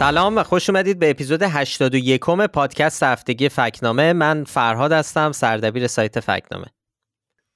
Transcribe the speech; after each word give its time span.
سلام 0.00 0.36
و 0.36 0.42
خوش 0.42 0.70
اومدید 0.70 0.98
به 0.98 1.10
اپیزود 1.10 1.42
81 1.42 2.20
پادکست 2.52 3.02
هفتگی 3.02 3.48
فکنامه. 3.48 4.12
من 4.12 4.44
فرهاد 4.44 4.92
هستم 4.92 5.32
سردبیر 5.32 5.86
سایت 5.86 6.20
فکنامه. 6.20 6.66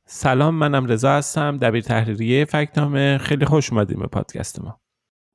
سلام 0.07 0.55
منم 0.55 0.87
رضا 0.87 1.11
هستم 1.13 1.59
دبیر 1.59 1.83
تحریریه 1.83 2.45
فکنامه. 2.45 3.19
خیلی 3.19 3.45
خوش 3.45 3.73
اومدیم 3.73 3.99
به 3.99 4.07
پادکست 4.07 4.61
ما. 4.61 4.81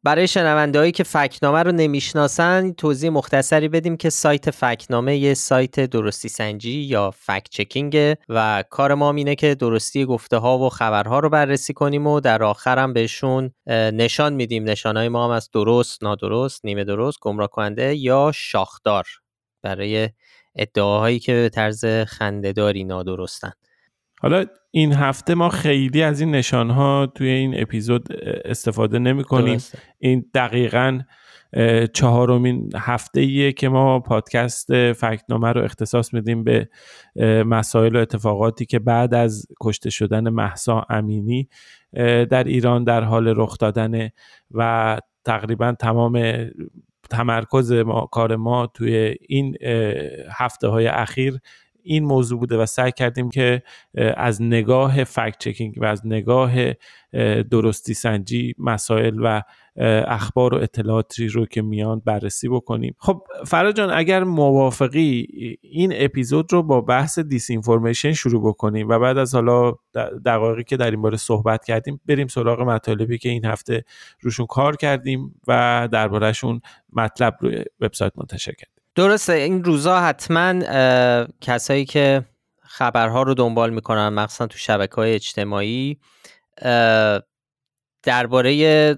برای 0.04 0.28
شنوندهایی 0.28 0.92
که 0.92 1.04
فکنامه 1.04 1.64
رو 1.64 1.72
نمی‌شناسن 1.72 2.72
توضیح 2.72 3.10
مختصری 3.10 3.68
بدیم 3.68 3.98
که 3.98 4.10
سایت 4.10 4.52
فکنامه 4.52 5.18
یه 5.18 5.34
سایت 5.34 5.80
درستی 5.80 6.30
سنجی 6.30 6.80
یا 6.80 7.14
چکینگ 7.52 8.16
و 8.30 8.64
کار 8.70 8.94
ما 8.94 9.14
اینه 9.14 9.36
که 9.36 9.56
درستی 9.56 10.06
گفته 10.06 10.38
ها 10.38 10.58
و 10.60 10.70
خبرها 10.70 11.20
رو 11.20 11.30
بررسی 11.30 11.74
کنیم 11.74 12.08
و 12.08 12.20
در 12.20 12.44
آخرم 12.44 12.94
بهشون 12.94 13.52
نشان 13.68 14.34
میدیم. 14.34 14.64
نشانهای 14.64 15.10
ما 15.10 15.26
هم 15.26 15.32
از 15.32 15.50
درست، 15.52 16.04
نادرست، 16.04 16.66
نیمه 16.66 16.84
درست، 16.84 17.18
گمراه 17.22 17.48
کننده 17.48 17.96
یا 17.96 18.32
شاخدار. 18.36 19.06
برای 19.64 20.10
ادعاهایی 20.56 21.20
که 21.20 21.34
به 21.34 21.50
طرز 21.50 21.86
خندهداری 21.86 22.84
نادرستن. 22.84 23.52
حالا 24.22 24.46
این 24.72 24.94
هفته 24.94 25.36
ما 25.36 25.50
خیلی 25.50 26.04
از 26.04 26.20
این 26.20 26.32
نشان 26.32 26.70
ها 26.70 27.08
توی 27.16 27.28
این 27.28 27.62
اپیزود 27.62 28.08
استفاده 28.46 29.00
نمی 29.00 29.24
کنیم 29.24 29.60
این 30.00 30.26
دقیقا 30.34 31.00
چهارمین 31.94 32.70
هفته 32.76 33.20
ایه 33.20 33.52
که 33.52 33.70
ما 33.70 34.00
پادکست 34.00 34.92
فکنامه 34.92 35.52
رو 35.52 35.64
اختصاص 35.64 36.14
میدیم 36.14 36.44
به 36.44 36.70
مسائل 37.46 37.96
و 37.96 38.00
اتفاقاتی 38.00 38.66
که 38.66 38.80
بعد 38.80 39.14
از 39.14 39.48
کشته 39.62 39.90
شدن 39.90 40.30
محسا 40.30 40.86
امینی 40.90 41.50
در 42.30 42.44
ایران 42.44 42.84
در 42.84 43.04
حال 43.04 43.34
رخ 43.38 43.58
دادن 43.58 44.10
و 44.52 45.00
تقریبا 45.26 45.76
تمام 45.80 46.46
تمرکز 47.10 47.72
ما 47.72 48.10
کار 48.12 48.36
ما 48.36 48.68
توی 48.68 49.16
این 49.30 49.56
هفته 50.32 50.68
های 50.68 50.88
اخیر 50.88 51.40
این 51.90 52.04
موضوع 52.04 52.40
بوده 52.40 52.58
و 52.58 52.66
سعی 52.66 52.92
کردیم 52.92 53.30
که 53.30 53.64
از 54.18 54.42
نگاه 54.42 55.04
فکت 55.04 55.38
چکینگ 55.40 55.76
و 55.78 55.86
از 55.86 56.08
نگاه 56.08 56.52
درستی 57.52 57.94
سنجی 57.94 58.54
مسائل 58.58 59.20
و 59.24 59.42
اخبار 60.08 60.56
و 60.56 60.58
اطلاعاتی 60.58 61.28
رو 61.28 61.46
که 61.46 61.62
میان 61.62 62.02
بررسی 62.06 62.50
بکنیم. 62.50 62.96
خب 62.98 63.24
فراجان 63.46 63.90
اگر 63.92 64.24
موافقی 64.24 65.28
این 65.62 65.94
اپیزود 65.96 66.54
رو 66.54 66.64
با 66.64 66.82
بحث 66.82 67.20
دیس 67.20 67.50
اینفورمیشن 67.50 68.14
شروع 68.14 68.50
بکنیم 68.50 68.90
و 68.90 69.00
بعد 69.00 69.18
از 69.18 69.36
حالا 69.36 69.74
دقایقی 70.26 70.64
که 70.64 70.78
در 70.78 70.92
این 70.92 71.02
باره 71.02 71.18
صحبت 71.18 71.66
کردیم 71.66 72.02
بریم 72.06 72.28
سراغ 72.28 72.62
مطالبی 72.62 73.18
که 73.18 73.30
این 73.30 73.46
هفته 73.46 73.84
روشون 74.22 74.46
کار 74.46 74.76
کردیم 74.76 75.36
و 75.48 75.90
دربارهشون 75.92 76.62
مطلب 76.94 77.38
روی 77.42 77.64
وبسایت 77.80 78.14
منتشر 78.18 78.52
کردیم. 78.52 78.79
درسته 79.00 79.34
این 79.34 79.64
روزا 79.64 80.02
حتما 80.02 80.54
کسایی 81.42 81.86
که 81.86 82.26
خبرها 82.62 83.24
رو 83.24 83.34
دنبال 83.34 83.70
می‌کنن 83.70 84.10
مخصوصا 84.10 84.48
تو 84.48 84.58
شبکه 84.58 84.96
های 84.96 85.16
اجتماعی 85.16 86.00
درباره 88.04 88.96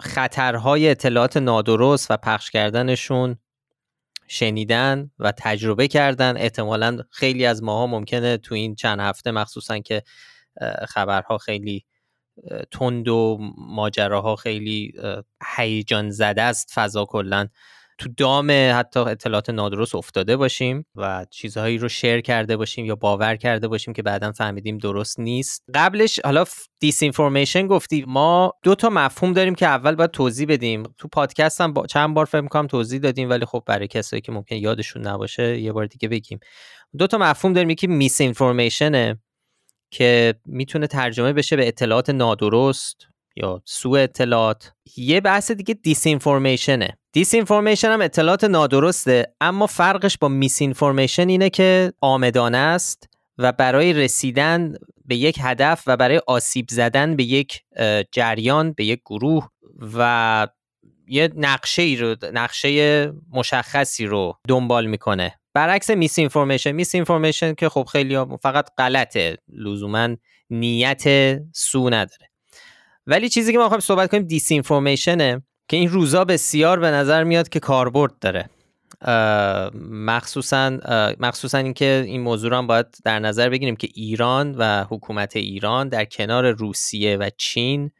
خطرهای 0.00 0.90
اطلاعات 0.90 1.36
نادرست 1.36 2.10
و 2.10 2.16
پخش 2.16 2.50
کردنشون 2.50 3.36
شنیدن 4.28 5.10
و 5.18 5.32
تجربه 5.32 5.88
کردن. 5.88 6.36
احتمالا 6.36 6.98
خیلی 7.10 7.46
از 7.46 7.62
ماها 7.62 7.86
ممکنه 7.86 8.36
تو 8.36 8.54
این 8.54 8.74
چند 8.74 9.00
هفته 9.00 9.30
مخصوصا 9.30 9.78
که 9.78 10.02
خبرها 10.88 11.38
خیلی 11.38 11.84
تند 12.70 13.08
و 13.08 13.38
ماجراها 13.58 14.36
خیلی 14.36 14.92
هیجان 15.56 16.10
زده 16.10 16.42
است 16.42 16.70
فضا 16.74 17.04
کلا 17.04 17.48
تو 18.00 18.08
دام 18.16 18.50
حتی 18.50 19.00
اطلاعات 19.00 19.50
نادرست 19.50 19.94
افتاده 19.94 20.36
باشیم 20.36 20.86
و 20.96 21.26
چیزهایی 21.30 21.78
رو 21.78 21.88
شیر 21.88 22.20
کرده 22.20 22.56
باشیم 22.56 22.84
یا 22.84 22.96
باور 22.96 23.36
کرده 23.36 23.68
باشیم 23.68 23.94
که 23.94 24.02
بعدا 24.02 24.32
فهمیدیم 24.32 24.78
درست 24.78 25.20
نیست. 25.20 25.64
قبلش 25.74 26.20
حالا 26.24 26.44
دیس 26.80 27.02
اینفورمیشن 27.02 27.66
گفتی. 27.66 28.04
ما 28.08 28.52
دو 28.62 28.74
تا 28.74 28.90
مفهوم 28.90 29.32
داریم 29.32 29.54
که 29.54 29.66
اول 29.66 29.94
باید 29.94 30.10
توضیح 30.10 30.46
بدیم. 30.48 30.82
تو 30.98 31.08
پادکست 31.08 31.60
هم 31.60 31.72
با 31.72 31.86
چند 31.86 32.14
بار 32.14 32.24
فکر 32.24 32.46
کنم 32.46 32.66
توضیح 32.66 33.00
دادیم 33.00 33.30
ولی 33.30 33.44
خب 33.44 33.62
برای 33.66 33.88
کسایی 33.88 34.20
که 34.20 34.32
ممکن 34.32 34.56
یادشون 34.56 35.06
نباشه 35.06 35.60
یه 35.60 35.72
بار 35.72 35.86
دیگه 35.86 36.08
بگیم. 36.08 36.38
دو 36.98 37.06
تا 37.06 37.18
مفهوم 37.18 37.52
داریم. 37.52 37.70
یکی 37.70 37.86
misinformation 37.86 38.20
ه 38.20 39.20
که 39.90 40.34
می‌تونه 40.46 40.86
ترجمه 40.86 41.32
بشه 41.32 41.56
به 41.56 41.68
اطلاعات 41.68 42.10
نادرست 42.10 42.96
یا 43.36 43.62
سوء 43.64 43.98
اطلاعات. 43.98 44.72
یه 44.96 45.20
بحث 45.20 45.50
دیگه 45.50 45.74
disinformation 45.74 46.99
ه 47.12 47.34
disinformation 47.34 47.88
هم 47.88 48.02
اطلاعات 48.02 48.44
نادرسته 48.44 49.34
اما 49.40 49.66
فرقش 49.66 50.18
با 50.18 50.28
misinformation 50.28 51.28
اینه 51.28 51.50
که 51.50 51.92
آمدانه 52.00 52.58
است 52.58 53.08
و 53.38 53.52
برای 53.52 53.92
رسیدن 53.92 54.74
به 55.04 55.16
یک 55.16 55.38
هدف 55.42 55.82
و 55.86 55.96
برای 55.96 56.20
آسیب 56.26 56.66
زدن 56.70 57.16
به 57.16 57.24
یک 57.24 57.62
جریان 58.12 58.72
به 58.72 58.84
یک 58.84 59.00
گروه 59.06 59.48
و 59.96 60.48
یه 61.08 61.30
نقشه 61.36 61.82
ای 61.82 61.96
رو 61.96 62.16
نقشه 62.32 63.12
مشخصی 63.32 64.06
رو 64.06 64.38
دنبال 64.48 64.86
می‌کنه. 64.86 65.38
برعکس 65.54 65.90
misinformation 65.90 66.72
misinformation 66.72 67.54
که 67.54 67.68
خب 67.68 67.88
خیلی 67.92 68.18
فقط 68.42 68.68
غلطه 68.78 69.38
لزوما 69.48 70.08
نیت 70.50 71.04
سو 71.54 71.90
نداره. 71.90 72.30
ولی 73.06 73.28
چیزی 73.28 73.52
که 73.52 73.58
ما 73.58 73.64
خواهیم 73.64 73.80
صحبت 73.80 74.10
کنیم 74.10 74.22
دیس 74.22 74.52
اینفورمیشنه 74.52 75.42
که 75.70 75.76
این 75.76 75.88
روزا 75.88 76.24
بسیار 76.24 76.80
به 76.80 76.90
نظر 76.90 77.24
میاد 77.24 77.48
که 77.48 77.60
کاربرد 77.60 78.12
داره. 78.18 78.50
مخصوصا 79.90 80.78
مخصوصا 81.20 81.58
اینکه 81.58 82.04
این 82.06 82.20
موضوع 82.20 82.50
رو 82.50 82.56
هم 82.56 82.66
باید 82.66 82.86
در 83.04 83.18
نظر 83.18 83.48
بگیریم 83.48 83.76
که 83.76 83.88
ایران 83.94 84.54
و 84.58 84.84
حکومت 84.84 85.36
ایران 85.36 85.88
در 85.88 86.04
کنار 86.04 86.50
روسیه 86.50 87.16
و 87.16 87.30
چین 87.38 87.90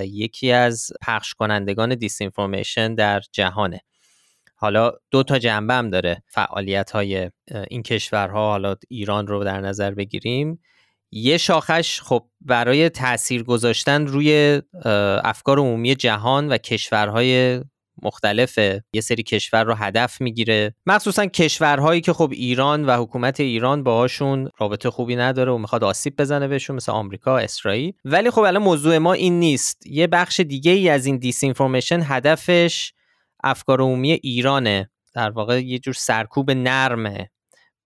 یکی 0.00 0.52
از 0.52 0.92
پخش 1.02 1.34
کنندگان 1.34 1.94
دیس 1.94 2.20
اینفورمیشن 2.20 2.94
در 2.94 3.20
جهانه. 3.32 3.80
حالا 4.56 4.92
دو 5.10 5.22
تا 5.22 5.38
جنبه 5.38 5.74
هم 5.74 5.90
داره 5.90 6.22
فعالیت 6.28 6.90
های 6.90 7.30
این 7.68 7.82
کشورها. 7.82 8.50
حالا 8.50 8.76
ایران 8.88 9.26
رو 9.26 9.44
در 9.44 9.60
نظر 9.60 9.90
بگیریم. 9.90 10.60
یه 11.14 11.38
شاخش 11.38 12.00
خب 12.00 12.26
برای 12.40 12.88
تاثیر 12.88 13.42
گذاشتن 13.42 14.06
روی 14.06 14.62
افکار 15.24 15.58
عمومی 15.58 15.94
جهان 15.94 16.48
و 16.48 16.58
کشورهای 16.58 17.60
مختلف 18.02 18.58
یه 18.92 19.00
سری 19.00 19.22
کشور 19.22 19.64
رو 19.64 19.74
هدف 19.74 20.20
می‌گیره. 20.20 20.74
مخصوصا 20.86 21.26
کشورهایی 21.26 22.00
که 22.00 22.12
خب 22.12 22.30
ایران 22.32 22.84
و 22.84 22.96
حکومت 22.96 23.40
ایران 23.40 23.82
باهاشون 23.82 24.50
رابطه 24.58 24.90
خوبی 24.90 25.16
نداره 25.16 25.52
و 25.52 25.58
می‌خواد 25.58 25.84
آسیب 25.84 26.16
بزنه 26.16 26.48
بهشون 26.48 26.76
مثل 26.76 26.92
آمریکا 26.92 27.38
اسرائیل. 27.38 27.92
ولی 28.04 28.30
خب 28.30 28.40
الان 28.40 28.62
موضوع 28.62 28.98
ما 28.98 29.12
این 29.12 29.38
نیست. 29.38 29.86
یه 29.86 30.06
بخش 30.06 30.40
دیگه 30.40 30.72
ای 30.72 30.88
از 30.88 31.06
این 31.06 31.16
دیس 31.16 31.44
اینفورمیشن 31.44 32.00
هدفش 32.04 32.92
افکار 33.44 33.80
عمومی 33.80 34.12
ایرانه. 34.12 34.90
در 35.14 35.30
واقع 35.30 35.60
یه 35.60 35.78
جور 35.78 35.94
سرکوب 35.94 36.50
نرمه 36.50 37.30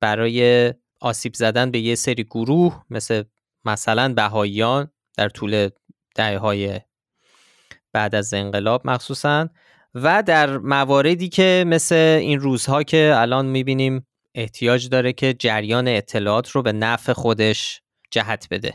برای 0.01 0.73
آسیب 1.01 1.35
زدن 1.35 1.71
به 1.71 1.79
یه 1.79 1.95
سری 1.95 2.25
گروه 2.25 2.85
مثل 2.91 3.23
مثلا 3.65 4.15
بهاییان 4.15 4.91
در 5.17 5.29
طول 5.29 5.69
دهه 6.15 6.39
های 6.39 6.81
بعد 7.93 8.15
از 8.15 8.35
انقلاب 8.35 8.87
مخصوصا 8.87 9.49
و 9.95 10.23
در 10.23 10.59
مواردی 10.59 11.29
که 11.29 11.65
مثل 11.67 11.95
این 11.95 12.41
روزها 12.41 12.83
که 12.83 13.13
الان 13.15 13.47
می‌بینیم 13.47 14.07
احتیاج 14.35 14.89
داره 14.89 15.13
که 15.13 15.35
جریان 15.35 15.89
اطلاعات 15.89 16.51
رو 16.51 16.63
به 16.63 16.73
نفع 16.73 17.13
خودش 17.13 17.83
جهت 18.11 18.49
بده. 18.51 18.75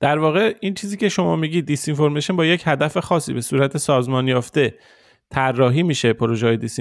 در 0.00 0.18
واقع 0.18 0.54
این 0.60 0.74
چیزی 0.74 0.96
که 0.96 1.08
شما 1.08 1.36
میگی 1.36 1.62
دیس 1.62 1.88
با 2.30 2.46
یک 2.46 2.62
هدف 2.64 2.98
خاصی 2.98 3.32
به 3.32 3.40
صورت 3.40 3.76
سازمان 3.76 4.28
یافته 4.28 4.74
طراحی 5.30 5.82
میشه 5.82 6.12
پروژه 6.12 6.46
های 6.46 6.56
دیس 6.56 6.80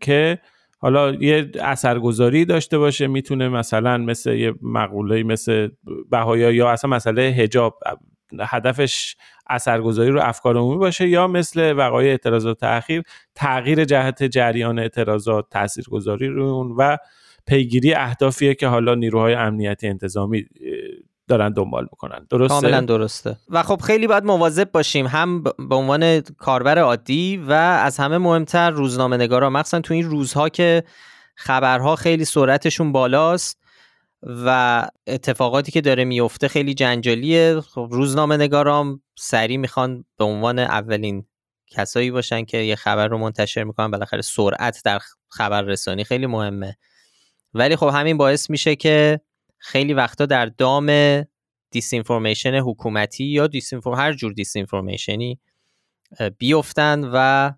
که 0.00 0.38
حالا 0.84 1.14
یه 1.14 1.50
اثرگذاری 1.60 2.44
داشته 2.44 2.78
باشه 2.78 3.06
می‌تونه 3.06 3.48
مثلا 3.48 3.98
مثل 3.98 4.32
یه 4.32 4.54
مقوله 4.62 5.22
مثل 5.22 5.68
بهایا 6.10 6.50
یا 6.50 6.70
اصلا 6.70 6.90
مسئله 6.90 7.22
هجاب 7.22 7.78
هدفش 8.40 9.16
اثرگذاری 9.50 10.10
رو 10.10 10.20
افکار 10.22 10.56
عمومی 10.56 10.78
باشه 10.78 11.08
یا 11.08 11.26
مثل 11.26 11.72
وقایع 11.72 12.10
اعتراضات 12.10 12.60
تاخیر 12.60 13.02
تغییر 13.34 13.84
جهت 13.84 14.22
جریان 14.22 14.78
اعتراضات 14.78 15.46
تاثیرگذاری 15.50 16.28
رو 16.28 16.44
اون 16.44 16.74
و 16.78 16.96
پیگیری 17.46 17.94
اهدافیه 17.94 18.54
که 18.54 18.66
حالا 18.66 18.94
نیروهای 18.94 19.34
امنیتی 19.34 19.88
انتظامی 19.88 20.44
دارن 21.28 21.52
دنبال 21.52 21.82
می‌کنن. 21.82 22.26
درسته؟ 22.30 22.60
کاملا 22.60 22.80
درسته. 22.80 23.36
و 23.48 23.62
خب 23.62 23.80
خیلی 23.80 24.06
باید 24.06 24.24
مواظب 24.24 24.70
باشیم 24.72 25.06
هم 25.06 25.42
به 25.42 25.74
عنوان 25.74 26.20
کاربر 26.20 26.78
عادی 26.78 27.36
و 27.36 27.52
از 27.52 27.96
همه 27.98 28.18
مهمتر 28.18 28.70
روزنامه 28.70 29.16
نگارا 29.16 29.50
مخصوصا 29.50 29.80
تو 29.80 29.94
این 29.94 30.04
روزها 30.04 30.48
که 30.48 30.84
خبرها 31.36 31.96
خیلی 31.96 32.24
سرعتشون 32.24 32.92
بالاست 32.92 33.60
و 34.22 34.88
اتفاقاتی 35.06 35.72
که 35.72 35.80
داره 35.80 36.04
میفته 36.04 36.48
خیلی 36.48 36.74
جنجالیه. 36.74 37.60
خب 37.60 37.88
روزنامه 37.90 38.36
نگارام 38.36 39.02
سریع 39.18 39.56
می‌خوان 39.56 40.04
به 40.18 40.24
عنوان 40.24 40.58
اولین 40.58 41.26
کسایی 41.70 42.10
باشن 42.10 42.44
که 42.44 42.58
یه 42.58 42.76
خبر 42.76 43.08
رو 43.08 43.18
منتشر 43.18 43.64
می‌کنن. 43.64 43.90
بالاخره 43.90 44.22
سرعت 44.22 44.82
در 44.84 44.98
خبر 45.28 45.62
رسانی 45.62 46.04
خیلی 46.04 46.26
مهمه. 46.26 46.76
ولی 47.54 47.76
خب 47.76 47.86
همین 47.86 48.16
باعث 48.16 48.50
میشه 48.50 48.76
که 48.76 49.20
خیلی 49.64 49.94
وقتا 49.94 50.26
در 50.26 50.46
دام 50.46 51.20
disinformation 51.70 52.54
حکومتی 52.54 53.24
یا 53.24 53.46
disinform 53.46 53.98
هر 53.98 54.12
جور 54.12 54.32
disinformation 54.32 55.33
ی 55.33 55.40
بیفتن 56.38 57.10
و 57.12 57.50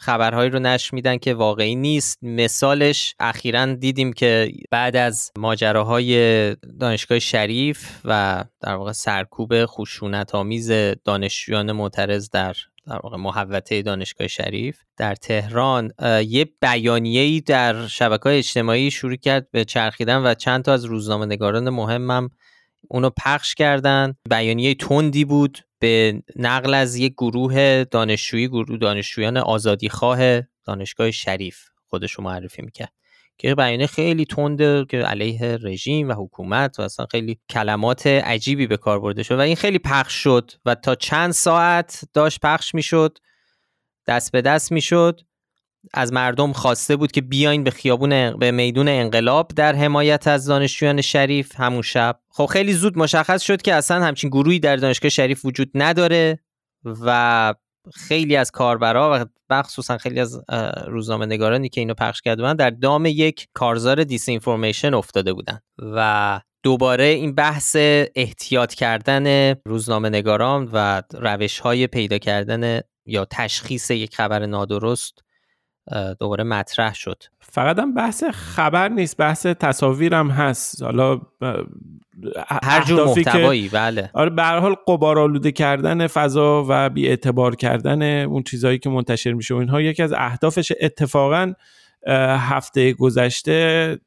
خبرهایی 0.00 0.50
رو 0.50 0.58
نشر 0.58 0.94
میدن 0.94 1.18
که 1.18 1.34
واقعی 1.34 1.74
نیست. 1.74 2.18
مثالش 2.22 3.14
اخیرا 3.18 3.74
دیدیم 3.74 4.12
که 4.12 4.52
بعد 4.70 4.96
از 4.96 5.32
ماجراهای 5.38 6.56
دانشگاه 6.80 7.18
شریف 7.18 8.00
و 8.04 8.44
در 8.60 8.74
واقع 8.74 8.92
سرکوب 8.92 9.66
خشونت 9.66 10.34
آمیز 10.34 10.70
دانشجویان 11.04 11.72
معترض 11.72 12.30
در 12.30 12.54
در 12.86 13.00
واقع 13.02 13.16
محوطه 13.16 13.82
دانشگاه 13.82 14.26
شریف 14.26 14.78
در 14.96 15.14
تهران 15.14 15.92
یه 16.26 16.44
بیانیه‌ای 16.60 17.40
در 17.40 17.86
شبکه 17.86 18.26
اجتماعی 18.26 18.90
شروع 18.90 19.16
کرد 19.16 19.50
به 19.50 19.64
چرخیدن 19.64 20.16
و 20.26 20.34
چند 20.34 20.64
تا 20.64 20.72
از 20.72 20.84
روزنامه 20.84 21.26
نگاران 21.26 21.70
مهمم 21.70 22.30
اونو 22.88 23.10
پخش 23.10 23.54
کردن. 23.54 24.14
بیانیه 24.30 24.74
تندی 24.74 25.24
بود 25.24 25.58
به 25.78 26.22
نقل 26.36 26.74
از 26.74 26.96
یک 26.96 27.12
گروه 27.12 27.84
دانشجویی 27.84 28.48
گروه 28.48 28.78
دانشجویان 28.78 29.36
آزادیخواه 29.36 30.40
دانشگاه 30.64 31.10
شریف 31.10 31.58
خودشو 31.88 32.22
معرفی 32.22 32.62
می‌کرد. 32.62 32.92
که 33.38 33.54
بیانیه 33.54 33.86
خیلی 33.86 34.24
تنده 34.24 34.84
که 34.84 34.98
علیه 34.98 35.58
رژیم 35.62 36.08
و 36.08 36.12
حکومت 36.12 36.78
و 36.78 36.82
اصلا 36.82 37.06
خیلی 37.06 37.38
کلمات 37.50 38.06
عجیبی 38.06 38.66
به 38.66 38.76
کار 38.76 39.00
برده 39.00 39.22
شد 39.22 39.34
و 39.38 39.40
این 39.40 39.56
خیلی 39.56 39.78
پخش 39.78 40.12
شد 40.14 40.50
و 40.64 40.74
تا 40.74 40.94
چند 40.94 41.32
ساعت 41.32 42.00
داشت 42.12 42.40
پخش 42.40 42.74
می‌شد 42.74 43.18
دست 44.06 44.32
به 44.32 44.42
دست 44.42 44.72
می‌شد. 44.72 45.20
از 45.94 46.12
مردم 46.12 46.52
خواسته 46.52 46.96
بود 46.96 47.12
که 47.12 47.20
بیاین 47.20 47.64
به 47.64 47.70
خیابون 47.70 48.38
به 48.38 48.50
میدون 48.50 48.88
انقلاب 48.88 49.50
در 49.56 49.74
حمایت 49.74 50.26
از 50.26 50.46
دانشجویان 50.46 51.00
شریف 51.00 51.60
همون 51.60 51.82
شب. 51.82 52.20
خب 52.28 52.46
خیلی 52.46 52.72
زود 52.72 52.98
مشخص 52.98 53.42
شد 53.42 53.62
که 53.62 53.74
اصلا 53.74 54.04
همچین 54.04 54.30
گروهی 54.30 54.58
در 54.58 54.76
دانشگاه 54.76 55.08
شریف 55.08 55.44
وجود 55.44 55.70
نداره 55.74 56.38
و 56.84 57.54
خیلی 57.94 58.36
از 58.36 58.50
کاربرا 58.50 59.20
و 59.20 59.26
بخصوصا 59.50 59.98
خیلی 59.98 60.20
از 60.20 60.40
روزنامه 60.86 61.26
نگارانی 61.26 61.68
که 61.68 61.80
اینو 61.80 61.94
پخش 61.94 62.20
کرده 62.20 62.42
بودن 62.42 62.56
در 62.56 62.70
دام 62.70 63.06
یک 63.06 63.48
کارزار 63.52 64.04
دیس 64.04 64.28
اینفورمیشن 64.28 64.94
افتاده 64.94 65.32
بودن 65.32 65.60
و 65.78 66.40
دوباره 66.62 67.04
این 67.04 67.34
بحث 67.34 67.76
احتیاط 68.14 68.74
کردن 68.74 69.54
روزنامه 69.66 70.08
نگاران 70.08 70.70
و 70.72 71.02
روش 71.12 71.58
های 71.58 71.86
پیدا 71.86 72.18
کردن 72.18 72.80
یا 73.06 73.24
تشخیص 73.30 73.90
یک 73.90 74.14
خبر 74.16 74.46
نادرست 74.46 75.23
دوباره 76.20 76.44
مطرح 76.44 76.94
شد. 76.94 77.22
فقط 77.40 77.78
هم 77.78 77.94
بحث 77.94 78.24
خبر 78.24 78.88
نیست 78.88 79.16
بحث 79.16 79.46
تصاویرم 79.46 80.30
هست. 80.30 80.82
حالا 80.82 81.20
هر 82.62 82.84
جور 82.84 83.04
محتوایی 83.04 83.68
بله. 83.68 84.10
آره 84.14 84.30
به 84.30 84.42
هر 84.42 84.58
حال 84.58 84.74
قبار 84.88 85.18
آلوده 85.18 85.52
کردن 85.52 86.06
فضا 86.06 86.66
و 86.68 86.90
بی 86.90 87.08
اعتبار 87.08 87.56
کردن 87.56 88.24
اون 88.24 88.42
چیزهایی 88.42 88.78
که 88.78 88.90
منتشر 88.90 89.32
میشه 89.32 89.54
و 89.54 89.56
اینها 89.56 89.80
یکی 89.80 90.02
از 90.02 90.12
اهدافش 90.12 90.72
اتفاقا 90.80 91.52
هفته 92.38 92.92
گذشته 92.92 93.98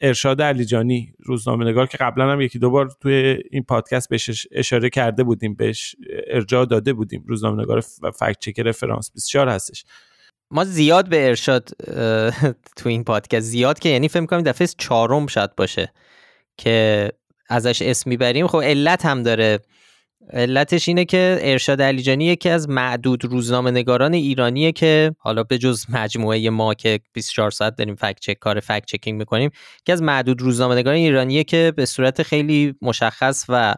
ارشاد 0.00 0.42
علیجانی 0.42 1.14
روزنامه 1.18 1.64
نگار 1.64 1.86
که 1.86 1.98
قبلا 1.98 2.32
هم 2.32 2.40
یکی 2.40 2.58
دوبار 2.58 2.90
توی 3.00 3.38
این 3.50 3.62
پادکست 3.62 4.08
بهش 4.08 4.46
اشاره 4.52 4.90
کرده 4.90 5.24
بودیم 5.24 5.54
بهش 5.54 5.96
ارجاع 6.26 6.64
داده 6.64 6.92
بودیم. 6.92 7.24
روزنامه 7.26 7.62
نگار 7.62 7.80
فکت 8.14 8.38
چکر 8.40 8.72
فرانس 8.72 9.12
24 9.12 9.48
هستش. 9.48 9.84
ما 10.50 10.64
زیاد 10.64 11.08
به 11.08 11.28
ارشاد 11.28 11.68
تو 12.76 12.88
این 12.88 13.04
پادکست 13.04 13.46
زیاد 13.46 13.78
که 13.78 13.88
یعنی 13.88 14.08
فکر 14.08 14.26
کنم 14.26 14.42
دفعه 14.42 14.66
چهارم 14.66 15.26
شاید 15.26 15.56
باشه 15.56 15.92
که 16.56 17.08
ازش 17.48 17.82
اسم 17.82 18.10
می‌بریم. 18.10 18.46
خب 18.46 18.60
علت 18.62 19.06
هم 19.06 19.22
داره. 19.22 19.58
علتش 20.32 20.88
اینه 20.88 21.04
که 21.04 21.38
ارشاد 21.40 21.82
علیجانی 21.82 22.26
یکی 22.26 22.48
از 22.48 22.68
معدود 22.68 23.24
روزنامه 23.24 23.70
نگاران 23.70 24.14
ایرانیه 24.14 24.72
که 24.72 25.14
حالا 25.18 25.42
به 25.42 25.58
جز 25.58 25.84
مجموعه 25.88 26.50
ما 26.50 26.74
که 26.74 27.00
24 27.12 27.50
ساعت 27.50 27.76
داریم 27.76 27.94
فکت 27.94 28.20
چک 28.20 28.38
کار 28.40 28.60
فکت 28.60 28.84
چکینگ 28.86 29.18
می‌کنیم 29.18 29.50
که 29.84 29.92
از 29.92 30.02
معدود 30.02 30.42
روزنامه 30.42 30.74
نگاران 30.74 30.98
ایرانیه 30.98 31.44
که 31.44 31.72
به 31.76 31.86
صورت 31.86 32.22
خیلی 32.22 32.74
مشخص 32.82 33.44
و 33.48 33.74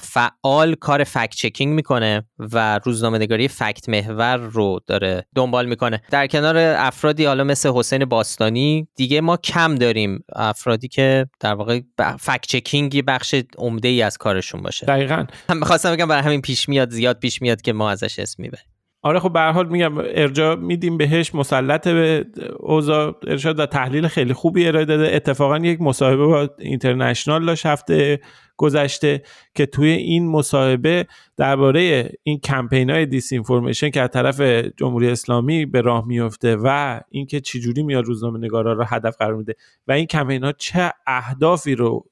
فعال 0.00 0.74
کار 0.74 1.04
فکت 1.04 1.34
چکینگ 1.34 1.74
می‌کنه 1.74 2.22
و 2.38 2.80
روزنامه 2.84 3.18
نگاری 3.18 3.48
فکت 3.48 3.88
محور 3.88 4.36
رو 4.36 4.80
داره 4.86 5.26
دنبال 5.34 5.66
می‌کنه. 5.66 6.02
در 6.10 6.26
کنار 6.26 6.56
افرادی 6.58 7.24
حالا 7.24 7.44
مثل 7.44 7.72
حسین 7.74 8.04
باستانی 8.04 8.88
دیگه 8.96 9.20
ما 9.20 9.36
کم 9.36 9.74
داریم 9.74 10.24
افرادی 10.36 10.88
که 10.88 11.26
در 11.40 11.54
واقع 11.54 11.80
فکت 12.20 12.46
چکینگ 12.46 13.04
بخش 13.04 13.34
عمده 13.58 13.88
ای 13.88 14.02
از 14.02 14.18
کارشون 14.18 14.62
باشه. 14.62 14.86
دقیقا. 14.86 15.24
هم 15.48 15.56
می‌خواستم 15.56 15.92
بگم 15.92 16.08
برای 16.08 16.22
همین 16.22 16.40
پیش 16.40 16.68
میاد 16.68 16.90
زیاد 16.90 17.18
پیش 17.18 17.42
میاد 17.42 17.62
که 17.62 17.72
ما 17.72 17.90
ازش 17.90 18.18
اسم 18.18 18.42
می‌بریم. 18.42 18.66
آره 19.04 19.18
خب 19.18 19.32
به 19.32 19.40
حال 19.40 19.68
میگم 19.68 19.98
ارجاع 19.98 20.54
میدیم 20.54 20.96
بهش 20.96 21.34
مسلط 21.34 21.88
به 21.88 22.24
اوضاع 22.58 23.16
ارشاد 23.26 23.58
و 23.58 23.66
تحلیل 23.66 24.08
خیلی 24.08 24.32
خوبی 24.32 24.66
ارائه 24.66 24.84
داده. 24.84 25.16
اتفاقا 25.16 25.58
یک 25.58 25.80
مصاحبه 25.80 26.26
با 26.26 26.48
اینترنشنال 26.58 27.46
داشت 27.46 27.66
هفته 27.66 28.20
گذشته 28.56 29.22
که 29.54 29.66
توی 29.66 29.88
این 29.88 30.28
مصاحبه 30.28 31.06
درباره 31.36 32.12
این 32.22 32.38
کمپین 32.38 32.90
های 32.90 33.06
دیس 33.06 33.32
اینفورمیشن 33.32 33.90
که 33.90 34.00
از 34.00 34.08
طرف 34.08 34.40
جمهوری 34.76 35.08
اسلامی 35.08 35.66
به 35.66 35.80
راه 35.80 36.06
میفته 36.06 36.56
و 36.62 37.00
اینکه 37.10 37.40
چجوری 37.40 37.82
میاد 37.82 38.04
روزنامه 38.04 38.38
نگارا 38.38 38.72
رو 38.72 38.84
هدف 38.88 39.16
قرار 39.16 39.34
میده 39.34 39.54
و 39.88 39.92
این 39.92 40.06
کمپین 40.06 40.44
ها 40.44 40.52
چه 40.52 40.92
اهدافی 41.06 41.74
رو 41.74 42.04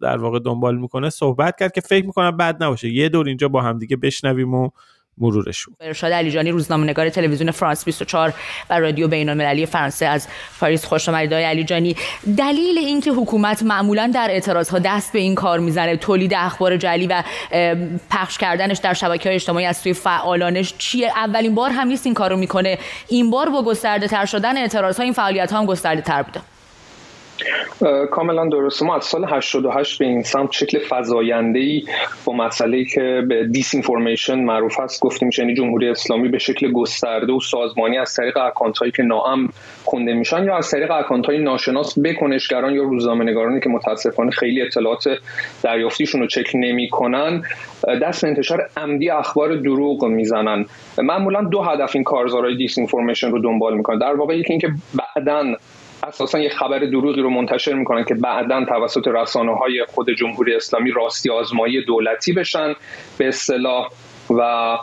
در 0.00 0.16
واقع 0.16 0.38
دنبال 0.38 0.78
می‌کنه 0.78 1.10
صحبت 1.10 1.58
کرد 1.58 1.72
که 1.72 1.80
فکر 1.80 2.06
می‌کنم 2.06 2.36
بد 2.36 2.62
نباشه. 2.62 2.88
یه 2.88 3.08
دور 3.08 3.28
اینجا 3.28 3.48
با 3.48 3.62
همدیگه 3.62 3.96
بشنویم 3.96 4.54
و 4.54 4.70
مرورش 5.20 5.64
بود. 5.64 5.76
ارشاد 5.80 6.12
علیجانی 6.12 6.50
روزنامه‌نگار 6.50 7.08
تلویزیون 7.08 7.50
فرانس 7.50 7.84
24 7.84 8.34
و 8.70 8.80
رادیو 8.80 9.08
بین‌المللی 9.08 9.66
فرانسه 9.66 10.06
از 10.06 10.28
پاریس 10.60 10.84
خوش 10.84 11.08
آمدید. 11.08 11.34
علیجانی 11.34 11.96
دلیل 12.38 12.78
اینکه 12.78 13.10
حکومت 13.10 13.62
معمولا 13.62 14.10
در 14.14 14.28
اعتراضها 14.30 14.78
دست 14.78 15.12
به 15.12 15.18
این 15.18 15.34
کار 15.34 15.58
می‌زنه 15.58 15.96
تولید 15.96 16.34
اخبار 16.34 16.76
جعلی 16.76 17.06
و 17.06 17.22
پخش 18.10 18.38
کردنش 18.38 18.78
در 18.78 18.94
شبکه‌های 18.94 19.34
اجتماعی 19.34 19.66
از 19.66 19.76
سوی 19.76 19.92
فعالانش 19.92 20.74
چیه؟ 20.78 21.08
اولین 21.16 21.54
بار 21.54 21.70
هم 21.70 21.88
نیست 21.88 22.06
این 22.06 22.14
کارو 22.14 22.36
می‌کنه. 22.36 22.78
این 23.08 23.30
بار 23.30 23.48
با 23.48 23.62
گسترده 23.62 24.08
تر 24.08 24.24
شدن 24.24 24.56
اعتراض 24.56 25.00
این 25.00 25.12
فعالیت 25.12 25.52
ها 25.52 25.58
هم 25.58 25.66
گسترده 25.66 26.00
تر 26.00 26.22
بوده. 26.22 26.40
کاملا 28.10 28.48
درسته 28.48 28.86
ما 28.86 28.96
از 28.96 29.04
سال 29.04 29.24
88 29.24 29.98
به 29.98 30.04
این 30.04 30.22
سمت 30.22 30.52
شکل 30.52 30.78
فضاینده 30.78 31.58
ای 31.58 31.84
با 32.24 32.32
مسئله 32.32 32.84
که 32.84 33.22
به 33.28 33.46
دیس 33.46 33.74
اینفورمیشن 33.74 34.38
معروف 34.38 34.80
است 34.80 35.00
گفتیم 35.00 35.30
یعنی 35.38 35.54
جمهوری 35.54 35.88
اسلامی 35.88 36.28
به 36.28 36.38
شکل 36.38 36.72
گسترده 36.72 37.32
و 37.32 37.40
سازمانی 37.40 37.98
از 37.98 38.14
طریق 38.14 38.36
اکانت 38.36 38.78
هایی 38.78 38.92
که 38.92 39.02
ناام 39.02 39.48
خونده 39.84 40.12
میشن 40.12 40.44
یا 40.44 40.56
از 40.56 40.70
طریق 40.70 40.90
اکانت 40.90 41.26
های 41.26 41.38
ناشناس 41.38 41.98
به 41.98 42.14
کنشگران 42.14 42.74
یا 42.74 42.82
روزنامه‌نگارانی 42.82 43.60
که 43.60 43.68
متاسفانه 43.68 44.30
خیلی 44.30 44.62
اطلاعات 44.62 45.08
دریافتیشون 45.62 46.20
رو 46.20 46.26
چک 46.26 46.50
نمی‌کنن 46.54 47.42
دست 48.02 48.24
انتشار 48.24 48.70
عمدی 48.76 49.10
اخبار 49.10 49.56
دروغ 49.56 50.04
می‌زنن. 50.04 50.64
معمولا 50.98 51.42
دو 51.42 51.62
هدف 51.62 51.90
این 51.94 52.04
کارزارهای 52.04 52.56
دیس 52.56 52.78
اینفورمیشن 52.78 53.30
رو 53.30 53.38
دنبال 53.38 53.76
می‌کنن. 53.76 53.98
در 53.98 54.14
واقع 54.14 54.38
یکی 54.38 54.52
اینکه 54.52 54.68
بعداً 54.94 55.54
اساسا 56.02 56.38
یه 56.38 56.48
خبر 56.48 56.78
دروغی 56.78 57.22
رو 57.22 57.30
منتشر 57.30 57.72
می‌کنن 57.72 58.04
که 58.04 58.14
بعدا 58.14 58.64
توسط 58.64 59.08
رسانه 59.08 59.54
های 59.54 59.84
خود 59.88 60.10
جمهوری 60.10 60.54
اسلامی 60.54 60.90
راستی 60.90 61.30
آزمایی 61.30 61.84
دولتی 61.84 62.32
بشن 62.32 62.74
به 63.18 63.28
اصطلاح 63.28 63.88
و 64.30 64.76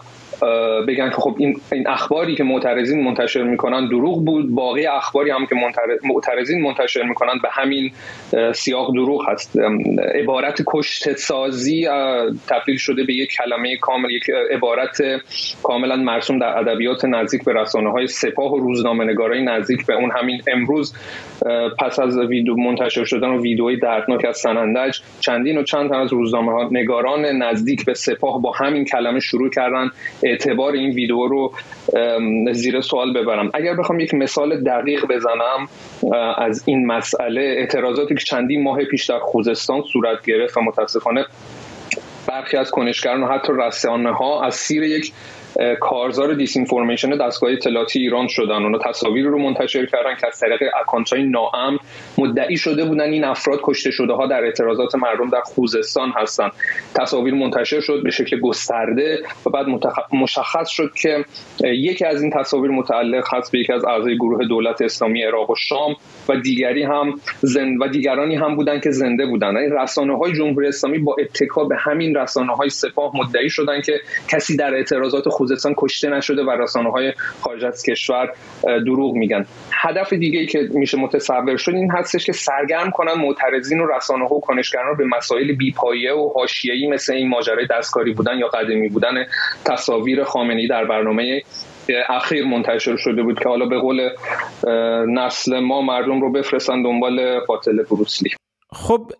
بگن 0.87 1.09
که 1.09 1.15
خب 1.15 1.35
این, 1.39 1.59
اخباری 1.87 2.35
که 2.35 2.43
معترضین 2.43 3.03
منتشر 3.03 3.43
می‌کنن 3.43 3.87
دروغ 3.87 4.25
بود. 4.25 4.55
باقی 4.55 4.85
اخباری 4.85 5.31
هم 5.31 5.45
که 5.45 5.55
معترضین 6.03 6.61
منتشر 6.61 7.03
می‌کنن 7.03 7.33
به 7.43 7.49
همین 7.51 7.91
سیاق 8.53 8.93
دروغ 8.93 9.29
هست. 9.29 9.59
عبارت 10.15 10.61
کشت 10.67 11.11
سازی 11.13 11.87
تبدیل 12.49 12.77
شده 12.77 13.03
به 13.03 13.13
یک 13.13 13.29
کلمه 13.29 13.77
کامل 13.77 14.11
یک 14.11 14.23
عبارت 14.51 14.97
کاملا 15.63 15.95
مرسوم 15.95 16.39
در 16.39 16.57
ادبیات 16.57 17.05
نزدیک 17.05 17.43
به 17.43 17.53
رسانه 17.53 17.91
های 17.91 18.07
سپاه 18.07 18.51
و 18.51 18.57
روزنامه 18.57 19.03
نگارای 19.03 19.43
نزدیک 19.43 19.85
به 19.85 19.93
اون. 19.93 20.11
همین 20.11 20.41
امروز 20.47 20.93
پس 21.79 21.99
از 21.99 22.17
ویدیو 22.17 22.55
منتشر 22.55 23.03
شدن 23.03 23.27
و 23.27 23.41
ویدیوی 23.41 23.79
دردناک 23.79 24.25
از 24.25 24.37
سنندج 24.37 24.99
چندین 25.19 25.57
و 25.57 25.63
چند 25.63 25.89
تن 25.89 25.95
از 25.95 26.13
روزنامه 26.13 26.67
نگاران 26.71 27.25
نزدیک 27.25 27.85
به 27.85 27.93
سپاه 27.93 28.41
با 28.41 28.51
همین 28.51 28.85
کلمه 28.85 29.19
شروع 29.19 29.49
کردن. 29.49 29.89
اعتبار 30.25 30.73
این 30.73 30.89
ویدیو 30.89 31.27
رو 31.27 31.51
زیر 32.51 32.81
سوال 32.81 33.13
ببرم. 33.13 33.51
اگر 33.53 33.75
بخوام 33.75 33.99
یک 33.99 34.13
مثال 34.13 34.63
دقیق 34.63 35.05
بزنم 35.05 35.67
از 36.37 36.63
این 36.65 36.85
مسئله 36.85 37.41
اعتراضاتی 37.41 38.15
که 38.15 38.23
چندین 38.23 38.63
ماه 38.63 38.85
پیش 38.91 39.05
در 39.05 39.19
خوزستان 39.19 39.81
صورت 39.93 40.25
گرفت 40.25 40.57
و 40.57 40.61
متاسفانه 40.61 41.25
برخی 42.27 42.57
از 42.57 42.71
کنشگران 42.71 43.23
و 43.23 43.27
حتی 43.27 43.53
رسانه 43.57 44.13
ها 44.13 44.43
از 44.43 44.55
سیر 44.55 44.83
یک 44.83 45.13
کارزار 45.79 46.33
دیس 46.33 46.57
اینفورمیشن 46.57 47.17
دستگاه 47.17 47.51
اطلاعاتی 47.51 47.99
ایران 47.99 48.27
شدن. 48.27 48.63
اونا 48.63 48.77
تصاویر 48.77 49.25
رو 49.25 49.39
منتشر 49.39 49.85
کردن 49.85 50.15
که 50.21 50.27
از 50.27 50.39
طریق 50.39 50.59
اکانت 50.81 51.13
های 51.13 51.23
ناام 51.23 51.77
مدعی 52.17 52.57
شده 52.57 52.85
بودن 52.85 53.11
این 53.11 53.23
افراد 53.23 53.59
کشته 53.63 53.91
شده 53.91 54.13
ها 54.13 54.27
در 54.27 54.43
اعتراضات 54.43 54.95
مردم 54.95 55.29
در 55.29 55.41
خوزستان 55.41 56.09
هستن. 56.15 56.49
تصاویر 56.95 57.33
منتشر 57.33 57.79
شد 57.79 58.03
به 58.03 58.11
شکل 58.11 58.39
گسترده 58.39 59.19
و 59.45 59.49
بعد 59.49 59.65
مشخص 60.13 60.69
شد 60.69 60.91
که 61.01 61.25
یکی 61.63 62.05
از 62.05 62.21
این 62.21 62.31
تصاویر 62.39 62.71
متعلق 62.71 63.33
هست 63.33 63.51
به 63.51 63.59
یکی 63.59 63.73
از 63.73 63.85
اعضای 63.85 64.15
گروه 64.15 64.47
دولت 64.47 64.81
اسلامی 64.81 65.23
عراق 65.23 65.49
و 65.49 65.55
شام 65.55 65.95
و 66.29 66.35
دیگری 66.35 66.83
هم 66.83 67.13
زند 67.41 67.81
و 67.81 67.87
دیگرانی 67.87 68.35
هم 68.35 68.55
بودن 68.55 68.79
که 68.79 68.91
زنده 68.91 69.25
بودن. 69.25 69.47
این 69.47 69.57
یعنی 69.57 69.83
رسانه 69.83 70.17
های 70.17 70.33
جمهوری 70.33 70.67
اسلامی 70.67 70.99
با 70.99 71.15
اتکا 71.19 71.63
به 71.63 71.75
همین 71.79 72.15
رسانه 72.15 72.55
های 72.55 72.69
سپاه 72.69 73.11
مدعی 73.15 73.49
شدن 73.49 73.81
که 73.81 73.99
کسی 74.27 74.57
در 74.57 74.73
اعتراضات 74.73 75.29
خوزستان 75.45 75.73
کشته 75.77 76.09
نشده 76.09 76.43
و 76.43 76.49
رسانه 76.49 76.91
های 76.91 77.13
خارج 77.41 77.65
از 77.65 77.83
کشور 77.83 78.33
دروغ 78.63 79.13
میگن. 79.13 79.45
هدف 79.71 80.13
دیگه 80.13 80.39
ای 80.39 80.45
که 80.45 80.59
میشه 80.73 80.97
متصور 80.97 81.57
شد 81.57 81.71
این 81.71 81.91
هستش 81.91 82.25
که 82.25 82.31
سرگرم 82.31 82.91
کنن 82.91 83.13
معترضین 83.13 83.79
و 83.79 83.87
رسانه 83.87 84.27
ها 84.27 84.35
و 84.35 84.41
کنشگران 84.41 84.87
رو 84.87 84.95
به 84.95 85.05
مسائل 85.17 85.51
بیپایه 85.51 86.13
و 86.13 86.29
حاشیه‌ای 86.35 86.87
مثل 86.87 87.13
این 87.13 87.29
ماجرای 87.29 87.67
دستکاری 87.69 88.13
بودن 88.13 88.37
یا 88.37 88.47
قدمی 88.47 88.89
بودن 88.89 89.25
تصاویر 89.65 90.23
خامنه‌ای 90.23 90.67
در 90.67 90.85
برنامه 90.85 91.41
اخیر 92.09 92.45
منتشر 92.45 92.95
شده 92.95 93.23
بود 93.23 93.39
که 93.39 93.49
حالا 93.49 93.65
به 93.65 93.79
قول 93.79 94.09
نسل 95.07 95.59
ما 95.59 95.81
مردم 95.81 96.21
رو 96.21 96.31
بفرستن 96.31 96.83
دنبال 96.83 97.39
قاتل 97.39 97.83
بروسلی. 97.83 98.29
خب 98.71 99.11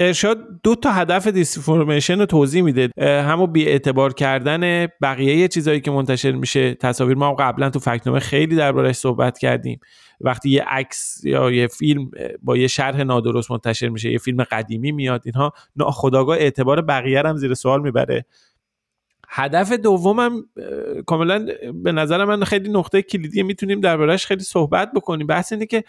ارشاد 0.00 0.38
دو 0.62 0.74
تا 0.74 0.92
هدف 0.92 1.26
دیسفورمیشن 1.26 2.18
رو 2.18 2.26
توضیح 2.26 2.62
میده. 2.62 2.88
همو 2.98 3.46
بی 3.46 3.68
اعتبار 3.68 4.12
کردن 4.12 4.86
بقیه 5.02 5.48
چیزهایی 5.48 5.80
که 5.80 5.90
منتشر 5.90 6.32
میشه. 6.32 6.74
تصاویر 6.74 7.16
ما 7.16 7.34
قبلا 7.34 7.70
تو 7.70 7.78
فکنامه 7.78 8.20
خیلی 8.20 8.56
دربارش 8.56 8.96
صحبت 8.96 9.38
کردیم. 9.38 9.80
وقتی 10.20 10.50
یه 10.50 10.64
عکس 10.68 11.24
یا 11.24 11.50
یه 11.50 11.66
فیلم 11.66 12.10
با 12.42 12.56
یه 12.56 12.66
شرح 12.66 13.02
نادرست 13.02 13.50
منتشر 13.50 13.88
میشه 13.88 14.12
یه 14.12 14.18
فیلم 14.18 14.44
قدیمی 14.44 14.92
میاد 14.92 15.22
اینها 15.24 15.52
ناخداگاه 15.76 16.36
اعتبار 16.36 16.82
بقیه 16.82 17.22
هم 17.22 17.36
زیر 17.36 17.54
سوال 17.54 17.82
می‌بره. 17.82 18.24
هدف 19.28 19.72
دومم 19.72 20.44
کاملا 21.06 21.46
به 21.74 21.92
نظر 21.92 22.24
من 22.24 22.44
خیلی 22.44 22.68
نقطه 22.68 23.02
کلیدی 23.02 23.42
می‌تونیم 23.42 23.80
دربارهش 23.80 24.26
خیلی 24.26 24.42
صحبت 24.42 24.92
بکنیم. 24.92 25.26
بحث 25.26 25.52
اینه 25.52 25.66
که 25.66 25.84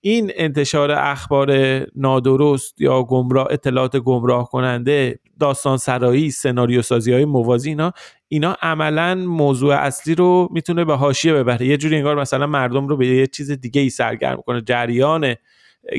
این 0.00 0.32
انتشار 0.34 0.90
اخبار 0.90 1.50
نادرست 1.96 2.80
یا 2.80 3.02
گمراه 3.02 3.46
اطلاعات 3.50 3.96
گمراه 3.96 4.48
کننده 4.48 5.18
داستان 5.40 5.76
سرایی 5.76 6.30
سناریو 6.30 6.82
سازی 6.82 7.12
های 7.12 7.24
موازی 7.24 7.68
اینا 7.68 7.92
اینا 8.28 8.56
عملا 8.62 9.14
موضوع 9.14 9.74
اصلی 9.74 10.14
رو 10.14 10.48
می‌تونه 10.52 10.84
به 10.84 10.96
حاشیه 10.96 11.34
ببره. 11.34 11.66
یه 11.66 11.76
جوری 11.76 11.96
انگار 11.96 12.20
مثلا 12.20 12.46
مردم 12.46 12.88
رو 12.88 12.96
به 12.96 13.06
یه 13.06 13.26
چیز 13.26 13.50
دیگه 13.50 13.80
ای 13.80 13.90
سرگرم 13.90 14.42
کنه 14.46 14.60
جریان 14.60 15.34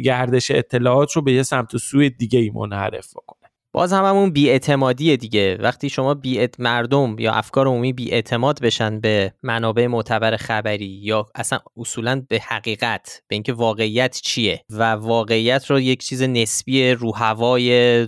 گردش 0.04 0.52
اطلاعات 0.52 1.12
رو 1.12 1.22
به 1.22 1.34
یه 1.34 1.44
سمت 1.44 1.76
و 1.76 1.78
سوی 1.78 2.10
دیگه 2.10 2.40
ای 2.40 2.50
منحرف 2.50 3.12
بکنه 3.12 3.41
باز 3.74 3.94
هم 3.94 4.06
همون 4.06 4.32
بیاعتمادی 4.32 5.18
دیگه. 5.18 5.58
وقتی 5.60 5.90
شما 5.90 6.14
بی 6.14 6.48
مردم 6.60 7.16
یا 7.20 7.34
افکار 7.34 7.68
عمومی 7.68 7.94
بیاعتماد 7.94 8.62
بشن 8.62 9.00
به 9.00 9.34
منابع 9.44 9.88
معتبر 9.88 10.38
خبری 10.38 11.00
یا 11.04 11.26
اصلا 11.36 11.60
اصولا 11.78 12.26
به 12.30 12.40
حقیقت 12.40 13.22
به 13.28 13.36
اینکه 13.36 13.54
واقعیت 13.54 14.20
چیه 14.24 14.64
و 14.70 14.92
واقعیت 14.92 15.66
رو 15.66 15.80
یک 15.80 16.04
چیز 16.04 16.22
نسبی 16.22 16.92
رو 16.92 17.16
هوای 17.16 18.08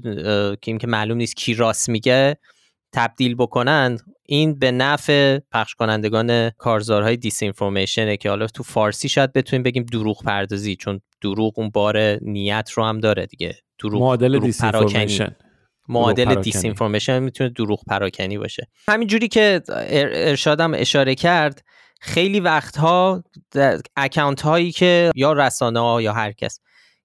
که 0.62 0.78
که 0.78 0.88
معلوم 0.88 1.18
نیست 1.18 1.36
کی 1.36 1.54
راست 1.54 1.90
میگه 1.90 2.38
تبدیل 2.94 3.36
بکنن 3.36 3.98
این 4.26 4.60
به 4.60 4.72
نفع 4.72 5.40
پخش 5.52 5.76
کنندگان 5.76 6.50
کارزارهای 6.50 7.18
دیس 7.18 7.44
اینفورمیشنه 7.44 8.18
که 8.18 8.30
حالا 8.30 8.48
تو 8.48 8.64
فارسی 8.64 9.10
شاید 9.10 9.34
بتونیم 9.34 9.64
بگیم 9.64 9.84
دروغ 9.84 10.24
پردازی 10.24 10.76
چون 10.76 11.02
دروغ 11.22 11.60
اون 11.60 11.70
بار 11.70 12.20
نیت 12.22 12.70
رو 12.72 12.84
هم 12.84 13.00
داره 13.00 13.26
دیگه. 13.26 13.56
دروغ 13.80 14.02
معادل 14.02 14.40
دیس 14.40 14.62
معادل 15.90 16.36
disinformation 16.36 17.20
می‌تونه 17.20 17.50
دروغ 17.50 17.84
پراکنی 17.88 18.38
باشه. 18.38 18.68
همین 18.88 19.08
جوری 19.08 19.28
که 19.28 19.62
ارشادم 19.70 20.74
اشاره 20.74 21.16
کرد 21.16 21.64
خیلی 22.02 22.40
وقتها 22.40 23.24
اکانت 23.96 24.42
هایی 24.42 24.72
که 24.72 25.12
یا 25.16 25.34
رسانه 25.34 25.80
ها 25.80 26.02
یا 26.02 26.14
هر 26.14 26.32
کس 26.32 26.60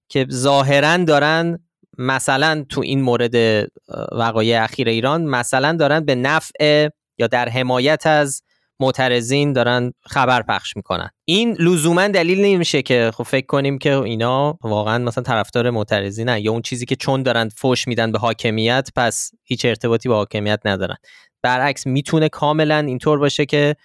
که 0.09 0.27
ظاهرا 0.31 0.97
دارن 0.97 1.59
مثلا 1.97 2.65
تو 2.69 2.81
این 2.81 3.01
مورد 3.01 3.65
وقایع 4.11 4.63
اخیر 4.63 4.89
ایران 4.89 5.25
مثلا 5.25 5.73
دارن 5.73 6.05
به 6.05 6.15
نفع 6.15 6.89
یا 7.17 7.27
در 7.27 7.49
حمایت 7.49 8.07
از 8.07 8.41
معترضین 8.79 9.53
دارن 9.53 9.93
خبر 10.05 10.41
پخش 10.41 10.75
می‌کنن. 10.75 11.09
این 11.25 11.55
لزوما 11.59 12.07
دلیل 12.07 12.45
نمیشه 12.45 12.81
که 12.81 13.11
خب 13.13 13.23
فکر 13.23 13.45
کنیم 13.45 13.77
که 13.77 13.97
اینا 13.97 14.57
واقعا 14.61 14.97
مثلا 14.97 15.23
طرفدار 15.23 15.69
معترضینن 15.69 16.37
یا 16.37 16.51
اون 16.51 16.61
چیزی 16.61 16.85
که 16.85 16.95
چون 16.95 17.23
دارن 17.23 17.49
فوش 17.49 17.87
میدن 17.87 18.11
به 18.11 18.19
حاکمیت 18.19 18.89
پس 18.95 19.31
هیچ 19.43 19.65
ارتباطی 19.65 20.09
با 20.09 20.15
حاکمیت 20.15 20.59
ندارن. 20.65 20.95
برعکس 21.43 21.87
می‌تونه 21.87 22.29
کاملا 22.29 22.77
اینطور 22.77 23.19
باشه 23.19 23.45
که 23.45 23.75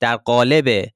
در 0.00 0.16
قالب 0.16 0.86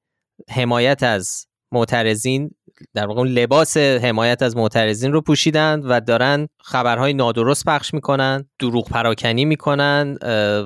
حمایت 0.49 1.03
از 1.03 1.45
معترضین 1.71 2.51
در 2.93 3.07
واقع 3.07 3.23
لباس 3.23 3.77
حمایت 3.77 4.41
از 4.41 4.57
معترضین 4.57 5.11
رو 5.11 5.21
پوشیدن 5.21 5.79
و 5.79 5.99
دارن 5.99 6.47
خبرهای 6.63 7.13
نادرست 7.13 7.65
پخش 7.65 7.93
می‌کنن 7.93 8.49
دروغ 8.59 8.89
پراکنی 8.89 9.45
می‌کنن 9.45 10.17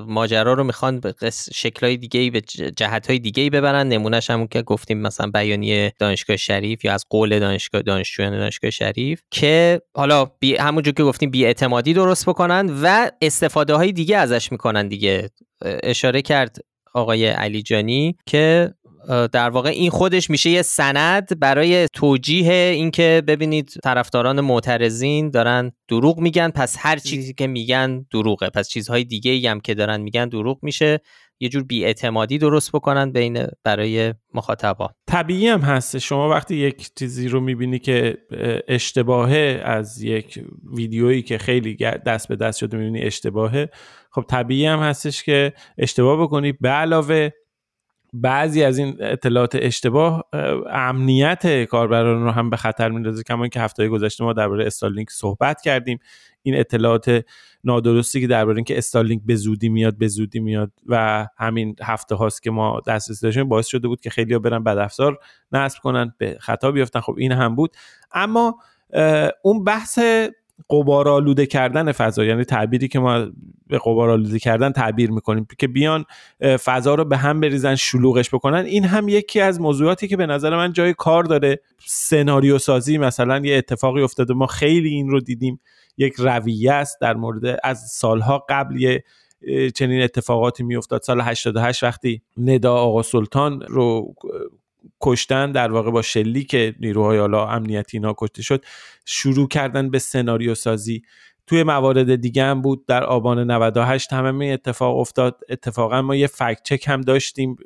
ماجرا 0.06 0.52
رو 0.52 0.64
می‌خوان 0.64 1.00
به 1.00 1.14
شکلهای 1.54 1.96
دیگه 1.96 2.30
به 2.30 2.40
جهتهای 2.76 3.18
دیگه 3.18 3.50
ببرن. 3.50 3.88
نمونهش 3.88 4.30
همون 4.30 4.46
که 4.46 4.62
گفتیم 4.62 4.98
مثلا 4.98 5.30
بیانیه 5.34 5.92
دانشگاه 5.98 6.36
شریف 6.36 6.84
یا 6.84 6.94
از 6.94 7.04
قول 7.10 7.38
دانشگاه 7.38 7.82
دانشجویان 7.82 8.38
دانشگاه 8.38 8.70
شریف 8.70 9.20
که 9.30 9.80
حالا 9.94 10.24
بی 10.24 10.56
همونجور 10.56 10.94
که 10.94 11.02
گفتیم 11.02 11.30
بی 11.30 11.44
اعتمادی 11.44 11.94
درست 11.94 12.28
بکنن 12.28 12.70
و 12.82 13.10
استفاده 13.22 13.74
های 13.74 13.92
دیگه 13.92 14.16
ازش 14.16 14.52
می‌کنن 14.52 14.88
دیگه. 14.88 15.30
اشاره 15.62 16.22
کرد 16.22 16.56
آقای 16.94 17.26
علی 17.26 17.62
جانی 17.62 18.16
که 18.26 18.74
در 19.32 19.50
واقع 19.50 19.70
این 19.70 19.90
خودش 19.90 20.30
میشه 20.30 20.50
یه 20.50 20.62
سند 20.62 21.40
برای 21.40 21.86
توجیه 21.92 22.52
اینکه 22.52 23.22
ببینید 23.26 23.74
طرفداران 23.82 24.40
معترضین 24.40 25.30
دارن 25.30 25.72
دروغ 25.88 26.18
میگن 26.18 26.50
پس 26.50 26.76
هر 26.78 26.96
چیزی 26.96 27.34
که 27.34 27.46
میگن 27.46 28.06
دروغه. 28.12 28.50
پس 28.50 28.68
چیزهای 28.68 29.04
دیگه 29.04 29.30
ای 29.30 29.46
هم 29.46 29.60
که 29.60 29.74
دارن 29.74 30.00
میگن 30.00 30.28
دروغ 30.28 30.58
میشه. 30.62 31.00
یه 31.40 31.48
جور 31.48 31.62
بیاعتمادی 31.62 32.38
درست 32.38 32.72
بکنن 32.72 33.12
بین 33.12 33.46
برای 33.64 34.14
مخاطبا. 34.34 34.90
طبیعی 35.06 35.48
هم 35.48 35.60
هست 35.60 35.98
شما 35.98 36.28
وقتی 36.30 36.56
یک 36.56 36.90
چیزی 36.98 37.28
رو 37.28 37.40
می‌بینی 37.40 37.78
که 37.78 38.18
اشتباهه 38.68 39.62
از 39.64 40.02
یک 40.02 40.44
ویدیویی 40.76 41.22
که 41.22 41.38
خیلی 41.38 41.76
دست 42.06 42.28
به 42.28 42.36
دست 42.36 42.58
شده 42.58 42.76
می‌بینی 42.76 43.02
اشتباهه 43.02 43.68
خب 44.10 44.24
طبیعی 44.28 44.66
هم 44.66 44.78
هستش 44.78 45.22
که 45.22 45.52
اشتباه 45.78 46.22
بکنی. 46.22 46.52
به 46.52 46.68
علاوه 46.68 47.30
بعضی 48.20 48.62
از 48.62 48.78
این 48.78 48.96
اطلاعات 49.00 49.54
اشتباه 49.60 50.24
امنیت 50.70 51.64
کاربران 51.64 52.22
رو 52.22 52.30
هم 52.30 52.50
به 52.50 52.56
خطر 52.56 52.88
میندازه 52.88 53.22
کما 53.22 53.48
که 53.48 53.60
هفته 53.60 53.88
گذشته 53.88 54.24
ما 54.24 54.32
درباره 54.32 54.66
استارلینک 54.66 55.10
صحبت 55.10 55.60
کردیم. 55.60 55.98
این 56.42 56.58
اطلاعات 56.58 57.24
نادرستی 57.64 58.20
که 58.20 58.26
درباره 58.26 58.56
اینکه 58.56 58.78
استارلینک 58.78 59.22
به 59.26 59.36
زودی 59.36 59.68
میاد 59.68 59.98
به 59.98 60.08
زودی 60.08 60.40
میاد 60.40 60.72
و 60.86 61.26
همین 61.38 61.76
هفته 61.82 62.14
هاست 62.14 62.42
که 62.42 62.50
ما 62.50 62.80
دسترسی 62.86 63.26
داشتیم 63.26 63.48
باعث 63.48 63.66
شده 63.66 63.88
بود 63.88 64.00
که 64.00 64.10
خیلی 64.10 64.32
ها 64.32 64.38
برن 64.38 64.64
بد 64.64 64.78
افزار 64.78 65.18
نصب 65.52 65.78
کنن 65.82 66.14
به 66.18 66.36
خطا 66.40 66.72
بیفتن 66.72 67.00
خب 67.00 67.14
این 67.18 67.32
هم 67.32 67.54
بود. 67.54 67.76
اما 68.12 68.58
اون 69.42 69.64
بحث 69.64 69.98
قبار 70.70 71.08
آلوده 71.08 71.46
کردن 71.46 71.92
فضا 71.92 72.24
یعنی 72.24 72.44
تعبیری 72.44 72.88
که 72.88 72.98
ما 72.98 73.26
به 73.66 73.78
قبار 73.78 74.10
آلوده 74.10 74.38
کردن 74.38 74.72
تعبیر 74.72 75.10
می‌کنیم 75.10 75.46
که 75.58 75.68
بیان 75.68 76.04
فضا 76.64 76.94
رو 76.94 77.04
به 77.04 77.16
هم 77.16 77.40
بریزن 77.40 77.74
شلوغش 77.74 78.34
بکنن 78.34 78.64
این 78.64 78.84
هم 78.84 79.08
یکی 79.08 79.40
از 79.40 79.60
موضوعاتی 79.60 80.08
که 80.08 80.16
به 80.16 80.26
نظر 80.26 80.56
من 80.56 80.72
جای 80.72 80.94
کار 80.94 81.24
داره. 81.24 81.60
سناریو 81.86 82.58
سازی 82.58 82.98
مثلا 82.98 83.38
یه 83.38 83.56
اتفاقی 83.56 84.02
افتاده 84.02 84.34
ما 84.34 84.46
خیلی 84.46 84.88
این 84.88 85.08
رو 85.08 85.20
دیدیم 85.20 85.60
یک 85.98 86.14
رویه 86.18 86.72
است 86.72 87.00
در 87.00 87.14
مورد 87.14 87.58
از 87.64 87.90
سالها 87.90 88.44
قبل 88.48 88.80
یه 88.80 89.04
چنین 89.74 90.02
اتفاقاتی 90.02 90.62
میافتاد. 90.62 91.02
سال 91.02 91.20
88 91.20 91.82
وقتی 91.82 92.22
ندا 92.36 92.74
آقا 92.74 93.02
سلطان 93.02 93.60
رو 93.60 94.14
کشتن 95.00 95.52
در 95.52 95.72
واقع 95.72 95.90
با 95.90 96.02
شلی 96.02 96.44
که 96.44 96.74
نیروهای 96.80 97.18
حالا 97.18 97.48
امنیتی 97.48 97.96
اینا 97.96 98.14
کشته 98.18 98.42
شد 98.42 98.64
شروع 99.04 99.48
کردن 99.48 99.90
به 99.90 99.98
سناریو 99.98 100.54
سازی. 100.54 101.02
توی 101.46 101.62
موارد 101.62 102.14
دیگه 102.14 102.44
هم 102.44 102.62
بود 102.62 102.86
در 102.86 103.04
آبان 103.04 103.50
98 103.50 104.12
همه 104.12 104.46
اتفاق 104.46 104.98
افتاد. 104.98 105.40
اتفاقا 105.48 106.02
ما 106.02 106.16
یه 106.16 106.26
فکت 106.26 106.62
چک 106.64 106.88
هم 106.88 107.00
داشتیم 107.00 107.56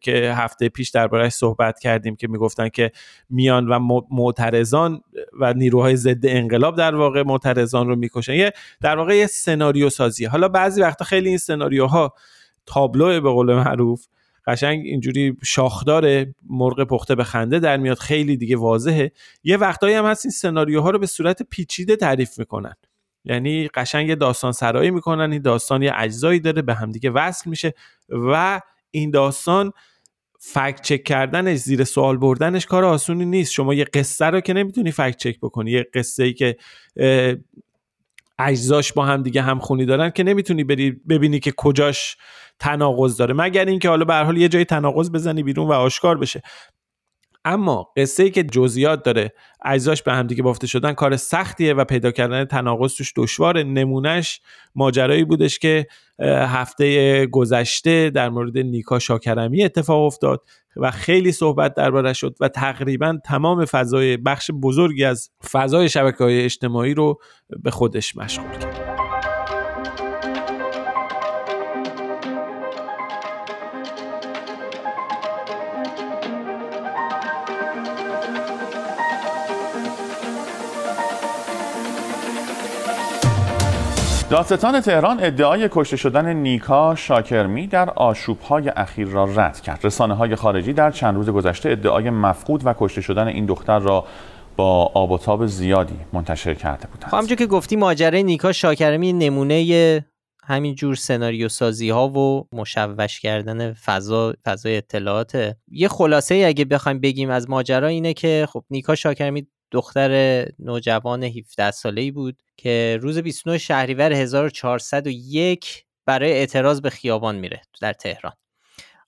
که 0.00 0.34
هفته 0.36 0.68
پیش 0.68 0.90
دربارهش 0.90 1.32
صحبت 1.32 1.78
کردیم 1.78 2.16
که 2.16 2.28
می‌گفتن 2.28 2.68
که 2.68 2.90
میان 3.30 3.68
و 3.68 4.04
معترضان 4.10 5.00
و 5.40 5.52
نیروهای 5.52 5.96
ضد 5.96 6.26
انقلاب 6.26 6.76
در 6.76 6.94
واقع 6.94 7.22
معترضان 7.22 7.88
رو 7.88 7.96
می‌کشن. 7.96 8.34
یه 8.34 8.52
در 8.80 8.96
واقع 8.96 9.16
یه 9.16 9.26
سناریو 9.26 9.90
سازی 9.90 10.24
حالا 10.24 10.48
بعضی 10.48 10.80
وقتا 10.80 11.04
خیلی 11.04 11.28
این 11.28 11.38
سناریوها 11.38 12.14
تابلو 12.66 13.20
به 13.20 13.30
قول 13.30 13.54
معروف. 13.54 14.06
قشنگ 14.46 14.86
اینجوری 14.86 15.36
شاخداره 15.44 16.34
مرغ 16.48 16.84
پخته 16.84 17.14
به 17.14 17.24
خنده 17.24 17.58
در 17.58 17.76
میاد 17.76 17.98
خیلی 17.98 18.36
دیگه 18.36 18.56
واضحه. 18.56 19.12
یه 19.44 19.56
وقتایی 19.56 19.94
هم 19.94 20.04
هست 20.04 20.26
این 20.26 20.32
سناریوها 20.32 20.90
رو 20.90 20.98
به 20.98 21.06
صورت 21.06 21.42
پیچیده 21.42 21.96
تعریف 21.96 22.38
می‌کنن. 22.38 22.74
یعنی 23.24 23.68
قشنگ 23.68 24.14
داستان 24.14 24.52
سرایی 24.52 24.90
می‌کنن 24.90 25.32
این 25.32 25.42
داستان 25.42 25.82
یه 25.82 25.92
اجزایی 25.96 26.40
داره 26.40 26.62
به 26.62 26.74
همدیگه 26.74 27.10
وصل 27.10 27.50
میشه 27.50 27.74
و 28.08 28.60
این 28.90 29.10
داستان 29.10 29.72
فکت 30.38 30.80
چک 30.82 31.04
کردنش 31.04 31.58
زیر 31.58 31.84
سوال 31.84 32.16
بردنش 32.16 32.66
کار 32.66 32.84
آسونی 32.84 33.24
نیست. 33.24 33.52
شما 33.52 33.74
یه 33.74 33.84
قصه 33.84 34.24
رو 34.24 34.40
که 34.40 34.52
نمی‌تونی 34.52 34.90
فکت 34.90 35.16
چک 35.16 35.40
بکنی 35.40 35.70
یه 35.70 35.86
قصه 35.94 36.24
ای 36.24 36.32
که 36.32 36.56
اجزاش 38.38 38.92
با 38.92 39.04
هم 39.04 39.22
دیگه 39.22 39.42
هم 39.42 39.58
خونی 39.58 39.86
دارن 39.86 40.10
که 40.10 40.22
نمی‌تونی 40.22 40.64
بری 40.64 40.90
ببینی 40.90 41.40
که 41.40 41.52
کجاش 41.56 42.16
تناقض 42.58 43.16
داره. 43.16 43.34
مگر 43.34 43.64
اینکه 43.64 43.88
حالا 43.88 44.04
به 44.04 44.14
حال 44.14 44.36
یه 44.36 44.48
جای 44.48 44.64
تناقض 44.64 45.10
بزنی 45.10 45.42
بیرون 45.42 45.68
و 45.68 45.72
آشکار 45.72 46.18
بشه. 46.18 46.42
اما 47.44 47.88
قصه 47.96 48.22
ای 48.22 48.30
که 48.30 48.42
جزئیات 48.42 49.02
داره 49.02 49.32
اجزاش 49.64 50.02
به 50.02 50.12
همدیگه 50.12 50.42
بافته 50.42 50.66
شدن 50.66 50.92
کار 50.92 51.16
سختیه 51.16 51.74
و 51.74 51.84
پیدا 51.84 52.10
کردن 52.10 52.44
تناقض 52.44 52.94
توش 52.94 53.12
دشواره. 53.16 53.62
نمونهش 53.62 54.40
ماجرایی 54.74 55.24
بودش 55.24 55.58
که 55.58 55.86
هفته 56.20 57.26
گذشته 57.26 58.10
در 58.10 58.28
مورد 58.28 58.58
نیکا 58.58 58.98
شاکرمی 58.98 59.64
اتفاق 59.64 60.02
افتاد 60.02 60.42
و 60.76 60.90
خیلی 60.90 61.32
صحبت 61.32 61.74
درباره 61.74 62.12
شد 62.12 62.36
و 62.40 62.48
تقریبا 62.48 63.18
تمام 63.24 63.64
فضای 63.64 64.16
بخش 64.16 64.50
بزرگی 64.62 65.04
از 65.04 65.30
فضای 65.50 65.88
شبکه 65.88 66.24
های 66.24 66.44
اجتماعی 66.44 66.94
رو 66.94 67.20
به 67.62 67.70
خودش 67.70 68.16
مشغول 68.16 68.58
کرد. 68.58 68.93
دادستان 84.34 84.80
تهران 84.80 85.24
ادعای 85.24 85.68
کشته 85.72 85.96
شدن 85.96 86.32
نیکا 86.32 86.94
شاکرمی 86.94 87.66
در 87.66 87.90
آشوبهای 87.90 88.68
اخیر 88.68 89.08
را 89.08 89.24
رد 89.24 89.60
کرد. 89.60 89.80
رسانه 89.84 90.14
های 90.14 90.36
خارجی 90.36 90.72
در 90.72 90.90
چند 90.90 91.14
روز 91.14 91.30
گذشته 91.30 91.70
ادعای 91.70 92.10
مفقود 92.10 92.66
و 92.66 92.74
کشته 92.78 93.00
شدن 93.00 93.26
این 93.28 93.46
دختر 93.46 93.78
را 93.78 94.04
با 94.56 94.90
آب 94.94 95.10
و 95.10 95.18
تاب 95.18 95.46
زیادی 95.46 95.94
منتشر 96.12 96.54
کرده 96.54 96.86
بودند. 96.86 97.10
خب 97.10 97.34
که 97.34 97.46
گفتی 97.46 97.76
ماجرای 97.76 98.22
نیکا 98.22 98.52
شاکرمی 98.52 99.12
نمونه 99.12 100.04
همین 100.44 100.74
جور 100.74 100.94
سناریو 100.94 101.48
سازی 101.48 101.90
ها 101.90 102.08
و 102.08 102.48
مشوش 102.52 103.20
کردن 103.20 103.72
فضا 103.72 104.34
فضای 104.44 104.76
اطلاعات 104.76 105.56
یه 105.68 105.88
خلاصه 105.88 106.44
اگه 106.46 106.64
بخوایم 106.64 107.00
بگیم 107.00 107.30
از 107.30 107.50
ماجرا 107.50 107.88
اینه 107.88 108.12
که 108.12 108.48
خب 108.52 108.64
نیکا 108.70 108.94
شاکرمی 108.94 109.46
دختر 109.74 110.44
نوجوان 110.58 111.24
17 111.24 111.70
ساله 111.70 112.00
ای 112.00 112.10
بود 112.10 112.42
که 112.56 112.98
روز 113.02 113.18
29 113.18 113.58
شهریور 113.58 114.12
1401 114.12 115.84
برای 116.06 116.32
اعتراض 116.32 116.80
به 116.80 116.90
خیابان 116.90 117.36
میره 117.36 117.62
در 117.80 117.92
تهران. 117.92 118.32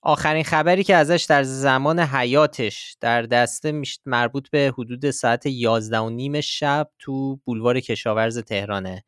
آخرین 0.01 0.43
خبری 0.43 0.83
که 0.83 0.95
ازش 0.95 1.25
در 1.29 1.43
زمان 1.43 1.99
حیاتش 1.99 2.97
در 3.01 3.21
دسته 3.21 3.81
مربوط 4.05 4.49
به 4.49 4.73
حدود 4.77 5.11
ساعت 5.11 5.45
11 5.45 5.99
و 5.99 6.09
نیم 6.09 6.41
شب 6.41 6.89
تو 6.99 7.35
بولوار 7.35 7.79
کشاورز 7.79 8.39
تهرانه 8.39 9.03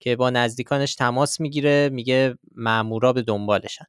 که 0.00 0.16
با 0.16 0.30
نزدیکانش 0.30 0.94
تماس 0.94 1.40
می‌گیره 1.40 1.88
میگه 1.92 2.34
مامورا 2.54 3.12
به 3.12 3.22
دنبالشن 3.22 3.84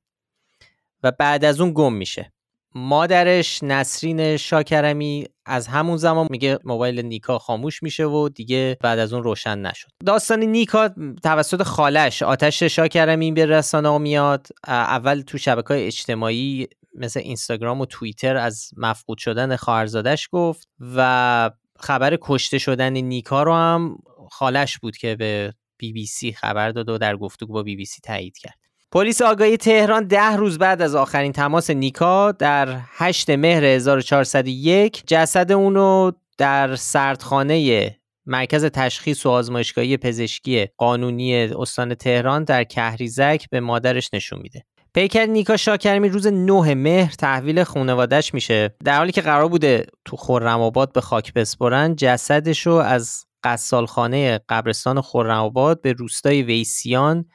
و 1.03 1.11
بعد 1.11 1.45
از 1.45 1.61
اون 1.61 1.71
گم 1.75 1.93
میشه. 1.93 2.33
مادرش 2.75 3.63
نسرین 3.63 4.37
شاکرمی 4.37 5.25
از 5.45 5.67
همون 5.67 5.97
زمان 5.97 6.27
میگه 6.29 6.59
موبایل 6.63 7.01
نیکا 7.05 7.39
خاموش 7.39 7.83
میشه 7.83 8.05
و 8.05 8.29
دیگه 8.29 8.77
بعد 8.81 8.99
از 8.99 9.13
اون 9.13 9.23
روشن 9.23 9.59
نشد. 9.59 9.87
داستان 10.05 10.39
نیکا 10.43 10.89
توسط 11.23 11.63
خالش 11.63 12.23
آتش 12.23 12.63
شاکرمی 12.63 13.31
به 13.31 13.45
رسانه 13.45 13.97
میاد. 13.97 14.47
اول 14.67 15.21
تو 15.21 15.37
شبکه 15.37 15.87
اجتماعی 15.87 16.67
مثل 16.95 17.19
اینستاگرام 17.19 17.81
و 17.81 17.85
توییتر 17.85 18.35
از 18.35 18.69
مفقود 18.77 19.17
شدن 19.17 19.55
خواهرزادش 19.55 20.29
گفت 20.31 20.67
و 20.95 21.51
خبر 21.79 22.17
کشته 22.21 22.57
شدن 22.57 22.93
نیکا 22.93 23.43
رو 23.43 23.53
هم 23.53 23.97
خالش 24.31 24.77
بود 24.77 24.97
که 24.97 25.15
به 25.15 25.53
بی 25.77 25.93
بی 25.93 26.05
سی 26.05 26.33
خبر 26.33 26.71
داد 26.71 26.89
و 26.89 26.97
در 26.97 27.17
گفتگو 27.17 27.53
با 27.53 27.63
بی 27.63 27.75
بی 27.75 27.85
سی 27.85 28.01
تایید 28.01 28.37
کرد. 28.37 28.58
پلیس 28.91 29.21
آگاهی 29.21 29.57
تهران 29.57 30.07
ده 30.07 30.35
روز 30.35 30.57
بعد 30.57 30.81
از 30.81 30.95
آخرین 30.95 31.31
تماس 31.31 31.69
نیکا 31.69 32.31
در 32.31 32.79
8 32.97 33.29
مهر 33.29 33.63
1401 33.65 35.03
جسد 35.07 35.51
اونو 35.51 36.11
در 36.37 36.75
سردخانه 36.75 37.95
مرکز 38.25 38.65
تشخیص 38.65 39.25
و 39.25 39.29
آزمایشگاهی 39.29 39.97
پزشکی 39.97 40.67
قانونی 40.77 41.35
استان 41.35 41.95
تهران 41.95 42.43
در 42.43 42.63
کهریزک 42.63 43.45
به 43.51 43.59
مادرش 43.59 44.13
نشون 44.13 44.39
میده. 44.39 44.63
پیکر 44.93 45.25
نیکا 45.25 45.57
شاکرمی 45.57 46.09
روز 46.09 46.27
9 46.27 46.73
مهر 46.73 47.11
تحویل 47.11 47.63
خانوادش 47.63 48.33
میشه 48.33 48.75
در 48.85 48.97
حالی 48.97 49.11
که 49.11 49.21
قرار 49.21 49.47
بوده 49.47 49.85
تو 50.05 50.17
خرم 50.17 50.69
به 50.93 51.01
خاک 51.01 51.33
بسپرن 51.33 51.95
جسدش 51.95 52.67
از 52.67 53.25
قصالخانه 53.43 54.39
قبرستان 54.49 55.01
خرم 55.01 55.49
به 55.83 55.91
روستای 55.91 56.41
ویسیان 56.41 57.25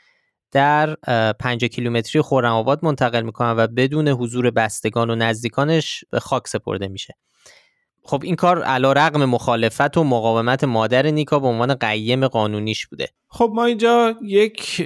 در 0.54 0.96
5 1.32 1.64
کیلومتری 1.64 2.22
خرم 2.22 2.64
منتقل 2.82 3.22
می‌کنن 3.22 3.54
و 3.56 3.66
بدون 3.66 4.08
حضور 4.08 4.50
بستگان 4.50 5.10
و 5.10 5.14
نزدیکانش 5.14 6.04
به 6.10 6.20
خاک 6.20 6.48
سپرده 6.48 6.88
میشه. 6.88 7.14
خب 8.02 8.20
این 8.24 8.36
کار 8.36 8.62
علا 8.62 8.92
رقم 8.92 9.24
مخالفت 9.24 9.96
و 9.96 10.04
مقاومت 10.04 10.64
مادر 10.64 11.06
نیکا 11.06 11.38
به 11.38 11.46
عنوان 11.46 11.74
قیم 11.74 12.28
قانونیش 12.28 12.86
بوده. 12.86 13.08
خب 13.28 13.50
ما 13.54 13.64
اینجا 13.64 14.14
یک 14.22 14.82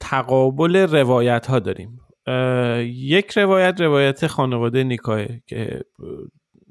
تقابل 0.00 0.76
روایت 0.76 1.46
ها 1.46 1.58
داریم 1.58 2.00
یک 2.86 3.30
روایت 3.30 3.80
روایت 3.80 4.26
خانواده 4.26 4.84
نیکاه 4.84 5.26
که 5.46 5.80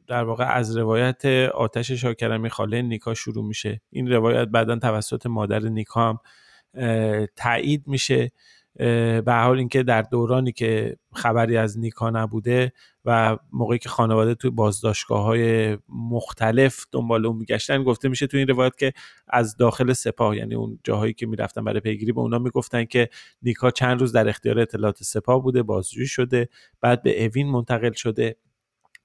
در 0.08 0.24
واقع 0.24 0.46
از 0.46 0.78
روایت 0.78 1.26
آتش 1.54 1.92
شاکرمی 1.92 2.50
خاله 2.50 2.82
نیکا 2.82 3.14
شروع 3.14 3.46
میشه. 3.46 3.82
این 3.90 4.12
روایت 4.12 4.48
بعدا 4.48 4.76
توسط 4.76 5.26
مادر 5.26 5.60
نیکا 5.60 6.10
هم 6.10 6.20
تایید 7.36 7.84
میشه. 7.88 8.32
به 9.26 9.34
حال 9.34 9.58
اینکه 9.58 9.84
در 9.84 10.02
دورانی 10.02 10.52
که 10.52 10.98
خبری 11.14 11.58
از 11.58 11.80
نیکا 11.80 12.10
نبوده 12.10 12.74
و 13.06 13.38
موقعی 13.52 13.80
که 13.80 13.90
خانواده 13.90 14.36
توی 14.36 14.50
بازداشتگاه 14.50 15.24
های 15.24 15.78
مختلف 15.90 16.86
دنبال 16.92 17.26
اون 17.26 17.38
میگشتن 17.38 17.84
گفته 17.84 18.10
میشه 18.10 18.28
تو 18.28 18.38
این 18.38 18.48
روایت 18.48 18.78
که 18.78 18.94
از 19.28 19.58
داخل 19.58 19.94
سپاه 19.94 20.38
یعنی 20.38 20.56
اون 20.56 20.80
جاهایی 20.84 21.14
که 21.14 21.26
می‌رفتن 21.26 21.64
برای 21.64 21.80
پیگیری 21.80 22.12
به 22.12 22.22
اونا 22.22 22.40
می‌گفتن 22.40 22.86
که 22.86 23.10
نیکا 23.42 23.72
چند 23.72 24.00
روز 24.00 24.12
در 24.12 24.30
اختیار 24.30 24.60
اطلاعات 24.60 25.04
سپاه 25.04 25.44
بوده 25.44 25.64
بازجویی 25.64 26.08
شده 26.08 26.50
بعد 26.82 27.04
به 27.04 27.26
اوین 27.26 27.48
منتقل 27.48 27.92
شده. 27.92 28.36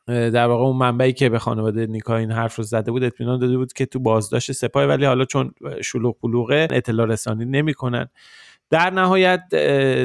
در 0.09 0.47
واقع 0.47 0.65
اون 0.65 0.77
منبعی 0.77 1.13
که 1.13 1.29
به 1.29 1.39
خانواده 1.39 1.87
نیکا 1.87 2.17
این 2.17 2.31
حرف 2.31 2.57
رو 2.57 2.65
زده 2.65 2.91
بود 2.91 3.05
اطمینان 3.05 3.39
داده 3.39 3.57
بود 3.57 3.73
که 3.73 3.87
تو 3.87 3.99
بازداشت 3.99 4.53
سپاه 4.53 4.85
ولی 4.85 5.05
حالا 5.05 5.25
چون 5.25 5.53
شلوغ 5.83 6.17
بلوغه 6.23 6.69
اطلاع 6.71 7.07
رسانی 7.07 7.45
نمی‌کنن. 7.45 8.09
در 8.71 8.91
نهایت 8.91 9.43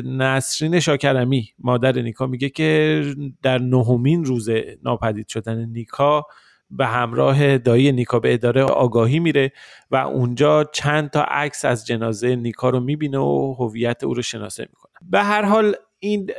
نسرین 0.06 0.80
شاکرمی 0.80 1.50
مادر 1.60 2.02
نیکا 2.02 2.28
میگه 2.28 2.50
که 2.50 3.04
در 3.44 3.58
نهمین 3.58 4.26
روز 4.26 4.50
ناپدید 4.84 5.28
شدن 5.28 5.66
نیکا 5.66 6.26
به 6.70 6.86
همراه 6.86 7.58
دایی 7.58 7.92
نیکا 7.92 8.20
به 8.20 8.34
اداره 8.34 8.64
آگاهی 8.64 9.20
میره 9.20 9.52
و 9.92 9.96
اونجا 9.96 10.64
چند 10.64 11.10
تا 11.10 11.22
عکس 11.24 11.66
از 11.66 11.88
جنازه 11.88 12.36
نیکا 12.36 12.70
رو 12.70 12.80
می‌بینه 12.80 13.18
و 13.18 13.56
هویت 13.60 14.04
او 14.04 14.14
رو 14.14 14.22
شناسه 14.22 14.64
می‌کنه. 14.70 14.94
به 15.02 15.24
هر 15.24 15.46
حال 15.46 15.76
این 16.04 16.32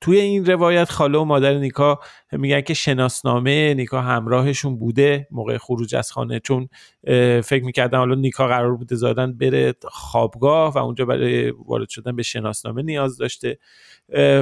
توی 0.00 0.20
این 0.20 0.46
روایت 0.46 0.90
خاله 0.90 1.18
و 1.18 1.24
مادر 1.24 1.54
نیکا 1.54 2.00
میگن 2.32 2.60
که 2.60 2.74
شناسنامه 2.74 3.74
نیکا 3.74 4.00
همراهشون 4.00 4.78
بوده 4.78 5.28
موقع 5.30 5.58
خروج 5.58 5.94
از 5.94 6.12
خانه 6.12 6.40
چون 6.40 6.68
فکر 7.42 7.64
می‌کردن 7.64 7.98
حالا 7.98 8.14
نیکا 8.14 8.48
قرار 8.48 8.76
بوده 8.76 8.96
زادن 8.96 9.32
بره 9.38 9.74
خوابگاه 9.82 10.74
و 10.74 10.78
اونجا 10.78 11.04
برای 11.04 11.50
وارد 11.50 11.88
شدن 11.88 12.16
به 12.16 12.22
شناسنامه 12.22 12.82
نیاز 12.82 13.16
داشته. 13.16 13.58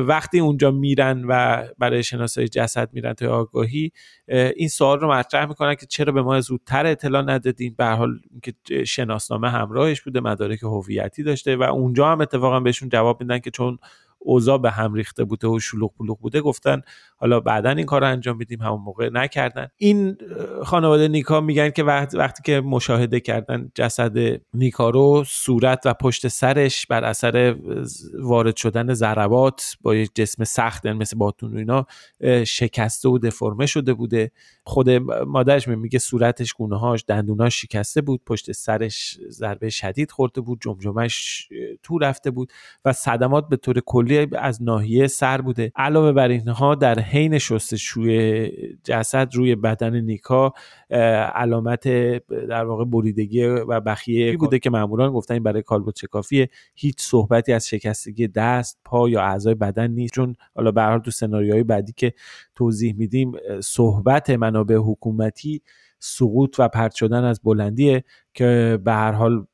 وقتی 0.07 0.41
اونجا 0.41 0.71
میرن 0.71 1.25
و 1.29 1.65
برای 1.79 2.03
شناسایی 2.03 2.49
جسد 2.49 2.89
میرن 2.93 3.13
توی 3.13 3.29
آگاهی 3.29 3.93
این 4.57 4.69
سوال 4.69 5.01
رو 5.01 5.11
مطرح 5.11 5.49
می‌کنن 5.49 5.75
که 5.75 5.87
چرا 5.87 6.13
به 6.13 6.23
ما 6.23 6.41
زودتر 6.41 6.87
اطلاع 6.87 7.23
ندادین؟ 7.23 7.75
به 7.79 7.87
حال 7.87 8.11
که 8.43 8.85
شناسنامه 8.85 9.51
همراهش 9.51 10.01
بوده 10.01 10.21
مدارک 10.21 10.63
هویتی 10.63 11.23
داشته 11.23 11.57
و 11.57 11.63
اونجا 11.63 12.09
هم 12.09 12.21
اتفاقا 12.21 12.61
بهشون 12.61 12.89
جواب 12.89 13.21
میدن 13.21 13.39
که 13.39 13.51
چون 13.51 13.79
اوضاع 14.19 14.59
به 14.59 14.71
هم 14.71 14.95
ریخته 14.95 15.25
بوده 15.25 15.49
و 15.49 15.59
شلوغ 15.59 15.93
بلوغ 16.01 16.19
بوده 16.21 16.41
گفتن 16.41 16.83
حالا 17.21 17.41
بعدا 17.41 17.71
این 17.71 17.87
کار 17.87 18.01
رو 18.01 18.07
انجام 18.07 18.37
میدیم 18.37 18.63
همون 18.63 18.81
موقع 18.81 19.11
نکردن. 19.13 19.69
این 19.77 20.17
خانواده 20.65 21.09
نیکا 21.09 21.41
میگن 21.41 21.71
که 21.71 21.85
وقتی 21.85 22.43
که 22.45 22.61
مشاهده 22.61 23.21
کردن 23.21 23.71
جسد 23.75 24.41
نیکا 24.55 24.91
رو 24.91 25.25
صورت 25.27 25.83
و 25.85 25.95
پشت 25.95 26.29
سرش 26.29 26.87
بر 26.87 27.05
اثر 27.05 27.57
وارد 28.19 28.57
شدن 28.57 28.95
ضربات 28.95 29.77
با 29.83 29.95
یک 29.95 30.11
جسم 30.15 30.45
سخت 30.45 30.85
یعنی 30.85 30.99
مثل 30.99 31.17
باتون 31.17 31.55
و 31.55 31.57
اینا 31.57 31.87
شکسته 32.45 33.09
و 33.09 33.19
دفرمه 33.19 33.67
شده 33.67 33.95
بوده. 33.95 34.31
خود 34.65 34.91
مادرش 35.27 35.69
میگه 35.69 35.99
صورتش 35.99 36.53
گونه 36.53 36.79
هاش 36.79 37.05
دندوناش 37.09 37.61
شکسته 37.61 38.01
بود 38.01 38.21
پشت 38.27 38.53
سرش 38.53 39.19
ضربه 39.29 39.71
شدید 39.71 40.11
خورده 40.11 40.41
بود 40.41 40.61
جمجمش 40.61 41.49
تو 41.83 41.99
رفته 41.99 42.31
بود 42.31 42.53
و 42.85 42.93
صدمات 42.93 43.49
به 43.49 43.57
طور 43.57 43.81
کلی 43.81 44.29
از 44.33 44.63
ناحیه 44.63 45.07
سر 45.07 45.41
بوده. 45.41 45.73
علاوه 45.77 46.13
بر 46.13 46.29
اینها 46.29 46.75
در 46.75 47.01
حین 47.11 47.39
شستشوی 47.39 48.51
جسد 48.85 49.35
روی 49.35 49.55
بدن 49.55 50.01
نیکا 50.01 50.53
علامت 51.35 51.89
در 52.29 52.65
واقع 52.65 52.85
بریدگی 52.85 53.45
و 53.45 53.81
بخیه 53.81 54.37
بوده 54.37 54.59
که 54.59 54.71
معمولا 54.71 55.11
گفتن 55.11 55.35
این 55.35 55.43
برای 55.43 55.63
کالبد 55.63 55.97
شکافیه 55.97 56.49
هیچ 56.75 56.97
صحبتی 57.01 57.53
از 57.53 57.69
شکستگی 57.69 58.29
دست 58.29 58.79
پا 58.85 59.09
یا 59.09 59.23
اعضای 59.23 59.55
بدن 59.55 59.91
نیست. 59.91 60.15
چون 60.15 60.35
حالا 60.55 60.71
به 60.71 60.83
هر 60.83 60.99
تو 60.99 61.11
سناریوهای 61.11 61.63
بعدی 61.63 61.93
که 61.97 62.13
توضیح 62.55 62.95
میدیم 62.95 63.33
صحبت 63.61 64.31
منابع 64.31 64.77
حکومتی 64.77 65.63
سقوط 65.99 66.57
و 66.59 66.69
پرت 66.69 66.95
شدن 66.95 67.25
از 67.25 67.41
بلندیه 67.45 68.05
که 68.35 68.79
به 68.85 68.93
هر 68.93 69.13
حال 69.13 69.47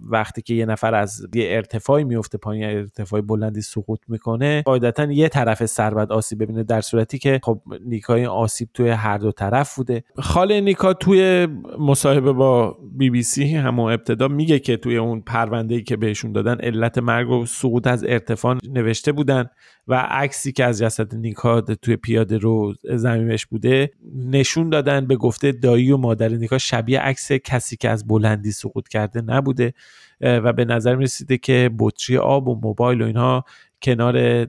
وقتی 0.00 0.42
که 0.42 0.54
یه 0.54 0.66
نفر 0.66 0.94
از 0.94 1.26
یه 1.34 1.46
ارتفاعی 1.50 2.04
میفته 2.04 2.38
پایین 2.38 2.64
ارتفاع 2.64 3.20
بلندی 3.20 3.62
سقوط 3.62 4.00
می‌کنه 4.08 4.62
قاعدتا 4.62 5.04
یه 5.04 5.28
طرف 5.28 5.66
سر 5.66 5.94
باید 5.94 6.12
آسیب 6.12 6.42
ببینه 6.42 6.62
در 6.62 6.80
صورتی 6.80 7.18
که 7.18 7.40
خب 7.42 7.62
نیکای 7.86 8.26
آسیب 8.26 8.68
توی 8.74 8.88
هر 8.88 9.18
دو 9.18 9.32
طرف 9.32 9.74
بوده. 9.74 10.04
خال 10.16 10.60
نیکا 10.60 10.92
توی 10.92 11.48
مصاحبه 11.78 12.32
با 12.32 12.76
بی 12.92 13.10
بی 13.10 13.22
سی 13.22 13.54
همون 13.54 13.92
ابتدا 13.92 14.28
میگه 14.28 14.58
که 14.58 14.76
توی 14.76 14.96
اون 14.96 15.20
پرونده 15.20 15.74
ای 15.74 15.82
که 15.82 15.96
بهشون 15.96 16.32
دادن 16.32 16.56
علت 16.60 16.98
مرگ 16.98 17.30
و 17.30 17.46
سقوط 17.46 17.86
از 17.86 18.04
ارتفاع 18.04 18.56
نوشته 18.72 19.12
بودن 19.12 19.46
و 19.88 19.94
عکسی 20.10 20.52
که 20.52 20.64
از 20.64 20.78
جسد 20.78 21.14
نیکا 21.14 21.60
توی 21.60 21.96
پیاده 21.96 22.38
رو 22.38 22.74
زمینش 22.94 23.46
بوده 23.46 23.90
نشون 24.14 24.70
دادن 24.70 25.06
به 25.06 25.16
گفته 25.16 25.52
دایی 25.68 25.90
و 25.90 25.96
مادر 25.96 26.28
نیکا 26.28 26.58
شبیه 26.58 27.00
عکس 27.00 27.32
کسی 27.32 27.76
که 27.76 27.88
از 27.88 28.06
بلندی 28.06 28.52
سقوط 28.52 28.88
کرده 28.88 29.20
نبوده. 29.20 29.74
و 30.20 30.52
به 30.52 30.64
نظر 30.64 30.94
می 30.96 31.04
رسیده 31.04 31.38
که 31.38 31.70
بطری 31.78 32.16
آب 32.16 32.48
و 32.48 32.60
موبایل 32.62 33.02
و 33.02 33.06
اینها 33.06 33.44
کنار 33.82 34.44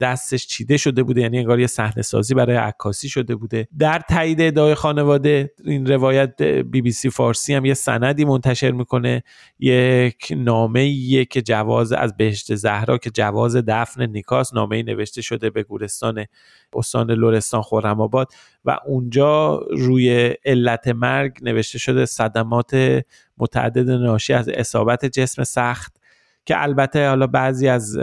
دستش 0.00 0.46
چیده 0.46 0.76
شده 0.76 1.02
بوده 1.02 1.20
یعنی 1.20 1.38
انگار 1.38 1.60
یه 1.60 1.66
صحنه 1.66 2.02
سازی 2.02 2.34
برای 2.34 2.56
عکاسی 2.56 3.08
شده 3.08 3.34
بوده. 3.36 3.68
در 3.78 4.02
تایید 4.08 4.40
ادعای 4.40 4.74
خانواده 4.74 5.52
این 5.64 5.86
روایت 5.86 6.42
بی 6.42 6.82
بی 6.82 6.92
سی 6.92 7.10
فارسی 7.10 7.54
هم 7.54 7.64
یه 7.64 7.74
سندی 7.74 8.24
منتشر 8.24 8.70
می‌کنه. 8.70 9.22
یک 9.58 10.32
نامه 10.36 11.24
که 11.24 11.42
جواز 11.42 11.92
از 11.92 12.16
بهشت 12.16 12.54
زهرا 12.54 12.98
که 12.98 13.10
جواز 13.10 13.56
دفن 13.56 14.02
نیکاس 14.06 14.54
نامه 14.54 14.76
ای 14.76 14.82
نوشته 14.82 15.22
شده 15.22 15.50
به 15.50 15.62
گورستان 15.62 16.24
استان 16.72 17.10
لورستان 17.10 17.62
خورم 17.62 18.00
آباد. 18.00 18.32
و 18.64 18.78
اونجا 18.86 19.60
روی 19.70 20.34
علت 20.44 20.88
مرگ 20.88 21.38
نوشته 21.42 21.78
شده 21.78 22.06
صدمات 22.06 23.02
متعدد 23.40 23.90
ناشی 23.90 24.32
از 24.32 24.48
اصابت 24.48 25.04
جسم 25.04 25.44
سخت 25.44 25.98
که 26.46 26.62
البته 26.62 27.08
حالا 27.08 27.26
بعضی 27.26 27.68
از 27.68 27.96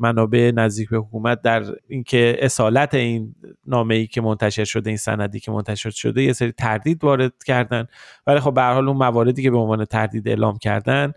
منابع 0.00 0.52
نزدیک 0.54 0.88
به 0.88 0.96
حکومت 0.96 1.42
در 1.42 1.64
اینکه 1.88 2.36
اصالت 2.38 2.94
این 2.94 3.34
نامه 3.66 3.94
ای 3.94 4.06
که 4.06 4.20
منتشر 4.20 4.64
شده 4.64 4.90
این 4.90 4.96
سندی 4.96 5.40
که 5.40 5.52
منتشر 5.52 5.90
شده 5.90 6.22
یه 6.22 6.32
سری 6.32 6.52
تردید 6.52 7.04
وارد 7.04 7.32
کردن. 7.46 7.86
ولی 8.26 8.40
خب 8.40 8.54
به 8.54 8.62
حال 8.62 8.88
اون 8.88 8.96
مواردی 8.96 9.42
که 9.42 9.50
به 9.50 9.58
عنوان 9.58 9.84
تردید 9.84 10.28
اعلام 10.28 10.58
کردن 10.58 11.12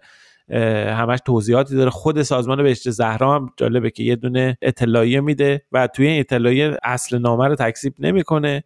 همش 0.90 1.20
توضیحاتی 1.26 1.76
داره. 1.76 1.90
خود 1.90 2.22
سازمان 2.22 2.64
بهشت 2.64 2.90
زهرا 2.90 3.36
هم 3.36 3.50
جالبه 3.58 3.90
که 3.90 4.04
یه 4.04 4.16
دونه 4.16 4.58
اطلاعیه 4.62 5.22
میده 5.22 5.62
و 5.72 5.88
توی 5.88 6.08
این 6.08 6.20
اطلاعیه 6.20 6.78
اصل 6.84 7.18
نامه 7.18 7.48
رو 7.48 7.56
تکذیب 7.56 7.94
نمی‌کنه. 8.00 8.64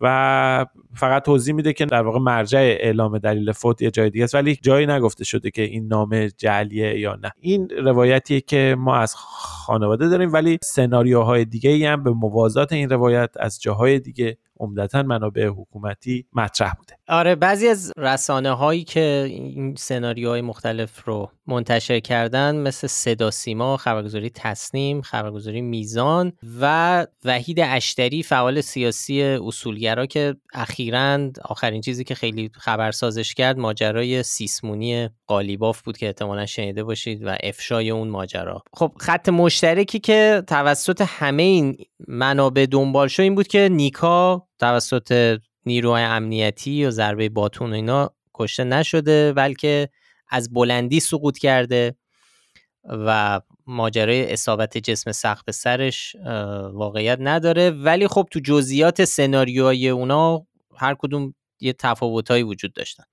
و 0.00 0.66
فقط 0.94 1.24
توضیح 1.24 1.54
میده 1.54 1.72
که 1.72 1.86
در 1.86 2.02
واقع 2.02 2.18
مرجع 2.18 2.58
اعلام 2.58 3.18
دلیل 3.18 3.52
فوت 3.52 3.82
یه 3.82 3.90
جای 3.90 4.10
دیگه 4.10 4.24
است 4.24 4.34
ولی 4.34 4.56
جایی 4.62 4.86
نگفته 4.86 5.24
شده 5.24 5.50
که 5.50 5.62
این 5.62 5.86
نامه 5.86 6.30
جعلیه 6.30 6.98
یا 6.98 7.14
نه. 7.22 7.32
این 7.40 7.68
روایتیه 7.68 8.40
که 8.40 8.76
ما 8.78 8.96
از 8.96 9.14
خانواده 9.16 10.08
داریم 10.08 10.32
ولی 10.32 10.58
سناریوهای 10.62 11.44
دیگه 11.44 11.90
هم 11.90 12.02
به 12.02 12.10
موازات 12.10 12.72
این 12.72 12.90
روایت 12.90 13.30
از 13.40 13.62
جاهای 13.62 13.98
دیگه 13.98 14.38
عمدتا 14.60 15.02
منابع 15.02 15.46
حکومتی 15.46 16.26
مطرح 16.32 16.72
بوده. 16.74 16.96
آره 17.08 17.34
بعضی 17.34 17.68
از 17.68 17.92
رسانه 17.96 18.50
هایی 18.50 18.84
که 18.84 19.26
این 19.28 19.74
سناریوهای 19.74 20.40
مختلف 20.40 21.04
رو 21.04 21.30
منتشر 21.46 22.00
کردن 22.00 22.56
مثل 22.56 22.86
صدا 22.86 23.30
سیما 23.30 23.76
خبرگزاری 23.76 24.30
تصنیم 24.30 25.02
خبرگزاری 25.02 25.60
میزان 25.60 26.32
و 26.60 27.06
وحید 27.24 27.60
اشتری 27.60 28.22
فعال 28.22 28.60
سیاسی 28.60 29.22
اصولگرا 29.22 30.06
که 30.06 30.34
اخیرا 30.54 31.30
آخرین 31.44 31.80
چیزی 31.80 32.04
که 32.04 32.14
خیلی 32.14 32.50
خبرسازش 32.54 33.34
کرد 33.34 33.58
ماجرای 33.58 34.22
سیسمونی 34.22 35.08
قالیباف 35.26 35.82
بود 35.82 35.96
که 35.96 36.06
احتمالا 36.06 36.46
شنیده 36.46 36.84
باشید 36.84 37.26
و 37.26 37.36
افشای 37.42 37.90
اون 37.90 38.08
ماجرا. 38.08 38.62
خب 38.72 38.92
خط 39.00 39.28
مشترکی 39.28 39.98
که 39.98 40.42
توسط 40.46 41.04
همه 41.06 41.42
این 41.42 41.76
منابع 42.08 42.66
دنبال 42.70 43.08
شد 43.08 43.22
این 43.22 43.34
بود 43.34 43.46
که 43.46 43.68
نیکا 43.72 44.46
توسط 44.64 45.38
نیروهای 45.66 46.02
امنیتی 46.02 46.84
و 46.84 46.90
ضربه 46.90 47.28
باتون 47.28 47.70
و 47.70 47.74
اینا 47.74 48.10
کشته 48.34 48.64
نشده 48.64 49.32
بلکه 49.32 49.88
از 50.28 50.52
بلندی 50.52 51.00
سقوط 51.00 51.38
کرده 51.38 51.96
و 52.84 53.40
ماجرای 53.66 54.32
اصابت 54.32 54.78
جسم 54.78 55.12
سخت 55.12 55.50
سرش 55.50 56.16
واقعیت 56.72 57.18
نداره. 57.20 57.70
ولی 57.70 58.08
خب 58.08 58.28
تو 58.30 58.40
جزئیات 58.40 59.04
سناریوهای 59.04 59.88
اونا 59.88 60.46
هر 60.76 60.94
کدوم 60.98 61.34
یه 61.60 61.72
تفاوتهایی 61.72 62.42
وجود 62.42 62.72
داشتن. 62.72 63.04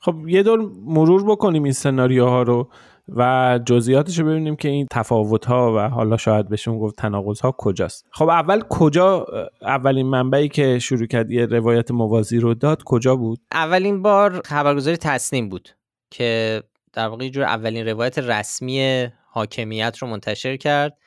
خب 0.00 0.28
یه 0.28 0.42
دور 0.42 0.70
مرور 0.84 1.24
بکنیم 1.24 1.64
این 1.64 1.72
سناریوها 1.72 2.42
رو. 2.42 2.70
و 3.08 3.60
جزئیاتش 3.66 4.18
رو 4.18 4.26
ببینیم 4.26 4.56
که 4.56 4.68
این 4.68 4.86
تفاوت 4.90 5.46
ها 5.46 5.74
و 5.76 5.88
حالا 5.88 6.16
شاید 6.16 6.48
بهشون 6.48 6.78
گفت 6.78 6.96
تناقض 6.96 7.40
ها 7.40 7.54
کجاست. 7.58 8.06
خب 8.10 8.28
اول 8.28 8.62
کجا 8.68 9.26
اولین 9.62 10.06
منبعی 10.06 10.48
که 10.48 10.78
شروع 10.78 11.06
کرد 11.06 11.30
یه 11.30 11.46
روایت 11.46 11.90
موازی 11.90 12.38
رو 12.38 12.54
داد 12.54 12.82
کجا 12.84 13.16
بود؟ 13.16 13.40
اولین 13.52 14.02
بار 14.02 14.40
خبرگزاری 14.44 14.96
تصنیم 14.96 15.48
بود 15.48 15.68
که 16.10 16.62
در 16.92 17.08
واقع 17.08 17.28
جور 17.28 17.44
اولین 17.44 17.86
روایت 17.86 18.18
رسمی 18.18 19.06
حاکمیت 19.30 19.98
رو 19.98 20.08
منتشر 20.08 20.56
کرد. 20.56 20.98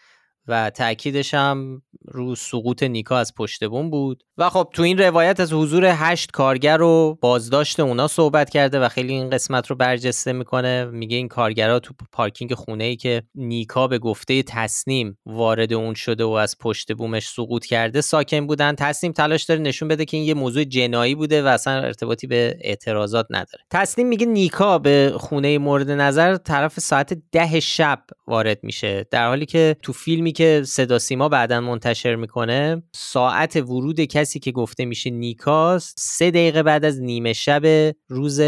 و 0.49 0.69
تاکیدش 0.69 1.33
هم 1.33 1.81
رو 2.05 2.35
سقوط 2.35 2.83
نیکا 2.83 3.17
از 3.17 3.33
پشت 3.35 3.63
بوم 3.63 3.89
بود. 3.89 4.23
و 4.37 4.49
خب 4.49 4.69
تو 4.73 4.83
این 4.83 4.97
روایت 4.97 5.39
از 5.39 5.53
حضور 5.53 5.85
هشت 5.85 6.31
کارگر 6.31 6.81
و 6.81 7.17
بازداشت 7.21 7.79
اونا 7.79 8.07
صحبت 8.07 8.49
کرده 8.49 8.79
و 8.79 8.89
خیلی 8.89 9.13
این 9.13 9.29
قسمت 9.29 9.67
رو 9.67 9.75
برجسته 9.75 10.33
می‌کنه. 10.33 10.85
میگه 10.85 11.17
این 11.17 11.27
کارگرها 11.27 11.79
تو 11.79 11.93
پارکینگ 12.11 12.53
خونه 12.53 12.83
ای 12.83 12.95
که 12.95 13.23
نیکا 13.35 13.87
به 13.87 13.99
گفته 13.99 14.43
تصنیم 14.43 15.17
وارد 15.25 15.73
اون 15.73 15.93
شده 15.93 16.23
و 16.23 16.29
از 16.29 16.55
پشت 16.61 16.93
بومش 16.93 17.27
سقوط 17.27 17.65
کرده 17.65 18.01
ساکن 18.01 18.47
بودن. 18.47 18.75
تصنیم 18.75 19.11
تلاش 19.11 19.43
داره 19.43 19.61
نشون 19.61 19.87
بده 19.87 20.05
که 20.05 20.17
این 20.17 20.25
یه 20.25 20.33
موضوع 20.33 20.63
جنایی 20.63 21.15
بوده 21.15 21.43
و 21.43 21.47
اصلا 21.47 21.73
ارتباطی 21.73 22.27
به 22.27 22.57
اعتراضات 22.61 23.25
نداره. 23.29 23.63
تصنیم 23.71 24.07
میگه 24.07 24.25
نیکا 24.25 24.77
به 24.77 25.13
خونه 25.15 25.57
مورد 25.57 25.91
نظر 25.91 26.37
طرف 26.37 26.79
ساعت 26.79 27.17
ده 27.31 27.59
شب 27.59 28.03
وارد 28.27 28.59
میشه. 28.63 29.05
در 29.11 29.27
حالی 29.27 29.45
که 29.45 29.75
تو 29.81 29.93
فیلمی 29.93 30.31
که 30.39 30.63
صدا 30.65 30.99
سیما 30.99 31.29
بعدا 31.29 31.61
منتشر 31.61 32.15
می‌کنه 32.15 32.83
ساعت 32.93 33.55
ورود 33.55 34.01
کسی 34.01 34.39
که 34.39 34.51
گفته 34.51 34.85
میشه 34.85 35.09
نیکاست 35.09 35.95
سه 35.99 36.31
دقیقه 36.31 36.63
بعد 36.63 36.85
از 36.85 37.01
نیمه 37.01 37.33
شب 37.33 37.93
روز 38.09 38.41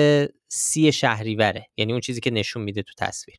سی 0.47 0.91
شهریوره. 0.91 1.67
یعنی 1.77 1.91
اون 1.91 2.01
چیزی 2.01 2.21
که 2.21 2.31
نشون 2.31 2.63
میده 2.63 2.81
تو 2.81 2.93
تصویر. 2.97 3.37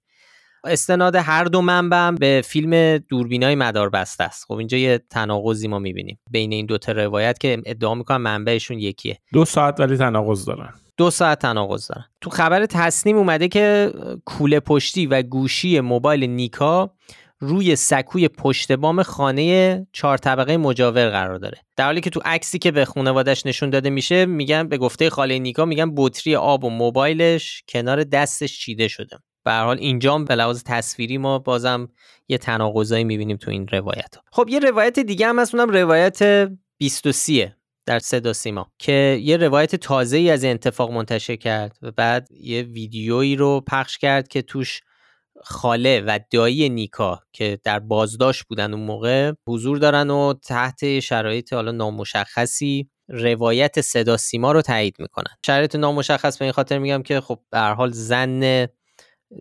استناد 0.65 1.15
هر 1.15 1.45
دو 1.45 1.61
منبع 1.61 2.11
به 2.11 2.43
فیلم 2.45 2.99
دوربینای 2.99 3.55
مدار 3.55 3.91
بسته 3.91 4.25
است. 4.25 4.45
خب 4.45 4.55
اینجا 4.55 4.79
یه 4.79 5.01
تناقضی 5.11 5.69
ما 5.69 5.79
می‌بینیم. 5.79 6.19
بین 6.31 6.53
این 6.53 6.67
دوتا 6.67 6.93
روایت 6.93 7.39
که 7.39 7.63
ادعا 7.67 7.95
می‌کنن 7.95 8.17
منبعشون 8.17 8.79
یکیه. 8.79 9.19
دو 9.33 9.45
ساعت 9.45 9.81
ولی 9.81 9.97
تناقض 9.97 10.45
دارن. 10.45 10.75
دو 10.97 11.11
ساعت 11.11 11.39
تناقض 11.39 11.87
دارن. 11.87 12.05
تو 12.21 12.31
خبر 12.31 12.67
تصنیم 12.67 13.17
اومده 13.17 13.49
که 13.49 13.93
کوله 14.25 14.61
پشتی 14.61 15.07
و 15.07 15.23
گوشی 15.23 15.81
موبایل 15.81 16.25
نیکا 16.25 16.95
روی 17.43 17.77
سکوی 17.77 18.29
پشت 18.29 18.73
بام 18.73 19.03
خانه 19.03 19.87
چهار 19.93 20.19
طبقه 20.19 20.57
مجاور 20.57 21.11
قرار 21.11 21.39
داره 21.39 21.59
در 21.77 21.85
حالی 21.85 22.01
که 22.01 22.11
تو 22.11 22.21
عکسی 22.25 22.59
که 22.59 22.71
به 22.71 22.85
خانوادش 22.85 23.47
نشون 23.47 23.71
داده 23.71 23.91
میشه 23.91 24.27
میگن 24.27 24.69
به 24.69 24.79
گفته 24.79 25.11
خاله 25.11 25.39
نیکا 25.39 25.65
میگن 25.65 25.93
بطری 25.97 26.37
آب 26.37 26.65
و 26.65 26.71
موبایلش 26.71 27.63
کنار 27.69 28.05
دستش 28.05 28.59
چیده 28.59 28.89
شده 28.89 29.17
به 29.45 29.53
حال 29.53 29.79
اینجا 29.79 30.19
به 30.19 30.35
لحاظ 30.35 30.63
تصویری 30.67 31.19
ما 31.19 31.39
بازم 31.39 31.89
یه 32.29 32.39
تناقضایی 32.39 33.05
می‌بینیم 33.05 33.37
تو 33.37 33.51
این 33.51 33.69
روایت 33.69 34.17
ها. 34.17 34.23
خب 34.33 34.49
یه 34.49 34.59
روایت 34.59 34.99
دیگه 34.99 35.27
هم 35.27 35.39
هست 35.39 35.55
اونم 35.55 35.71
روایت 35.71 36.49
23 36.79 37.57
در 37.87 37.99
صدا 37.99 38.33
سیما 38.33 38.73
که 38.79 39.21
یه 39.23 39.37
روایت 39.37 39.77
تازه 39.77 40.17
ای 40.17 40.31
از 40.31 40.45
اتفاق 40.45 40.91
منتشر 40.91 41.37
کرد 41.37 41.79
و 41.83 41.91
بعد 41.91 42.29
یه 42.31 42.63
ویدیویی 42.63 43.37
رو 43.37 43.61
پخش 43.61 43.99
کرد 43.99 44.29
که 44.29 44.43
توش 44.43 44.81
خاله 45.45 46.01
و 46.01 46.19
دایی 46.31 46.69
نیکا 46.69 47.21
که 47.33 47.59
در 47.65 47.79
بازداشت 47.79 48.45
بودن 48.45 48.75
اون 48.75 48.83
موقع 48.83 49.33
حضور 49.49 49.79
دارن 49.79 50.11
و 50.11 50.35
تحت 50.35 51.01
شرایط 51.01 51.53
حالا 51.53 51.73
نامشخصی 51.73 52.89
روایت 53.09 53.81
صدا 53.81 54.17
سیما 54.17 54.53
رو 54.53 54.63
تایید 54.63 54.97
می‌کنن. 54.99 55.35
شرایط 55.47 55.77
نامشخص 55.77 56.39
به 56.39 56.45
این 56.45 56.53
خاطر 56.53 56.79
میگم 56.79 57.03
که 57.03 57.21
خب 57.21 57.39
به 57.51 57.61
حال 57.61 57.91
زن 57.91 58.67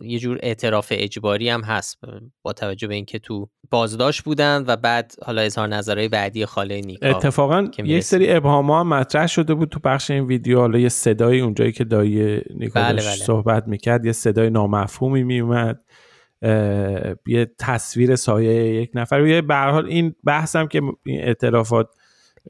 یه 0.02 0.18
جور 0.18 0.38
اعتراف 0.42 0.88
اجباری 0.90 1.48
هم 1.48 1.60
هست 1.60 1.98
با 2.42 2.52
توجه 2.52 2.88
به 2.88 2.94
اینکه 2.94 3.18
تو 3.18 3.48
بازداشت 3.70 4.22
بودن 4.22 4.64
و 4.66 4.76
بعد 4.76 5.14
حالا 5.22 5.42
اظهار 5.42 5.68
نظرهای 5.68 6.08
بعدی 6.08 6.46
خاله 6.46 6.80
نیکا 6.80 7.06
اتفاقا 7.06 7.68
یک 7.78 8.02
سری 8.02 8.32
ابهام 8.32 8.70
ها 8.70 8.84
مطرح 8.84 9.26
شده 9.26 9.54
بود 9.54 9.68
تو 9.68 9.80
بخش 9.84 10.10
این 10.10 10.24
ویدیو. 10.24 10.60
حالا 10.60 10.78
یه 10.78 10.88
صدای 10.88 11.40
اونجایی 11.40 11.72
که 11.72 11.84
دایی 11.84 12.40
نیکا 12.54 12.80
بله 12.80 12.92
بله. 12.92 13.00
صحبت 13.00 13.68
می‌کرد 13.68 14.04
یه 14.04 14.12
صدای 14.12 14.50
نامفهومی 14.50 15.22
میومد 15.22 15.80
یه 17.26 17.50
تصویر 17.58 18.16
سایه 18.16 18.82
یک 18.82 18.90
نفر 18.94 19.26
یه 19.26 19.42
به 19.42 19.54
حال 19.54 19.86
این 19.86 20.14
بحثم 20.24 20.66
که 20.66 20.82
این 21.06 21.20
اعترافات 21.20 21.88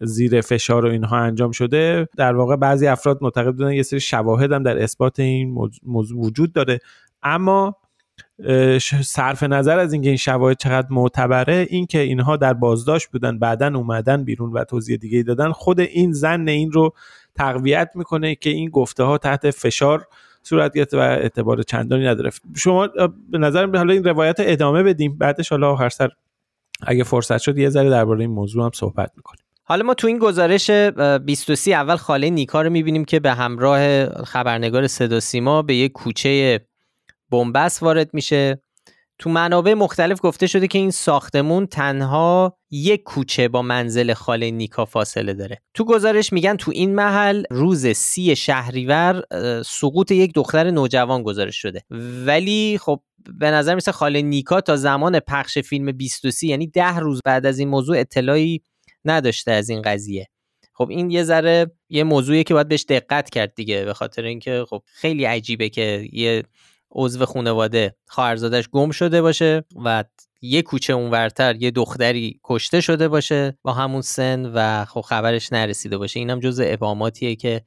زیر 0.01 0.41
فشار 0.41 0.87
و 0.87 0.89
اینها 0.89 1.17
انجام 1.17 1.51
شده 1.51 2.09
در 2.17 2.35
واقع 2.37 2.57
بعضی 2.57 2.87
افراد 2.87 3.19
معتقد 3.21 3.53
بودن 3.53 3.73
یه 3.73 3.83
سری 3.83 4.01
شواهد 4.01 4.53
هم 4.53 4.63
در 4.63 4.83
اثبات 4.83 5.21
این 5.21 5.71
موضوع 5.83 6.21
وجود 6.21 6.53
داره. 6.53 6.79
اما 7.23 7.77
صرف 9.05 9.43
نظر 9.43 9.79
از 9.79 9.93
اینکه 9.93 10.09
این 10.09 10.17
شواهد 10.17 10.57
چقدر 10.57 10.87
معتبره 10.91 11.67
اینکه 11.71 11.99
اینها 11.99 12.37
در 12.37 12.55
بازداشت 12.55 13.09
بودن 13.09 13.39
بعدا 13.39 13.73
اومدن 13.75 14.25
بیرون 14.25 14.53
و 14.53 14.65
توضیح 14.65 14.97
دیگه 14.97 15.23
دادن 15.23 15.53
خود 15.53 15.81
این 15.81 16.13
زن 16.13 16.49
این 16.49 16.73
رو 16.73 16.95
تقویت 17.35 17.91
می‌کنه 17.95 18.35
که 18.35 18.51
این 18.51 18.71
گفته 18.71 19.03
ها 19.03 19.19
تحت 19.19 19.51
فشار 19.51 20.07
صورت 20.43 20.75
گرفته 20.75 20.97
و 20.97 21.01
اعتبار 21.01 21.63
چندانی 21.63 22.07
نداره. 22.07 22.31
شما 22.57 22.89
به 23.31 23.39
نظر 23.39 23.77
حالا 23.77 23.93
این 23.93 24.05
روایت 24.05 24.37
ادامه 24.39 24.83
بدیم 24.83 25.19
بعدش 25.19 25.49
حالا 25.49 25.73
آخر 25.73 25.89
سر 25.89 26.09
اگه 26.87 27.05
فرصت 27.05 27.39
شد 27.39 27.59
یه 27.59 27.69
ذره 27.69 27.91
درباره 27.91 28.21
این 28.21 28.31
موضوع 28.31 28.65
هم 28.65 28.71
صحبت 28.75 29.11
می‌کنیم. 29.17 29.45
حالا 29.65 29.85
ما 29.85 29.95
تو 29.95 30.07
این 30.07 30.19
گزارش 30.19 30.71
23 30.71 31.71
اول 31.71 31.97
خاله 31.97 32.31
نیکا 32.31 32.63
رو 32.63 32.71
می‌بینیم 32.71 33.05
که 33.05 33.21
به 33.21 33.33
همراه 33.33 34.07
خبرنگار 34.25 34.87
صدا 34.87 35.21
سیما 35.21 35.63
به 35.63 35.75
یک 35.75 35.93
کوچه 35.93 36.61
بنبست 37.33 37.83
وارد 37.83 38.11
میشه. 38.15 38.63
تو 39.19 39.31
منابع 39.31 39.75
مختلف 39.75 40.19
گفته 40.23 40.47
شده 40.47 40.69
که 40.69 40.79
این 40.79 40.91
ساختمون 40.91 41.67
تنها 41.67 42.59
یک 42.71 43.03
کوچه 43.03 43.49
با 43.49 43.63
منزل 43.63 44.15
خاله 44.15 44.51
نیکا 44.51 44.85
فاصله 44.85 45.35
داره. 45.35 45.59
تو 45.75 45.85
گزارش 45.85 46.33
میگن 46.33 46.57
تو 46.57 46.71
این 46.75 46.95
محل 46.95 47.45
روز 47.51 47.87
سی 47.87 48.37
شهریور 48.37 49.23
سقوط 49.63 50.11
یک 50.11 50.35
دختر 50.35 50.71
نوجوان 50.71 51.23
گزارش 51.23 51.57
شده. 51.57 51.83
ولی 52.27 52.79
خب 52.79 53.01
به 53.39 53.51
نظر 53.51 53.75
میسه 53.75 53.93
خاله 53.93 54.23
نیکا 54.23 54.61
تا 54.61 54.77
زمان 54.77 55.21
پخش 55.21 55.59
فیلم 55.59 55.93
23 55.93 56.47
یعنی 56.47 56.67
ده 56.67 56.99
روز 56.99 57.21
بعد 57.25 57.47
از 57.47 57.59
این 57.59 57.69
موضوع 57.69 57.99
اطلاعی 57.99 58.63
نداشته 59.05 59.53
از 59.53 59.69
این 59.69 59.83
قضیه. 59.83 60.29
خب 60.75 60.89
این 60.91 61.11
یه 61.11 61.25
ذره 61.25 61.71
یه 61.89 62.05
موضوعیه 62.05 62.45
که 62.45 62.55
باید 62.55 62.69
بهش 62.69 62.85
دقت 62.89 63.31
کرد 63.31 63.55
دیگه 63.55 63.85
به 63.85 63.95
خاطر 63.95 64.23
اینکه 64.23 64.65
خب 64.69 64.83
خیلی 64.87 65.25
عجیبه 65.25 65.69
که 65.69 66.09
یه 66.13 66.43
عضو 66.95 67.25
خانواده 67.27 67.97
خواهرزادش 68.07 68.69
گم 68.69 68.91
شده 68.91 69.23
باشه 69.23 69.65
و 69.85 70.05
یه 70.43 70.63
کوچه 70.63 70.93
اونورتر 70.93 71.57
یه 71.57 71.71
دختری 71.71 72.41
کشته 72.45 72.81
شده 72.81 73.09
باشه 73.09 73.59
با 73.63 73.73
همون 73.73 74.01
سن 74.01 74.51
و 74.55 74.85
خب 74.85 75.01
خبرش 75.01 75.53
نرسیده 75.53 75.99
باشه. 75.99 76.21
اینم 76.21 76.41
جز 76.41 76.61
ابهاماتیه 76.65 77.37
که 77.37 77.63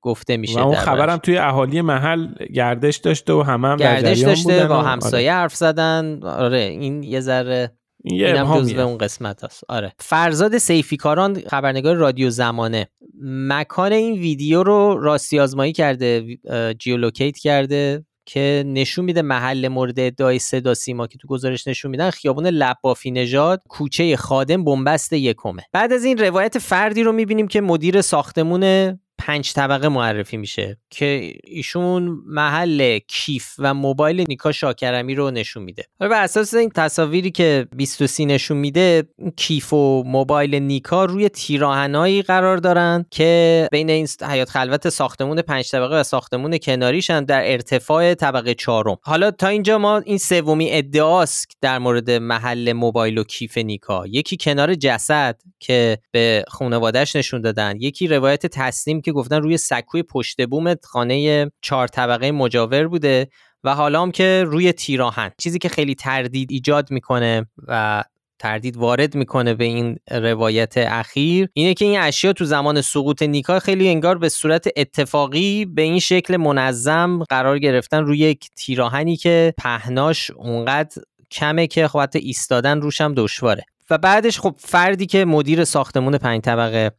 گفته 0.00 0.36
میشه 0.36 0.60
و 0.60 0.66
اون 0.66 0.74
خبرم 0.74 1.16
توی 1.16 1.38
اهالی 1.38 1.80
محل 1.80 2.34
گردش 2.54 2.96
داشته 2.96 3.32
و 3.32 3.42
همه 3.42 3.68
هم 3.68 3.76
گردش 3.76 4.18
داشته 4.18 4.66
با 4.66 4.82
همسایه 4.82 5.32
آره. 5.32 5.40
حرف 5.40 5.54
زدن. 5.54 6.20
آره 6.22 6.58
این 6.58 7.02
یه 7.02 7.20
ذره 7.20 7.70
این 8.04 8.26
اینم 8.26 8.58
جزو 8.58 8.80
اون 8.80 8.98
قسمت 8.98 9.44
هست 9.44 9.64
آره. 9.68 9.92
فرزاد 9.98 10.58
سیفیکاران 10.58 11.40
خبرنگار 11.40 11.96
رادیو 11.96 12.30
زمانه. 12.30 12.88
مکان 13.24 13.92
این 13.92 14.12
ویدیو 14.12 14.62
رو 14.62 15.00
راستی 15.00 15.40
آزمایی 15.40 15.72
کرده 15.72 16.38
geolocate 16.78 17.38
کرده. 17.38 18.04
که 18.26 18.64
نشون 18.66 19.04
میده 19.04 19.22
محل 19.22 19.68
مورد 19.68 20.00
ادعای 20.00 20.38
صدا 20.38 20.74
سیما 20.74 21.06
که 21.06 21.18
تو 21.18 21.28
گزارش 21.28 21.66
نشون 21.68 21.90
میدن 21.90 22.10
خیابون 22.10 22.46
لبافی 22.46 23.10
نژاد 23.10 23.62
کوچه 23.68 24.16
خادم 24.16 24.64
بن‌بست 24.64 25.12
یکمه. 25.12 25.62
بعد 25.72 25.92
از 25.92 26.04
این 26.04 26.18
روایت 26.18 26.58
فردی 26.58 27.02
رو 27.02 27.12
می‌بینیم 27.12 27.48
که 27.48 27.60
مدیر 27.60 28.00
ساختمون 28.00 28.98
پنج 29.18 29.52
طبقه 29.52 29.88
معرفی 29.88 30.36
میشه 30.36 30.78
که 30.90 31.32
ایشون 31.44 32.18
محل 32.26 32.98
کیف 32.98 33.54
و 33.58 33.74
موبایل 33.74 34.24
نیکا 34.28 34.52
شاکرمی 34.52 35.14
رو 35.14 35.30
نشون 35.30 35.62
میده. 35.62 35.84
و 36.00 36.08
بر 36.08 36.24
اساس 36.24 36.54
این 36.54 36.70
تصاویری 36.70 37.30
که 37.30 37.66
23 37.76 38.24
نشون 38.24 38.56
میده 38.56 39.04
کیف 39.36 39.72
و 39.72 40.02
موبایل 40.06 40.54
نیکا 40.54 41.04
روی 41.04 41.28
تیرآهنایی 41.28 42.22
قرار 42.22 42.56
دارن 42.56 43.06
که 43.10 43.68
بین 43.72 43.90
این 43.90 44.06
حیاط 44.28 44.50
خلوت 44.50 44.88
ساختمون 44.88 45.42
پنج 45.42 45.70
طبقه 45.70 46.00
و 46.00 46.02
ساختمون 46.02 46.58
کناریشن 46.58 47.24
در 47.24 47.52
ارتفاع 47.52 48.14
طبقه 48.14 48.54
چهارم. 48.54 48.96
حالا 49.02 49.30
تا 49.30 49.48
اینجا 49.48 49.78
ما 49.78 49.98
این 49.98 50.18
سومی 50.18 50.72
ادعاست 50.72 51.48
در 51.60 51.78
مورد 51.78 52.10
محل 52.10 52.72
موبایل 52.72 53.18
و 53.18 53.24
کیف 53.24 53.58
نیکا. 53.58 54.06
یکی 54.06 54.36
کنار 54.40 54.74
جسد 54.74 55.40
که 55.60 55.98
به 56.10 56.44
خانوادهش 56.48 57.16
نشون 57.16 57.40
دادن 57.40 57.76
یکی 57.80 58.06
روایت 58.06 58.46
تسلیم 58.46 59.00
که 59.04 59.12
گفتن 59.12 59.42
روی 59.42 59.56
سکوی 59.56 60.02
پشت 60.02 60.46
بوم 60.46 60.74
خانه 60.82 61.50
چهار 61.62 61.88
طبقه 61.88 62.32
مجاور 62.32 62.88
بوده 62.88 63.28
و 63.64 63.74
حالا 63.74 64.02
هم 64.02 64.10
که 64.10 64.44
روی 64.46 64.72
تیراهن. 64.72 65.30
چیزی 65.38 65.58
که 65.58 65.68
خیلی 65.68 65.94
تردید 65.94 66.50
ایجاد 66.50 66.90
می‌کنه 66.90 67.46
و 67.68 68.04
تردید 68.38 68.76
وارد 68.76 69.14
می‌کنه 69.14 69.54
به 69.54 69.64
این 69.64 69.96
روایت 70.10 70.74
اخیر 70.76 71.48
اینه 71.52 71.74
که 71.74 71.84
این 71.84 72.00
اشیا 72.00 72.32
تو 72.32 72.44
زمان 72.44 72.80
سقوط 72.80 73.22
نیکا 73.22 73.58
خیلی 73.58 73.88
انگار 73.88 74.18
به 74.18 74.28
صورت 74.28 74.68
اتفاقی 74.76 75.64
به 75.64 75.82
این 75.82 75.98
شکل 75.98 76.36
منظم 76.36 77.24
قرار 77.24 77.58
گرفتن 77.58 78.04
روی 78.04 78.18
یک 78.18 78.50
تیراهنی 78.56 79.16
که 79.16 79.54
پهناش 79.58 80.30
اونقدر 80.30 81.02
کمه 81.30 81.66
که 81.66 81.88
خب 81.88 81.98
حتی 81.98 82.18
ایستادن 82.18 82.80
روش 82.80 83.00
هم 83.00 83.14
دشواره. 83.16 83.64
و 83.90 83.98
بعدش 83.98 84.40
خب 84.40 84.54
فردی 84.58 85.06
که 85.06 85.24
مدیر 85.24 85.64
ساختمون 85.64 86.18
پنج 86.18 86.40
طبقه 86.40 86.90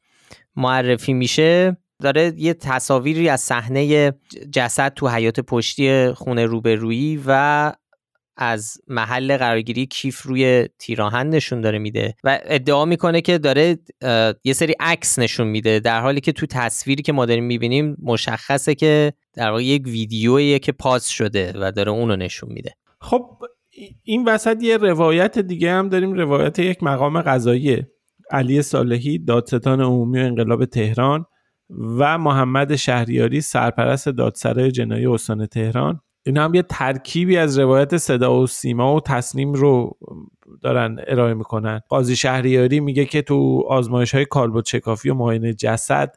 معرفی 0.55 1.13
میشه 1.13 1.77
داره 2.01 2.33
یه 2.37 2.53
تصاویری 2.53 3.29
از 3.29 3.41
صحنه 3.41 4.13
جسد 4.51 4.93
تو 4.93 5.07
حیات 5.07 5.39
پشتی 5.39 6.11
خونه 6.11 6.45
روبرویی 6.45 7.23
و 7.27 7.71
از 8.37 8.77
محل 8.87 9.37
قرارگیری 9.37 9.85
کیف 9.85 10.21
روی 10.21 10.67
تیراهن 10.79 11.29
نشون 11.29 11.61
داره 11.61 11.79
میده 11.79 12.15
و 12.23 12.39
ادعا 12.43 12.85
می‌کنه 12.85 13.21
که 13.21 13.37
داره 13.37 13.77
یه 14.43 14.53
سری 14.53 14.73
عکس 14.79 15.19
نشون 15.19 15.47
میده 15.47 15.79
در 15.79 16.01
حالی 16.01 16.21
که 16.21 16.31
تو 16.31 16.45
تصویری 16.45 17.03
که 17.03 17.13
ما 17.13 17.25
داریم 17.25 17.43
می‌بینیم 17.43 17.97
مشخصه 18.03 18.75
که 18.75 19.13
در 19.33 19.49
واقع 19.49 19.63
یک 19.63 19.83
ویدیویی 19.85 20.59
که 20.59 20.71
پاس 20.71 21.07
شده 21.07 21.53
و 21.55 21.71
داره 21.71 21.91
اونو 21.91 22.15
نشون 22.15 22.49
میده. 22.53 22.73
خب 23.01 23.29
این 24.03 24.25
وسط 24.25 24.63
یه 24.63 24.77
روایت 24.77 25.39
دیگه 25.39 25.71
هم 25.71 25.89
داریم 25.89 26.13
روایت 26.13 26.59
یک 26.59 26.83
مقام 26.83 27.21
قضایی 27.21 27.83
علی 28.31 28.61
صالحی 28.61 29.19
دادستان 29.19 29.81
عمومی 29.81 30.19
و 30.21 30.23
انقلاب 30.23 30.65
تهران. 30.65 31.25
و 31.69 32.17
محمد 32.17 32.75
شهریاری 32.75 33.41
سرپرست 33.41 34.09
دادسرای 34.09 34.71
جنایی 34.71 35.05
استان 35.05 35.45
تهران. 35.45 35.99
این 36.25 36.37
هم 36.37 36.53
یه 36.53 36.61
ترکیبی 36.61 37.37
از 37.37 37.59
روایت 37.59 37.97
صدا 37.97 38.41
و 38.41 38.47
سیما 38.47 38.95
و 38.95 38.99
تصنیم 38.99 39.53
رو 39.53 39.97
دارن 40.61 40.99
ارائه 41.07 41.33
می‌کنن. 41.33 41.81
قاضی 41.89 42.15
شهریاری 42.15 42.79
میگه 42.79 43.05
که 43.05 43.21
تو 43.21 43.63
آزمایش 43.67 44.15
های 44.15 44.25
کالبد 44.25 44.65
شکافی 44.65 45.09
و 45.09 45.13
معاینه 45.13 45.53
جسد 45.53 46.15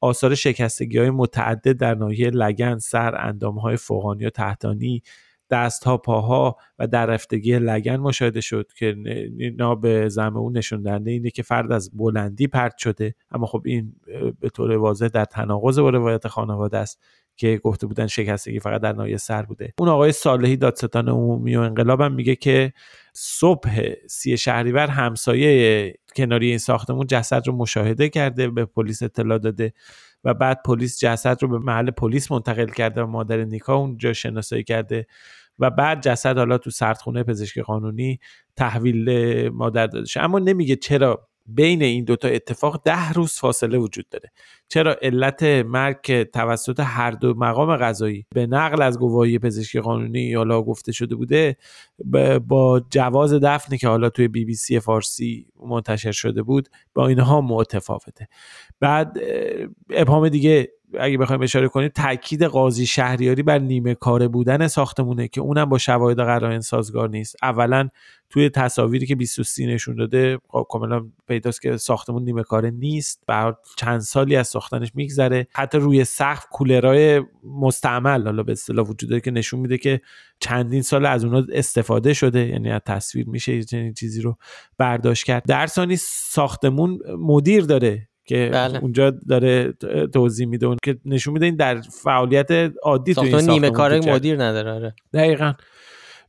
آثار 0.00 0.34
شکستگی 0.34 0.98
های 0.98 1.10
متعدد 1.10 1.72
در 1.72 1.94
ناحیه 1.94 2.30
لگن 2.30 2.78
سر 2.78 3.14
اندام 3.26 3.58
های 3.58 3.76
فوقانی 3.76 4.26
و 4.26 4.30
تحتانی 4.30 5.02
دست 5.50 5.84
ها 5.84 5.96
پاها 5.96 6.56
و 6.78 6.86
در 6.86 7.06
رفتگی 7.06 7.58
لگن 7.58 7.96
مشاهده 7.96 8.40
شد 8.40 8.72
که 8.76 8.96
اینا 9.38 9.74
به 9.74 10.08
زم 10.08 10.36
اون 10.36 10.56
نشون 10.56 10.82
دهنده 10.82 11.10
اینه 11.10 11.30
که 11.30 11.42
فرد 11.42 11.72
از 11.72 11.90
بلندی 11.96 12.46
پرت 12.46 12.78
شده. 12.78 13.14
اما 13.30 13.46
خب 13.46 13.62
این 13.64 13.92
به 14.40 14.48
طور 14.48 14.70
واضح 14.70 15.08
در 15.08 15.24
تناقض 15.24 15.78
با 15.78 15.90
روایت 15.90 16.28
خانواده 16.28 16.78
است 16.78 17.00
که 17.36 17.60
گفته 17.64 17.86
بودن 17.86 18.06
شکستگی 18.06 18.60
فقط 18.60 18.80
در 18.80 18.92
ناحیه 18.92 19.16
سر 19.16 19.42
بوده. 19.42 19.74
اون 19.78 19.88
آقای 19.88 20.12
صالحی 20.12 20.56
دادستان 20.56 21.08
عمومی 21.08 21.56
و 21.56 21.60
انقلابم 21.60 22.12
میگه 22.12 22.36
که 22.36 22.72
صبح 23.12 23.92
سی 24.06 24.36
شهریور 24.36 24.86
همسایه 24.86 25.94
کناری 26.16 26.48
این 26.48 26.58
ساختمون 26.58 27.06
جسد 27.06 27.46
رو 27.46 27.56
مشاهده 27.56 28.08
کرده 28.08 28.48
به 28.48 28.64
پلیس 28.64 29.02
اطلاع 29.02 29.38
داده 29.38 29.72
و 30.24 30.34
بعد 30.34 30.62
پلیس 30.64 31.00
جسد 31.00 31.42
رو 31.42 31.48
به 31.48 31.58
محل 31.58 31.90
پلیس 31.90 32.32
منتقل 32.32 32.66
کرده 32.66 33.02
و 33.02 33.06
مادر 33.06 33.44
نیکا 33.44 33.74
اونجا 33.74 34.12
شناسایی 34.12 34.64
کرده. 34.64 35.06
و 35.60 35.70
بعد 35.70 36.02
جسد 36.02 36.38
حالا 36.38 36.58
تو 36.58 36.70
سردخونه 36.70 37.22
پزشکی 37.22 37.62
قانونی 37.62 38.20
تحویل 38.56 39.48
مادر 39.48 39.86
داده 39.86 40.06
شد 40.06 40.20
اما 40.20 40.38
نمیگه 40.38 40.76
چرا 40.76 41.26
بین 41.46 41.82
این 41.82 42.04
دوتا 42.04 42.28
اتفاق 42.28 42.82
ده 42.84 43.12
روز 43.12 43.32
فاصله 43.32 43.78
وجود 43.78 44.08
داره. 44.08 44.32
چرا 44.68 44.96
علت 45.02 45.42
مرگ 45.42 46.22
توسط 46.22 46.80
هر 46.80 47.10
دو 47.10 47.34
مقام 47.34 47.76
قضایی 47.76 48.26
به 48.34 48.46
نقل 48.46 48.82
از 48.82 48.98
گواهی 48.98 49.38
پزشکی 49.38 49.80
قانونی 49.80 50.34
حالا 50.34 50.62
گفته 50.62 50.92
شده 50.92 51.14
بوده 51.14 51.56
با 52.46 52.82
جواز 52.90 53.34
دفنی 53.34 53.78
که 53.78 53.88
حالا 53.88 54.10
توی 54.10 54.28
بی 54.28 54.44
بی 54.44 54.54
سی 54.54 54.80
فارسی 54.80 55.46
منتشر 55.66 56.12
شده 56.12 56.42
بود 56.42 56.68
با 56.94 57.08
اینها 57.08 57.40
متفاوته. 57.40 58.28
بعد 58.80 59.18
ابهام 59.90 60.28
دیگه 60.28 60.72
اگه 60.98 61.18
بخوایم 61.18 61.42
اشاره 61.42 61.68
کنیم 61.68 61.88
تاکید 61.88 62.42
قاضی 62.42 62.86
شهریاری 62.86 63.42
بر 63.42 63.58
نیمه 63.58 63.94
کاره 63.94 64.28
بودن 64.28 64.68
ساختمونه 64.68 65.28
که 65.28 65.40
اونم 65.40 65.64
با 65.64 65.78
شواهد 65.78 66.16
قرائن 66.16 66.60
سازگار 66.60 67.08
نیست. 67.08 67.36
اولا 67.42 67.88
توی 68.30 68.48
تصاویری 68.48 69.06
که 69.06 69.14
23 69.14 69.66
نشون 69.66 69.96
داده 69.96 70.38
خب 70.48 70.66
کاملا 70.70 71.06
پیداست 71.28 71.62
که 71.62 71.76
ساختمون 71.76 72.22
نیمه 72.24 72.42
کاره 72.42 72.70
نیست. 72.70 73.22
بعد 73.26 73.58
چند 73.76 74.00
سالی 74.00 74.36
از 74.36 74.48
ساختنش 74.48 74.92
میگذره. 74.94 75.46
حتی 75.54 75.78
روی 75.78 76.04
سقف 76.04 76.46
کولرای 76.52 77.22
مستعمل 77.44 78.24
حالا 78.24 78.42
به 78.42 78.52
اصطلاح 78.52 78.86
وجود 78.86 79.10
داره 79.10 79.20
که 79.20 79.30
نشون 79.30 79.60
میده 79.60 79.78
که 79.78 80.00
چندین 80.40 80.82
سال 80.82 81.06
از 81.06 81.24
اونها 81.24 81.42
استفاده 81.52 82.14
شده. 82.14 82.48
یعنی 82.48 82.70
از 82.70 82.80
تصویر 82.86 83.28
میشه 83.28 83.62
چنین 83.62 83.94
چیزی 83.94 84.22
رو 84.22 84.36
برداشت 84.78 85.24
کرد. 85.24 85.42
در 85.46 85.66
ثانی 85.66 85.96
ساختمون 85.96 86.98
مدیر 87.18 87.64
داره. 87.64 88.09
که 88.30 88.50
بله. 88.52 88.78
اونجا 88.78 89.10
داره 89.10 89.72
توضیح 90.14 90.46
میده 90.46 90.66
اون 90.66 90.76
که 90.84 90.96
نشون 91.04 91.32
میده 91.32 91.46
این 91.46 91.56
در 91.56 91.80
فعالیت 91.80 92.72
عادی 92.82 93.14
تو 93.14 93.20
این 93.20 93.50
نیمه 93.50 93.70
کاره 93.70 94.12
مدیر 94.12 94.42
نداره 94.42 94.72
آره. 94.72 94.94
دقیقا. 95.12 95.52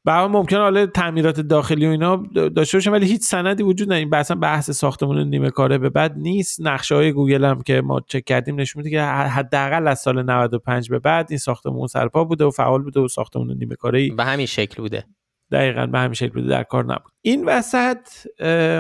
به 0.06 0.28
ممکن 0.28 0.58
حالا 0.58 0.86
تعمیرات 0.86 1.40
داخلی 1.40 1.88
و 1.88 1.90
اینا 1.90 2.16
داشته 2.56 2.78
باشه 2.78 2.92
ولی 2.92 3.06
هیچ 3.06 3.22
سندی 3.22 3.64
وجود 3.64 3.94
نداره. 3.94 4.00
این 4.30 4.40
بحث 4.40 4.72
ساختمون 4.72 5.30
نیمه 5.30 5.50
کاره 5.50 5.78
به 5.78 5.90
بعد 5.90 6.14
نیست. 6.18 6.62
نقشه 6.62 6.96
های 6.96 7.12
گوگل 7.12 7.46
هم 7.46 7.62
که 7.62 7.82
ما 7.82 8.02
چک 8.08 8.26
کردیم 8.26 8.60
نشون 8.60 8.84
میده 8.84 8.96
که 8.96 9.02
حداقل 9.04 9.88
از 9.88 10.00
سال 10.00 10.24
95 10.24 10.90
به 10.90 11.00
بعد 11.00 11.28
این 11.30 11.40
ساختمون 11.40 11.88
سرپا 11.88 12.24
بوده 12.24 12.46
و 12.46 12.50
فعال 12.50 12.84
بوده 12.84 13.00
و 13.00 13.08
ساختمون 13.08 13.58
نیمه 13.58 13.76
کاره 13.76 14.10
به 14.10 14.24
همین 14.24 14.46
شکل 14.46 14.82
بوده. 14.82 15.06
دقیقا 15.52 15.86
به 15.86 16.00
همین 16.00 16.14
شکل 16.14 16.34
بوده 16.34 16.48
در 16.48 16.64
کار 16.64 16.84
نبود. 16.84 17.12
این 17.22 17.46
وسط 17.46 17.98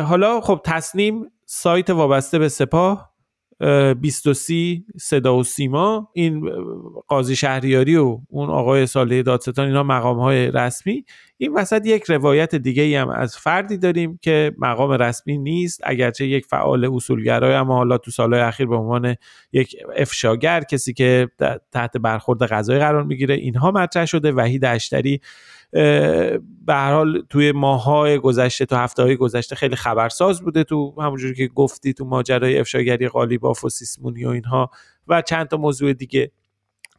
حالا 0.07 0.41
خب 0.41 0.61
تصنیم 0.65 1.25
سایت 1.45 1.89
وابسته 1.89 2.39
به 2.39 2.49
سپاه. 2.49 3.10
23 4.01 4.83
صدا 4.99 5.37
و 5.37 5.43
سیما 5.43 6.09
این 6.13 6.49
قاضی 7.07 7.35
شهریاری 7.35 7.95
و 7.95 8.19
اون 8.29 8.49
آقای 8.49 8.85
ساله 8.85 9.23
دادستان 9.23 9.67
اینا 9.67 9.83
مقام 9.83 10.19
های 10.19 10.51
رسمی. 10.51 11.05
این 11.37 11.53
وسط 11.53 11.85
یک 11.85 12.03
روایت 12.03 12.55
دیگه 12.55 13.01
هم 13.01 13.09
از 13.09 13.37
فردی 13.37 13.77
داریم 13.77 14.19
که 14.21 14.55
مقام 14.57 14.91
رسمی 14.91 15.37
نیست. 15.37 15.81
اگرچه 15.83 16.27
یک 16.27 16.45
فعال 16.45 16.85
اصولگرای 16.85 17.53
اما 17.53 17.75
حالا 17.75 17.97
تو 17.97 18.11
سالهای 18.11 18.41
اخیر 18.41 18.67
به 18.67 18.75
عنوان 18.75 19.15
یک 19.53 19.75
افشاگر 19.95 20.61
کسی 20.61 20.93
که 20.93 21.29
تحت 21.71 21.97
برخورد 21.97 22.43
قضایی 22.43 22.79
قرار 22.79 23.03
می‌گیره 23.03 23.35
اینها 23.35 23.71
مطرح 23.71 24.05
شده. 24.05 24.31
وحید 24.31 24.65
اشتری 24.65 25.21
به 25.71 26.39
هر 26.73 26.93
حال 26.93 27.23
توی 27.29 27.51
ماهای 27.51 28.17
گذشته 28.17 28.65
تو 28.65 28.75
هفته 28.75 29.03
های 29.03 29.15
گذشته 29.15 29.55
خیلی 29.55 29.75
خبرساز 29.75 30.41
بوده 30.41 30.63
تو 30.63 31.01
همونجوری 31.01 31.35
که 31.35 31.47
گفتی 31.47 31.93
تو 31.93 32.05
ماجرای 32.05 32.59
افشاگری 32.59 33.07
قالیباف 33.07 33.63
و 33.63 33.69
سیسمونی 33.69 34.25
و 34.25 34.29
اینها 34.29 34.71
و 35.07 35.21
چند 35.21 35.47
تا 35.47 35.57
موضوع 35.57 35.93
دیگه. 35.93 36.31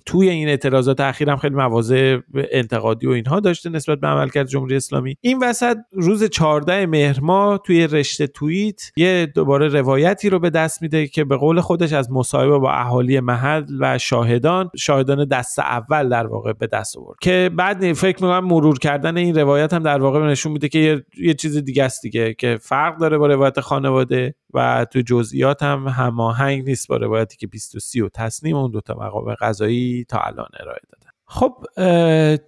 توی 0.07 0.29
این 0.29 0.49
اعتراضات 0.49 1.01
اخیرم 1.01 1.37
خیلی 1.37 1.55
مواضع 1.55 2.19
انتقادی 2.35 3.07
و 3.07 3.11
اینها 3.11 3.41
داشته 3.41 3.71
نسبت 3.71 4.01
به 4.01 4.07
عملکرد 4.07 4.47
جمهوری 4.47 4.77
اسلامی. 4.77 5.17
این 5.21 5.39
وسط 5.43 5.77
روز 5.93 6.25
14 6.25 6.87
مهر 6.87 7.21
ماه 7.21 7.61
توی 7.67 7.87
رشته 7.87 8.27
توییت 8.27 8.81
یه 8.97 9.33
دوباره 9.35 9.69
روایتی 9.69 10.31
رو 10.31 10.39
به 10.39 10.51
دست 10.51 10.83
میده 10.83 11.07
که 11.07 11.25
به 11.25 11.37
قول 11.37 11.61
خودش 11.61 11.93
از 11.93 12.11
مصاحبه 12.11 12.59
با 12.59 12.73
اهالی 12.73 13.21
محل 13.21 13.65
و 13.81 13.99
شاهدان 13.99 14.71
شاهدان 14.77 15.29
دست 15.29 15.59
اول 15.59 16.09
در 16.09 16.27
واقع 16.27 16.53
به 16.53 16.67
دست 16.67 16.97
آورد. 16.97 17.19
که 17.23 17.51
بعد 17.57 17.93
فکر 17.93 18.25
می‌کنم 18.25 18.45
مرور 18.45 18.79
کردن 18.79 19.17
این 19.17 19.35
روایت 19.39 19.73
هم 19.73 19.83
در 19.83 19.99
واقع 19.99 20.27
نشون 20.27 20.53
میده 20.53 20.69
که 20.69 20.79
یه, 20.79 21.05
یه 21.19 21.35
چیز 21.35 21.57
دیگه 21.57 21.85
است 21.85 22.03
دیگه 22.03 22.35
که 22.35 22.59
فرق 22.63 22.99
داره 22.99 23.19
با 23.19 23.27
روایت 23.27 23.61
خانواده. 23.61 24.35
و 24.55 24.87
تو 24.93 25.01
جزئیات 25.01 25.63
هم 25.63 25.89
هماهنگ 25.89 26.65
نیست 26.65 26.89
با 26.89 26.97
روایتی 26.97 27.37
که 27.37 27.47
23 27.47 28.05
و 28.05 28.09
تصنیم 28.09 28.57
اون 28.57 28.71
دوتا 28.71 28.95
مقام 28.95 29.35
قضایی 29.35 30.05
تا 30.09 30.19
الان 30.19 30.49
ارائه 30.61 30.81
دادن 30.93 31.13
خب 31.35 31.65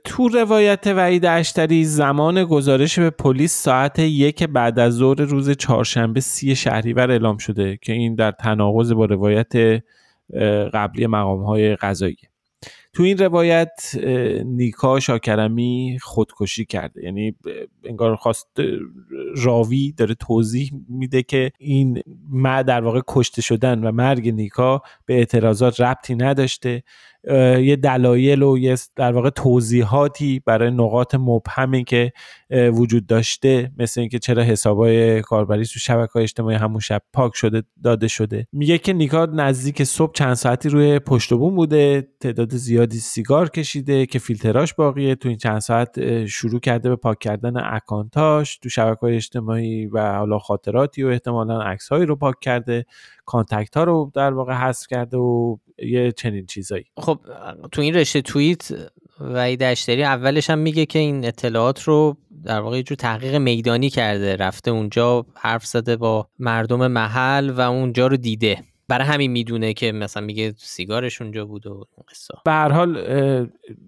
تو 0.04 0.28
روایت 0.28 0.86
وعید 0.86 1.26
اشتری 1.26 1.84
زمان 1.84 2.44
گزارش 2.44 2.98
به 2.98 3.10
پلیس 3.10 3.62
ساعت 3.62 3.98
یک 3.98 4.44
بعد 4.44 4.78
از 4.78 4.94
ظهر 4.94 5.20
روز 5.20 5.50
چهارشنبه 5.50 6.20
سی 6.20 6.56
شهریور 6.56 7.10
اعلام 7.10 7.36
شده 7.36 7.78
که 7.82 7.92
این 7.92 8.14
در 8.14 8.30
تناقض 8.30 8.92
با 8.92 9.04
روایت 9.04 9.82
قبلی 10.72 11.06
مقام 11.06 11.42
های 11.42 11.76
قضایی. 11.76 12.16
تو 12.94 13.02
این 13.02 13.18
روایت 13.18 13.94
نیکا 14.44 15.00
شاکرمی 15.00 15.98
خودکشی 16.02 16.64
کرده. 16.64 17.04
یعنی 17.04 17.37
انگار 17.85 18.16
خواست 18.16 18.48
راوی 19.37 19.92
داره 19.92 20.14
توضیح 20.14 20.70
میده 20.88 21.22
که 21.22 21.52
این 21.59 22.02
ما 22.28 22.62
در 22.62 22.80
واقع 22.80 23.00
کشته 23.09 23.42
شدن 23.42 23.85
و 23.85 23.92
مرگ 23.92 24.28
نیکا 24.28 24.83
به 25.07 25.14
اعتراضات 25.14 25.80
ربطی 25.80 26.14
نداشته. 26.14 26.83
یه 27.62 27.76
دلایل 27.76 28.42
و 28.42 28.58
یه 28.58 28.76
در 28.96 29.12
واقع 29.12 29.30
توضیحاتی 29.30 30.42
برای 30.46 30.70
نقاط 30.70 31.14
مبهمی 31.14 31.84
که 31.84 32.12
وجود 32.50 33.06
داشته 33.06 33.72
مثل 33.78 34.00
اینکه 34.00 34.18
چرا 34.18 34.42
حسابای 34.42 35.22
کاربری 35.22 35.64
تو 35.64 35.78
شبکه 35.78 36.16
اجتماعی 36.16 36.56
همون 36.56 36.80
شب 36.80 37.02
پاک 37.12 37.34
شده 37.34 37.62
داده 37.84 38.08
شده. 38.08 38.46
میگه 38.52 38.78
که 38.78 38.92
نیکا 38.92 39.26
نزدیک 39.26 39.84
صبح 39.84 40.12
چند 40.12 40.34
ساعتی 40.34 40.68
روی 40.68 40.98
پشت 40.98 41.34
بوم 41.34 41.54
بوده 41.56 42.08
تعداد 42.20 42.54
زیادی 42.54 42.98
سیگار 42.98 43.50
کشیده 43.50 44.06
که 44.06 44.18
فیلتراش 44.18 44.74
باقیه. 44.74 45.14
تو 45.14 45.28
این 45.28 45.38
چند 45.38 45.58
ساعت 45.58 46.26
شروع 46.26 46.60
کرده 46.60 46.88
به 46.88 46.96
پاک 46.96 47.18
کردن 47.18 47.56
اکانتاش 47.56 48.58
تو 48.58 48.68
شبکه 48.68 49.04
اجتماعی 49.04 49.87
و 49.87 50.12
حالا 50.12 50.38
خاطراتی 50.38 51.02
و 51.02 51.08
احتمالا 51.08 51.62
عکس 51.62 51.92
رو 51.92 52.16
پاک 52.16 52.34
کرده. 52.40 52.84
کانتکت 53.26 53.76
ها 53.76 53.84
رو 53.84 54.10
در 54.14 54.32
واقع 54.32 54.52
حذف 54.52 54.87
کرده 54.87 55.16
و 55.16 55.56
یه 55.78 56.12
چنین 56.12 56.46
چیزایی. 56.46 56.84
خب 56.96 57.20
تو 57.72 57.82
این 57.82 57.94
رشته 57.94 58.22
توییت 58.22 58.68
وحید 59.20 59.62
اشتری 59.62 60.04
اولش 60.04 60.50
هم 60.50 60.58
میگه 60.58 60.87
که 60.87 60.98
این 60.98 61.24
اطلاعات 61.24 61.82
رو 61.82 62.16
در 62.44 62.60
واقع 62.60 62.76
یه 62.76 62.82
جور 62.82 62.96
تحقیق 62.96 63.34
میدانی 63.34 63.90
کرده 63.90 64.37
رفته 64.37 64.70
اونجا 64.70 65.26
حرف 65.34 65.66
زده 65.66 65.96
با 65.96 66.28
مردم 66.38 66.87
محل 66.87 67.50
و 67.50 67.60
اونجا 67.60 68.06
رو 68.06 68.16
دیده. 68.16 68.58
برای 68.88 69.06
همین 69.06 69.30
می‌دونه 69.30 69.72
که 69.72 69.92
مثلا 69.92 70.22
میگه 70.22 70.54
سیگارش 70.56 71.22
اونجا 71.22 71.44
بود 71.44 71.66
و 71.66 71.87
قصه. 72.10 72.34
به 72.44 72.52
هر 72.52 72.68
حال 72.68 72.98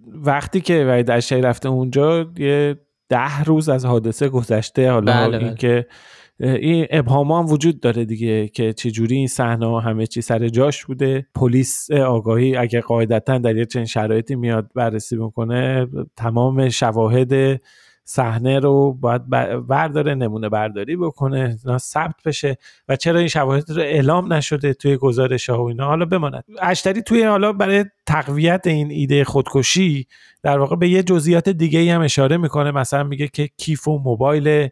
وقتی 0.06 0.60
که 0.60 0.84
وحید 0.84 1.10
اشتری 1.10 1.42
رفته 1.42 1.68
اونجا 1.68 2.30
یه 2.38 2.76
ده 3.08 3.42
روز 3.44 3.68
از 3.68 3.84
حادثه 3.84 4.28
گذشته. 4.28 4.90
حالا 4.90 5.28
بله 5.28 5.38
اینکه 5.38 5.68
بله. 5.68 5.86
این 6.40 6.86
ابهام 6.90 7.32
هم 7.32 7.46
وجود 7.46 7.80
داره 7.80 8.04
دیگه 8.04 8.48
که 8.48 8.72
چجوری 8.72 9.16
این 9.16 9.28
صحنه 9.28 9.80
همه 9.80 10.06
چی 10.06 10.20
سر 10.20 10.48
جاش 10.48 10.84
بوده. 10.84 11.26
پلیس 11.34 11.90
آگاهی 11.90 12.56
اگه 12.56 12.80
قاعدتا 12.80 13.38
در 13.38 13.56
یه 13.56 13.64
چنین 13.64 13.84
شرایطی 13.84 14.34
میاد 14.34 14.70
بررسی 14.74 15.16
بکنه 15.16 15.86
تمام 16.16 16.68
شواهد 16.68 17.60
صحنه 18.04 18.58
رو 18.58 18.92
باید 18.92 19.30
برداره 19.68 20.14
نمونه 20.14 20.48
برداری 20.48 20.96
بکنه 20.96 21.56
ثبت 21.78 22.14
بشه. 22.24 22.56
و 22.88 22.96
چرا 22.96 23.18
این 23.18 23.28
شواهد 23.28 23.70
رو 23.70 23.82
اعلام 23.82 24.32
نشده 24.32 24.74
توی 24.74 24.96
گزارش 24.96 25.50
ها 25.50 25.64
و 25.64 25.68
اینا؟ 25.68 25.86
حالا 25.86 26.04
بماند. 26.04 26.44
اشتری 26.62 27.02
توی 27.02 27.22
حالا 27.22 27.52
برای 27.52 27.84
تقویت 28.06 28.66
این 28.66 28.90
ایده 28.90 29.24
خودکشی 29.24 30.06
در 30.42 30.58
واقع 30.58 30.76
به 30.76 30.88
یه 30.88 31.02
جزئیات 31.02 31.48
دیگه 31.48 31.94
هم 31.94 32.00
اشاره 32.00 32.36
می‌کنه. 32.36 32.70
مثلا 32.70 33.04
میگه 33.04 33.28
که 33.28 33.48
کیف 33.56 33.88
و 33.88 33.98
موبایل 33.98 34.68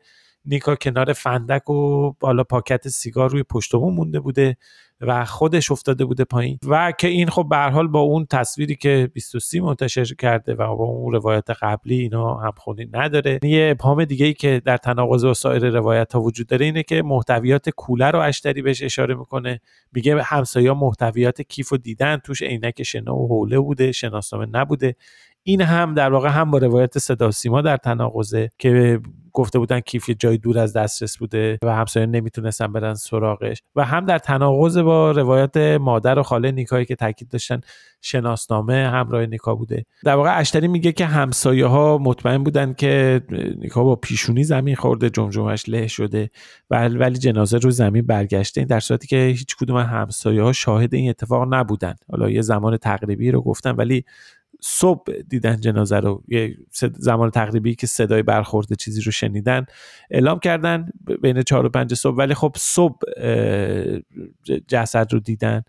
نیکا 0.46 0.74
کنار 0.74 1.12
فندک 1.12 1.70
و 1.70 2.12
بالا 2.20 2.44
پاکت 2.44 2.88
سیگار 2.88 3.30
روی 3.30 3.42
پشت 3.42 3.74
مونده 3.74 4.20
بوده 4.20 4.56
و 5.00 5.24
خودش 5.24 5.70
افتاده 5.70 6.04
بوده 6.04 6.24
پایین. 6.24 6.58
و 6.66 6.92
که 6.98 7.08
این 7.08 7.28
خب 7.28 7.46
به 7.50 7.56
حال 7.56 7.88
با 7.88 8.00
اون 8.00 8.26
تصویری 8.30 8.76
که 8.76 9.10
23 9.14 9.60
منتشر 9.60 10.04
کرده 10.04 10.54
و 10.54 10.76
با 10.76 10.84
اون 10.84 11.12
روایت 11.12 11.50
قبلی 11.50 11.98
اینا 11.98 12.34
همخونی 12.34 12.88
نداره. 12.92 13.38
یه 13.42 13.68
ابهام 13.70 14.04
دیگه 14.04 14.26
ای 14.26 14.34
که 14.34 14.62
در 14.64 14.76
تناقض 14.76 15.24
با 15.24 15.34
سایر 15.34 15.70
روایت 15.70 16.12
ها 16.12 16.20
وجود 16.20 16.46
داره 16.46 16.66
اینه 16.66 16.82
که 16.82 17.02
محتویات 17.02 17.70
کوله 17.70 18.10
رو 18.10 18.18
اشتری 18.18 18.62
بهش 18.62 18.82
اشاره 18.82 19.14
می‌کنه. 19.14 19.60
میگه 19.92 20.22
همسایا 20.22 20.74
محتویات 20.74 21.42
کیف 21.42 21.72
و 21.72 21.76
دیدن 21.76 22.16
توش 22.16 22.42
عینک 22.42 22.82
شنا 22.82 23.16
و 23.16 23.28
حوله 23.28 23.58
بوده 23.58 23.92
شناسنامه 23.92 24.46
نبوده. 24.46 24.96
این 25.46 25.60
هم 25.60 25.94
در 25.94 26.12
واقع 26.12 26.28
هم 26.28 26.50
با 26.50 26.58
روایت 26.58 26.98
صدا 26.98 27.30
سیما 27.30 27.62
در 27.62 27.76
تناقضه 27.76 28.50
که 28.58 29.00
گفته 29.32 29.58
بودن 29.58 29.80
کیف 29.80 30.08
یه 30.08 30.14
جای 30.14 30.38
دور 30.38 30.58
از 30.58 30.72
دسترس 30.72 31.18
بوده 31.18 31.58
و 31.62 31.74
همسایه 31.74 32.06
نمی‌تونستن 32.06 32.72
برن 32.72 32.94
سراغش. 32.94 33.62
و 33.76 33.84
هم 33.84 34.06
در 34.06 34.18
تناقض 34.18 34.78
با 34.78 35.10
روایت 35.10 35.56
مادر 35.56 36.18
و 36.18 36.22
خاله 36.22 36.52
نیکایی 36.52 36.84
که 36.84 36.96
تاکید 36.96 37.28
داشتن 37.28 37.60
شناسنامه 38.02 38.88
همراه 38.88 39.26
نیکا 39.26 39.54
بوده. 39.54 39.84
در 40.04 40.14
واقع 40.14 40.38
اشتری 40.38 40.68
میگه 40.68 40.92
که 40.92 41.06
همسایه 41.06 41.66
ها 41.66 41.98
مطمئن 41.98 42.44
بودن 42.44 42.72
که 42.72 43.20
نیکا 43.58 43.84
با 43.84 43.96
پیشونی 43.96 44.44
زمین 44.44 44.76
خورده 44.76 45.10
جمجمش 45.10 45.68
له 45.68 45.86
شده 45.86 46.30
ولی 46.70 47.18
جنازه 47.18 47.58
رو 47.58 47.70
زمین 47.70 48.06
برگشته. 48.06 48.60
این 48.60 48.68
در 48.68 48.80
صورتی 48.80 49.06
که 49.06 49.16
هیچ 49.16 49.56
کدوم 49.56 49.76
همسایه 49.76 50.42
ها 50.42 50.52
شاهد 50.52 50.94
این 50.94 51.10
اتفاق 51.10 51.54
نبودن. 51.54 51.94
حالا 52.10 52.30
یه 52.30 52.42
زمان 52.42 52.76
تقریبی 52.76 53.30
رو 53.30 53.40
گفتن 53.42 53.70
ولی 53.70 54.04
صبح 54.66 55.12
دیدن 55.28 55.60
جنازه 55.60 56.00
رو 56.00 56.22
یه 56.28 56.56
زمان 56.98 57.30
تقریبی 57.30 57.74
که 57.74 57.86
صدای 57.86 58.22
برخورد 58.22 58.74
چیزی 58.74 59.00
رو 59.00 59.12
شنیدن 59.12 59.66
اعلام 60.10 60.38
کردن 60.38 60.90
بین 61.22 61.42
چهار 61.42 61.66
و 61.66 61.68
پنج 61.68 61.94
صبح. 61.94 62.16
ولی 62.16 62.34
خب 62.34 62.56
صبح 62.58 62.98
جسد 64.68 65.12
رو 65.12 65.20
دیدن 65.20 65.62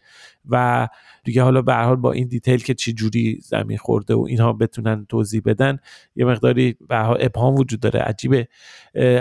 و 0.50 0.88
دیگه 1.26 1.44
حالا 1.44 1.62
به 1.62 1.74
حال 1.74 1.96
با 1.96 2.12
این 2.12 2.28
دیتیل 2.28 2.64
که 2.64 2.74
چی 2.74 2.94
جوری 2.94 3.40
زمین 3.42 3.78
خورده 3.78 4.16
و 4.16 4.26
اینها 4.30 4.54
بتونن 4.54 5.06
توضیح 5.10 5.42
بدن 5.46 5.78
یه 6.16 6.26
مقداری 6.26 6.76
به 6.90 7.10
ابهام 7.10 7.56
وجود 7.56 7.80
داره. 7.80 8.00
عجیبه. 8.00 8.48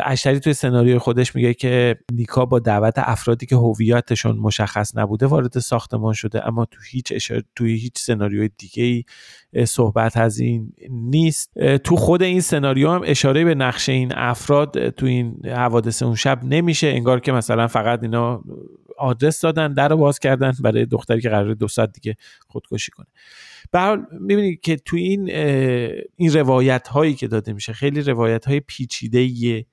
اشتری 0.04 0.40
توی 0.40 0.52
سناریوی 0.52 0.98
خودش 0.98 1.36
میگه 1.36 1.54
که 1.54 1.96
نیکا 2.12 2.46
با 2.46 2.58
دعوت 2.58 2.94
افرادی 2.96 3.46
که 3.46 3.56
هویتشون 3.56 4.36
مشخص 4.36 4.96
نبوده 4.96 5.26
وارد 5.26 5.58
ساختمان 5.58 6.12
شده 6.12 6.48
اما 6.48 6.64
تو 6.64 6.78
هیچ 6.90 7.12
اشار... 7.12 7.42
توی 7.56 7.74
هیچ 7.74 7.98
سناریوی 7.98 8.50
دیگه 8.58 8.84
ای 8.84 9.04
صحبت 9.64 10.16
از 10.16 10.38
این 10.38 10.72
نیست. 10.90 11.58
تو 11.84 11.96
خود 11.96 12.22
این 12.22 12.40
سناریو 12.40 12.90
هم 12.90 13.02
اشاره 13.04 13.44
به 13.44 13.54
نقشه 13.54 13.92
این 13.92 14.12
افراد 14.14 14.90
تو 14.90 15.06
این 15.06 15.46
حوادث 15.46 16.02
اون 16.02 16.14
شب 16.14 16.44
نمیشه. 16.44 16.86
انگار 16.86 17.20
که 17.20 17.32
مثلا 17.32 17.66
فقط 17.66 18.02
اینا 18.02 18.44
آدرس 18.98 19.40
دادن 19.40 19.72
در 19.72 19.88
رو 19.88 19.96
باز 19.96 20.18
کردن 20.18 20.52
برای 20.60 20.86
دختری 20.86 21.20
که 21.20 21.28
قرار 21.28 21.54
دو 21.54 21.68
ساعت 21.68 21.92
دیگه 21.92 22.16
خودکشی 22.48 22.90
کنه. 22.90 23.06
به 23.70 23.80
حال 23.80 24.06
می‌بینید 24.20 24.60
که 24.60 24.76
تو 24.76 24.96
این 24.96 25.30
این 26.16 26.32
روایت 26.32 26.88
هایی 26.88 27.14
که 27.14 27.28
داده 27.28 27.52
میشه 27.52 27.72
خیلی 27.72 28.00
روایت 28.00 28.44
های 28.44 28.60
پیچیده 28.60 29.64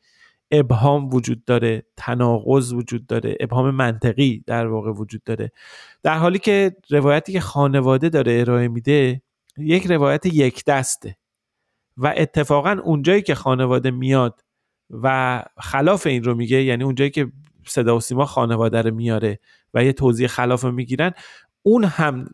ابهام 0.51 1.09
وجود 1.13 1.45
داره 1.45 1.83
تناقض 1.97 2.73
وجود 2.73 3.07
داره 3.07 3.37
ابهام 3.39 3.71
منطقی 3.71 4.43
در 4.47 4.67
واقع 4.67 4.91
وجود 4.91 5.23
داره. 5.23 5.51
در 6.03 6.17
حالی 6.17 6.39
که 6.39 6.75
روایتی 6.89 7.31
که 7.31 7.39
خانواده 7.39 8.09
داره 8.09 8.39
ارائه 8.39 8.67
میده 8.67 9.21
یک 9.57 9.87
روایت 9.87 10.25
یک 10.25 10.65
دسته. 10.65 11.15
و 11.97 12.13
اتفاقا 12.17 12.77
اونجایی 12.83 13.21
که 13.21 13.35
خانواده 13.35 13.91
میاد 13.91 14.41
و 14.89 15.43
خلاف 15.57 16.07
این 16.07 16.23
رو 16.23 16.35
میگه 16.35 16.63
یعنی 16.63 16.83
اونجایی 16.83 17.09
که 17.09 17.31
صدا 17.67 17.97
و 17.97 17.99
سیما 17.99 18.25
خانواده 18.25 18.81
رو 18.81 18.95
میاره 18.95 19.39
و 19.73 19.83
یه 19.83 19.93
توضیح 19.93 20.27
خلاف 20.27 20.65
می‌گیرن. 20.65 21.11
اون 21.63 21.83
هم 21.83 22.29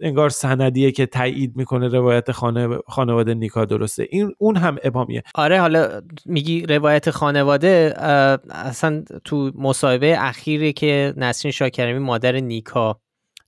انگار 0.00 0.30
سندیه 0.30 0.92
که 0.92 1.06
تایید 1.06 1.56
می‌کنه 1.56 1.88
روایت 1.88 2.32
خانه 2.32 2.78
خانواده 2.86 3.34
نیکا 3.34 3.64
درسته. 3.64 4.08
این 4.10 4.32
اون 4.38 4.56
هم 4.56 4.76
ابهامیه. 4.84 5.22
آره 5.34 5.60
حالا 5.60 6.02
میگی 6.26 6.66
روایت 6.66 7.10
خانواده 7.10 7.94
اصلا 8.50 9.04
تو 9.24 9.52
مصاحبه 9.54 10.16
اخیری 10.18 10.72
که 10.72 11.14
نسرین 11.16 11.52
شاکرمی 11.52 11.98
مادر 11.98 12.40
نیکا 12.40 13.00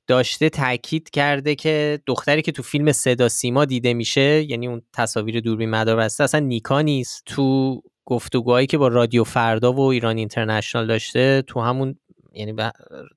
داشته 0.07 0.49
تاکید 0.49 1.11
کرده 1.11 1.55
که 1.55 2.01
دختری 2.07 2.43
که 2.43 2.53
تو 2.53 2.63
فیلم 2.63 2.93
صدا 2.93 3.29
سیما 3.29 3.65
دیده 3.65 3.95
میشه 3.95 4.51
یعنی 4.51 4.67
اون 4.67 4.83
تصاویر 4.93 5.41
دوربین 5.41 5.71
مدار 5.71 5.97
بسته 5.97 6.25
اصلا 6.25 6.41
نیکا 6.41 6.83
نیست. 6.83 7.23
تو 7.27 7.83
گفتگوهایی 8.09 8.67
که 8.67 8.79
با 8.79 8.89
رادیو 8.89 9.25
فردا 9.25 9.73
و 9.73 9.81
ایران 9.81 10.17
اینترنشنال 10.17 10.87
داشته 10.87 11.43
تو 11.47 11.61
همون 11.61 11.95
یعنی 12.33 12.55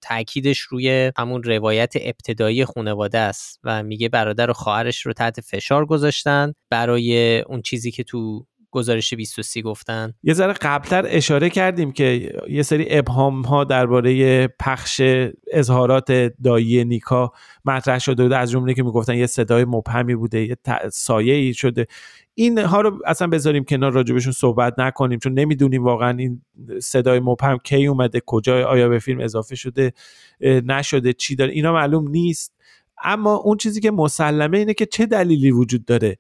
تاکیدش 0.02 0.60
روی 0.60 1.12
همون 1.18 1.44
روایت 1.44 1.94
ابتدایی 2.02 2.66
خانواده 2.66 3.18
است 3.18 3.60
و 3.64 3.84
میگه 3.84 4.10
برادر 4.10 4.50
و 4.50 4.54
خواهرش 4.54 5.06
رو 5.06 5.14
تحت 5.14 5.42
فشار 5.42 5.86
گذاشتن 5.86 6.54
برای 6.70 7.40
اون 7.40 7.62
چیزی 7.62 7.92
که 7.92 8.04
تو 8.04 8.46
گزارش 8.72 9.14
23 9.14 9.62
گفتن. 9.62 10.14
یه 10.24 10.34
ذره 10.34 10.54
قبلتر 10.54 11.06
اشاره 11.08 11.50
کردیم 11.50 11.92
که 11.92 12.34
یه 12.50 12.64
سری 12.64 12.86
ابهام 12.90 13.42
ها 13.42 13.64
درباره 13.64 14.48
پخش 14.48 15.02
اظهارات 15.52 16.12
دایی 16.44 16.86
نیکا 16.86 17.32
مطرح 17.66 18.00
شده 18.00 18.24
بوده 18.24 18.38
از 18.38 18.52
جمله 18.52 18.74
که 18.74 18.84
می‌گفتن 18.84 19.16
یه 19.16 19.28
صدای 19.28 19.66
مبهمی 19.66 20.16
بوده 20.16 20.46
یه 20.46 20.58
سایه 20.92 21.34
ای 21.34 21.54
شده. 21.54 21.88
این 22.34 22.58
ها 22.58 22.82
رو 22.82 23.00
اصلا 23.06 23.28
بذاریم 23.28 23.64
کنار 23.64 23.92
راجبشون 23.92 24.34
صحبت 24.34 24.80
نکنیم 24.80 25.20
چون 25.20 25.34
نمی‌دونیم 25.34 25.84
واقعا 25.84 26.18
این 26.18 26.42
صدای 26.82 27.20
مبهم 27.20 27.58
کی 27.58 27.86
اومده 27.86 28.22
کجا 28.26 28.68
آیا 28.68 28.90
به 28.90 29.00
فیلم 29.00 29.20
اضافه 29.20 29.56
شده 29.56 29.94
نشده 30.42 31.14
چی 31.14 31.36
داره 31.36 31.52
اینا 31.52 31.74
معلوم 31.74 32.08
نیست. 32.08 32.54
اما 33.04 33.36
اون 33.36 33.58
چیزی 33.58 33.82
که 33.82 33.92
مسلمه 33.92 34.58
اینه 34.58 34.74
که 34.74 34.86
چه 34.86 35.06
دلیلی 35.06 35.52
وجود 35.52 35.86
داره؟ 35.86 36.18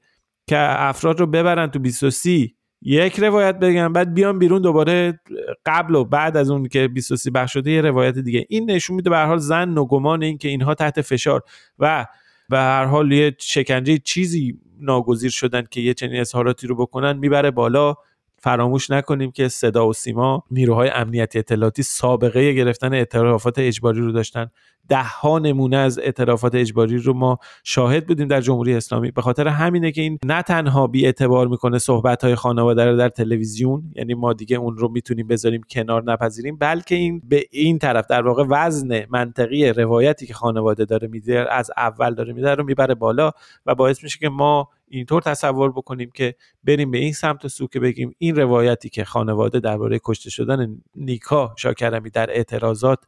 که 0.52 0.58
افراد 0.60 1.20
رو 1.20 1.28
ببرن 1.28 1.68
تو 1.68 1.80
23 1.80 2.48
یک 2.82 3.20
روایت 3.20 3.60
بگن 3.60 3.94
بعد 3.94 4.14
بیان 4.14 4.40
بیرون 4.40 4.62
دوباره 4.62 5.20
قبل 5.66 5.96
و 5.96 6.06
بعد 6.06 6.38
از 6.38 6.50
اون 6.50 6.68
که 6.68 6.88
23 6.88 7.32
بخش 7.32 7.54
شده 7.54 7.72
یه 7.72 7.82
روایت 7.82 8.18
دیگه. 8.18 8.46
این 8.50 8.72
نشون 8.72 8.96
میده 8.96 9.10
به 9.10 9.16
هر 9.16 9.26
حال 9.26 9.38
زن 9.38 9.78
و 9.78 9.86
گمان 9.86 10.24
این 10.24 10.38
که 10.38 10.48
اینها 10.48 10.74
تحت 10.74 11.02
فشار 11.02 11.44
و 11.80 12.06
به 12.50 12.58
هر 12.58 12.86
حال 12.86 13.12
یه 13.12 13.36
شکنجه 13.40 13.98
چیزی 13.98 14.60
ناگزیر 14.80 15.32
شدن 15.32 15.64
که 15.72 15.82
یه 15.82 15.94
چنین 15.94 16.20
اظهاراتی 16.20 16.68
رو 16.68 16.76
بکنن 16.76 17.18
می‌بره 17.18 17.52
بالا. 17.52 17.96
فراموش 18.44 18.90
نکنیم 18.90 19.32
که 19.32 19.48
صدا 19.48 19.88
و 19.88 19.94
سیما 19.94 20.44
نیروهای 20.52 20.90
امنیتی 20.90 21.40
اطلاعاتی 21.40 21.84
سابقه 21.84 22.54
گرفتن 22.54 22.94
اعترافات 22.94 23.60
اجباری 23.60 24.00
رو 24.00 24.12
داشتن. 24.12 24.52
ده 24.90 25.04
ها 25.04 25.40
نمونه 25.40 25.78
از 25.78 26.00
اعترافات 26.00 26.56
اجباری 26.56 26.98
رو 26.98 27.14
ما 27.14 27.40
شاهد 27.64 28.08
بودیم 28.08 28.28
در 28.28 28.42
جمهوری 28.42 28.74
اسلامی. 28.74 29.12
به 29.12 29.22
خاطر 29.22 29.48
همینه 29.48 29.92
که 29.92 30.02
این 30.02 30.20
نه 30.26 30.42
تنها 30.42 30.88
بی 30.88 31.06
اعتبار 31.06 31.48
می‌کنه 31.48 31.78
صحبت 31.78 32.24
های 32.24 32.36
خانواده 32.36 32.86
رو 32.86 32.98
در 32.98 33.10
تلویزیون 33.10 33.84
یعنی 33.96 34.14
ما 34.14 34.34
دیگه 34.34 34.58
اون 34.58 34.78
رو 34.78 34.92
می‌تونیم 34.92 35.28
بذاریم 35.28 35.62
کنار 35.70 36.04
نپذیریم 36.04 36.58
بلکه 36.58 36.96
این 36.96 37.22
به 37.30 37.46
این 37.52 37.80
طرف 37.80 38.08
در 38.08 38.28
واقع 38.28 38.46
وزن 38.50 39.06
منطقی 39.10 39.70
روایتی 39.70 40.28
که 40.28 40.34
خانواده 40.34 40.86
داره 40.86 41.08
میده 41.08 41.54
از 41.54 41.72
اول 41.78 42.14
داره 42.14 42.34
میده 42.34 42.56
رو 42.56 42.64
می‌بره 42.64 42.96
بالا 42.96 43.32
و 43.66 43.76
باعث 43.76 44.04
میشه 44.04 44.20
که 44.20 44.30
ما 44.30 44.70
اینطور 44.92 45.22
تصور 45.22 45.72
بکنیم 45.72 46.12
که 46.14 46.36
بریم 46.64 46.92
به 46.92 46.98
این 46.98 47.14
سمت 47.14 47.48
سو 47.48 47.68
که 47.68 47.80
بگیم 47.80 48.16
این 48.18 48.36
روایتی 48.36 48.90
که 48.90 49.04
خانواده 49.04 49.60
درباره 49.60 50.00
کشته 50.04 50.30
شدن 50.30 50.82
نیکا 50.96 51.54
شاکرمی 51.58 52.10
در 52.10 52.30
اعتراضات 52.30 53.00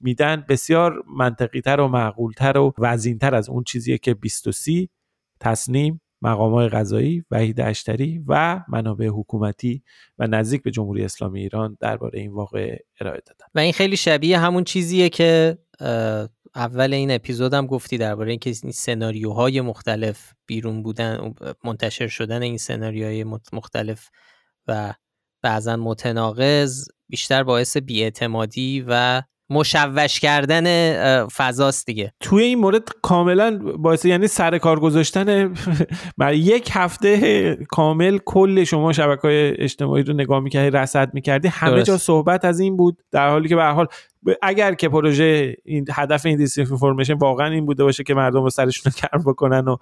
میدن. 0.00 0.44
بسیار 0.48 1.02
منطقی 1.16 1.60
تر 1.60 1.80
و 1.80 1.88
معقولتر 1.88 2.58
و 2.58 2.74
وزینتر 2.78 3.34
از 3.34 3.48
اون 3.48 3.64
چیزیه 3.64 3.98
که 3.98 4.14
23 4.14 4.88
تصنیم 5.40 6.00
مقام 6.22 6.52
های 6.52 6.68
غذایی 6.68 7.24
وحید 7.30 7.60
اشتری 7.60 8.24
و 8.26 8.62
منابع 8.68 9.06
حکومتی 9.06 9.82
و 10.18 10.26
نزدیک 10.26 10.62
به 10.62 10.70
جمهوری 10.70 11.04
اسلامی 11.04 11.40
ایران 11.40 11.76
درباره 11.80 12.18
این 12.18 12.32
واقع 12.32 12.78
ارائه 13.00 13.22
دادن. 13.26 13.46
و 13.54 13.58
این 13.58 13.72
خیلی 13.72 13.96
شبیه 13.96 14.38
همون 14.38 14.64
چیزیه 14.64 15.08
که 15.08 15.58
اول 16.54 16.92
این 16.94 17.10
اپیزود 17.10 17.54
هم 17.54 17.66
گفتی 17.66 17.98
درباره 17.98 18.30
اینکه 18.30 18.52
این 18.62 18.72
سناریوهای 18.72 19.60
مختلف 19.60 20.32
بیرون 20.46 20.82
بودن 20.82 21.34
منتشر 21.64 22.06
شدن 22.06 22.42
این 22.42 22.58
سناریوهای 22.58 23.24
مختلف 23.52 24.10
و 24.66 24.94
بعضا 25.42 25.76
متناقض 25.76 26.88
بیشتر 27.08 27.42
باعث 27.42 27.76
بیاعتمادی 27.76 28.84
و 28.88 29.22
مشوش 29.50 30.20
کردن 30.20 30.66
فضاست 31.26 31.86
دیگه. 31.86 32.12
توی 32.20 32.44
این 32.44 32.58
مورد 32.58 32.88
کاملا 33.02 33.58
باعث 33.78 34.04
یعنی 34.04 34.26
سر 34.26 34.58
کار 34.58 34.80
گذاشتن 34.80 35.54
برای 36.18 36.38
یک 36.38 36.70
هفته 36.72 37.56
کامل 37.70 38.18
کل 38.24 38.64
شما 38.64 38.92
شبکه 38.92 39.22
های 39.22 39.62
اجتماعی 39.62 40.02
رو 40.02 40.14
نگاه 40.14 40.40
می‌کردی 40.40 40.70
رصد 40.70 41.14
می‌کردی. 41.14 41.48
همه 41.48 41.82
جا 41.82 41.96
صحبت 41.96 42.44
از 42.44 42.60
این 42.60 42.76
بود 42.76 43.02
در 43.10 43.28
حالی 43.28 43.48
که 43.48 43.56
به 43.56 43.64
حال 43.64 43.86
اگر 44.42 44.74
که 44.74 44.88
پروژه 44.88 45.56
این 45.64 45.86
هدف 45.92 46.26
این 46.26 46.36
disinformation 46.36 47.14
واقعا 47.14 47.46
این 47.46 47.66
بوده 47.66 47.84
باشه 47.84 48.04
که 48.04 48.14
مردم 48.14 48.42
رو 48.42 48.50
سرشون 48.50 48.92
کار 49.00 49.22
بکنن 49.26 49.68
و 49.68 49.76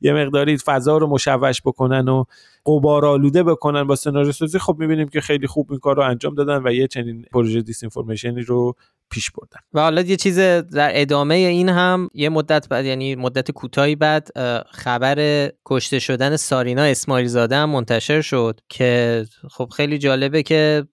یه 0.00 0.12
مقداری 0.12 0.56
فضا 0.56 0.98
رو 0.98 1.06
مشوش 1.06 1.60
بکنن 1.64 2.08
و 2.08 2.24
غبار 2.66 3.06
آلوده 3.06 3.42
بکنن 3.42 3.84
با 3.84 3.94
سناریو 3.94 4.32
سازی 4.32 4.58
خب 4.58 4.76
می‌بینیم 4.78 5.08
که 5.08 5.20
خیلی 5.20 5.46
خوب 5.46 5.66
این 5.70 5.80
کار 5.80 5.96
رو 5.96 6.02
انجام 6.02 6.34
دادن 6.34 6.62
و 6.64 6.72
یه 6.72 6.86
چنین 6.86 7.24
پروژه 7.32 7.62
disinformation 7.62 8.37
ی 8.37 8.42
رو 8.42 8.74
پیش 9.10 9.30
بردن. 9.30 9.60
و 9.72 9.80
حالا 9.80 10.02
یه 10.02 10.16
چیز 10.16 10.38
در 10.38 10.90
ادامه 10.94 11.34
این 11.34 11.68
هم 11.68 12.10
یه 12.14 12.28
مدت 12.28 12.68
بعد 12.68 12.84
یعنی 12.84 13.14
مدت 13.14 13.50
کوتاهی 13.50 13.96
بعد 13.96 14.28
خبر 14.70 15.50
کشته 15.64 15.98
شدن 15.98 16.36
سارینا 16.36 16.82
اسماعیل 16.82 17.26
زاده 17.26 17.56
هم 17.56 17.70
منتشر 17.70 18.20
شد 18.20 18.60
که 18.68 19.24
خب 19.50 19.68
خیلی 19.76 19.98
جالبه 19.98 20.42
که 20.42 20.84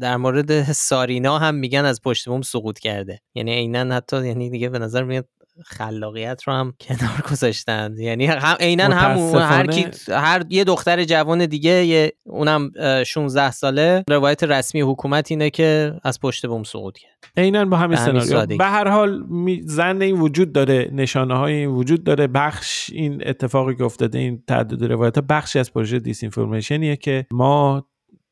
در 0.00 0.16
مورد 0.16 0.72
سارینا 0.72 1.38
هم 1.38 1.54
میگن 1.54 1.84
از 1.84 2.02
پشت 2.02 2.28
بوم 2.28 2.42
سقوط 2.42 2.78
کرده. 2.78 3.20
یعنی 3.34 3.52
عینا 3.52 3.94
حتی 3.94 4.26
یعنی 4.26 4.50
دیگه 4.50 4.68
به 4.68 4.78
نظر 4.78 5.02
میاد 5.04 5.28
خلاقیت 5.64 6.42
رو 6.42 6.52
هم 6.52 6.74
کنار 6.88 7.22
گذاشتن. 7.30 7.94
یعنی 7.98 8.26
هم 8.26 8.56
عینا 8.60 8.84
همون 8.84 9.42
هر 9.42 9.66
کی 9.66 9.86
هر 10.08 10.42
یه 10.50 10.64
دختر 10.64 11.04
جوان 11.04 11.46
دیگه 11.46 11.84
یه 11.84 12.12
اونم 12.24 12.70
16 13.06 13.50
ساله. 13.50 14.04
روایت 14.10 14.44
رسمی 14.44 14.80
حکومت 14.80 15.30
اینه 15.30 15.50
که 15.50 15.94
از 16.04 16.20
پشت 16.20 16.46
بوم 16.46 16.62
سقوط 16.62 16.98
کرد. 16.98 17.32
عینا 17.36 17.64
با 17.64 17.76
همین 17.76 17.96
سناریو. 17.96 18.56
به 18.56 18.64
هر 18.64 18.88
حال 18.88 19.24
زن 19.64 20.02
این 20.02 20.20
وجود 20.20 20.52
داره 20.52 20.90
نشانه 20.92 21.38
های 21.38 21.54
این 21.54 21.68
وجود 21.68 22.04
داره. 22.04 22.26
بخش 22.26 22.90
این 22.92 23.22
اتفاقی 23.26 23.74
که 23.76 23.84
افتاده 23.84 24.18
این 24.18 24.42
تعدد 24.46 24.84
روایت 24.84 25.18
بخشی 25.18 25.58
از 25.58 25.72
پروژه 25.72 25.98
دیس 25.98 26.24
که 27.00 27.26
ما 27.30 27.86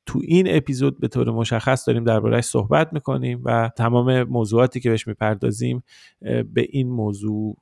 تو 0.06 0.20
این 0.24 0.56
اپیزود 0.56 1.00
به 1.00 1.08
طور 1.08 1.30
مشخص 1.30 1.86
داریم 1.88 2.04
دربارهش 2.04 2.44
صحبت 2.44 2.92
می‌کنیم 2.92 3.40
و 3.44 3.70
تمام 3.76 4.22
موضوعاتی 4.22 4.80
که 4.80 4.90
بهش 4.90 5.06
می‌پردازیم 5.06 5.82
به 6.54 6.66
این 6.70 6.88
موضوع 6.88 7.56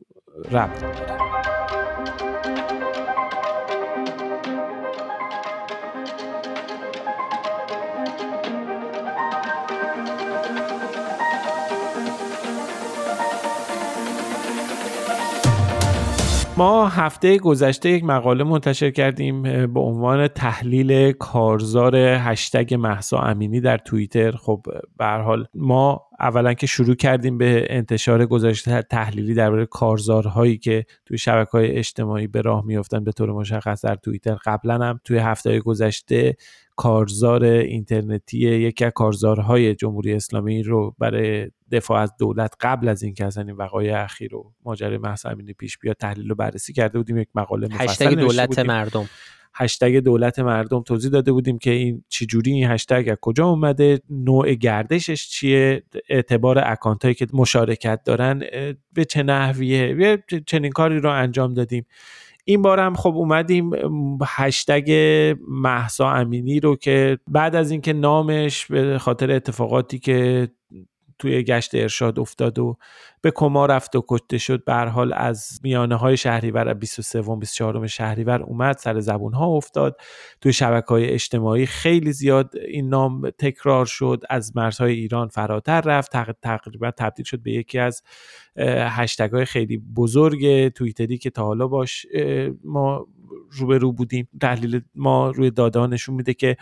ربط 0.51 0.81
داره 0.81 1.22
ما 16.63 16.89
هفته 16.89 17.39
گذشته 17.39 17.91
یک 17.91 18.05
مقاله 18.05 18.45
منتشر 18.45 18.91
کردیم 18.91 19.43
به 19.67 19.81
عنوان 19.81 20.29
تحلیل 20.29 21.13
کارزار 21.13 21.97
هشتگ 21.97 22.75
محسا 22.75 23.19
امینی 23.19 23.61
در 23.61 23.79
توییتر. 23.79 24.31
خب 24.31 24.67
به 24.99 25.07
حال 25.07 25.47
ما 25.55 26.03
اولا 26.23 26.55
که 26.55 26.67
شروع 26.67 26.95
کردیم 26.95 27.39
به 27.39 27.67
انتشار 27.71 28.27
گزارش 28.27 28.63
تحلیلی 28.91 29.35
درباره 29.35 29.67
کارزارهایی 29.67 30.59
که 30.59 30.87
توی 31.07 31.19
شبکه 31.19 31.51
های 31.51 31.79
اجتماعی 31.79 32.27
به 32.27 32.41
راه 32.41 32.65
میافتن 32.65 33.05
به 33.05 33.13
طور 33.13 33.33
مشخص 33.33 33.85
در 33.85 33.95
توییتر. 33.95 34.35
قبلا 34.35 34.75
هم 34.75 35.01
توی 35.05 35.19
هفته 35.19 35.61
گذشته 35.61 36.37
کارزار 36.77 37.45
اینترنتی 37.45 38.39
یکی 38.39 38.85
از 38.85 38.93
کارزارهای 38.95 39.75
جمهوری 39.75 40.13
اسلامی 40.15 40.63
رو 40.63 40.95
برای 40.99 41.51
دفاع 41.73 42.01
از 42.01 42.13
دولت 42.19 42.55
قبل 42.61 42.89
از 42.89 43.03
اینکه 43.03 43.27
اصلا 43.27 43.45
این 43.45 43.57
وقایع 43.57 44.03
اخیر 44.03 44.35
و 44.35 44.53
ماجرای 44.65 44.99
امینی 45.25 45.53
پیش 45.53 45.79
بیاد 45.79 45.97
تحلیل 45.97 46.31
و 46.31 46.35
بررسی 46.35 46.73
کرده 46.73 46.99
بودیم. 46.99 47.19
یک 47.19 47.29
مقاله 47.35 47.69
مفصل 47.75 48.15
دولت 48.15 48.49
بودیم. 48.49 48.67
مردم. 48.67 49.09
هشتگ 49.55 49.99
دولت 49.99 50.39
مردم 50.39 50.83
توضیح 50.83 51.11
داده 51.11 51.33
بودیم 51.33 51.59
که 51.59 51.71
این 51.71 52.05
چجوری 52.09 52.53
این 52.53 52.71
هشتگ 52.71 53.09
از 53.11 53.17
کجا 53.21 53.47
اومده 53.47 54.01
نوع 54.11 54.55
گردشش 54.55 55.29
چیه 55.29 55.83
اعتبار 56.09 56.59
اکانت 56.67 57.05
هایی 57.05 57.15
که 57.15 57.27
مشارکت 57.33 58.01
دارن 58.05 58.43
به 58.93 59.05
چه 59.05 59.23
نحویه؟ 59.23 60.19
چنین 60.47 60.73
کاری 60.73 60.99
رو 60.99 61.11
انجام 61.11 61.55
دادیم. 61.55 61.87
این 62.45 62.63
بار 62.63 62.81
هم 62.81 62.95
خب 62.95 63.17
اومدیم 63.17 63.71
هشتگ 64.27 64.93
محسا 65.49 66.11
امینی 66.11 66.61
رو 66.61 66.77
که 66.77 67.19
بعد 67.29 67.57
از 67.57 67.71
اینکه 67.71 67.93
نامش 67.93 68.67
به 68.67 68.99
خاطر 68.99 69.31
اتفاقاتی 69.31 69.99
که 69.99 70.49
توی 71.23 71.43
گشت 71.43 71.75
ارشاد 71.75 72.21
افتاد 72.21 72.59
و 72.59 72.77
به 73.21 73.31
کما 73.31 73.67
رفت 73.67 73.97
و 73.97 74.05
کشته 74.09 74.39
شد. 74.39 74.65
به 74.65 74.75
حال 74.75 75.13
از 75.13 75.61
میانه 75.63 75.95
های 75.95 76.17
شهریور 76.17 76.75
23 76.75 77.21
و 77.21 77.37
24 77.37 77.87
شهریور 77.87 78.43
اومد 78.43 78.79
سر 78.79 79.01
زبون 79.01 79.33
ها 79.33 79.47
افتاد. 79.47 80.01
توی 80.41 80.53
شبکه 80.53 80.87
های 80.87 81.11
اجتماعی 81.11 81.67
خیلی 81.67 82.13
زیاد 82.13 82.57
این 82.69 82.89
نام 82.89 83.31
تکرار 83.31 83.87
شد. 83.87 84.23
از 84.31 84.57
مرزهای 84.57 84.93
ایران 84.93 85.29
فراتر 85.29 85.81
رفت. 85.81 86.13
تقریبا 86.43 86.91
تبدیل 86.91 87.25
شد 87.25 87.43
به 87.43 87.53
یکی 87.53 87.79
از 87.79 88.03
هشتگ 88.57 89.31
های 89.31 89.45
خیلی 89.45 89.79
بزرگ 89.79 90.69
تویتری 90.69 91.19
که 91.19 91.31
تا 91.31 91.45
حالا 91.45 91.67
باش 91.67 92.07
ما 92.65 93.07
روبرو 93.51 93.93
بودیم. 93.93 94.29
تحلیل 94.41 94.81
ما 94.95 95.31
روی 95.31 95.51
داده 95.51 95.87
نشون 95.87 96.15
میده 96.15 96.35
که 96.35 96.57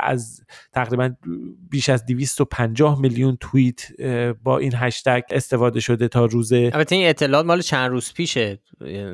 از 0.00 0.40
تقریبا 0.72 1.10
بیش 1.70 1.88
از 1.88 2.06
250 2.06 3.00
میلیون 3.00 3.36
توییت 3.40 3.80
با 4.42 4.58
این 4.58 4.72
هشتگ 4.74 5.22
استفاده 5.30 5.80
شده 5.80 6.08
تا 6.08 6.24
روز 6.24 6.52
البته 6.52 6.94
این 6.94 7.08
اطلاعات 7.08 7.46
مال 7.46 7.60
چند 7.60 7.90
روز 7.90 8.12
پیشه. 8.12 8.58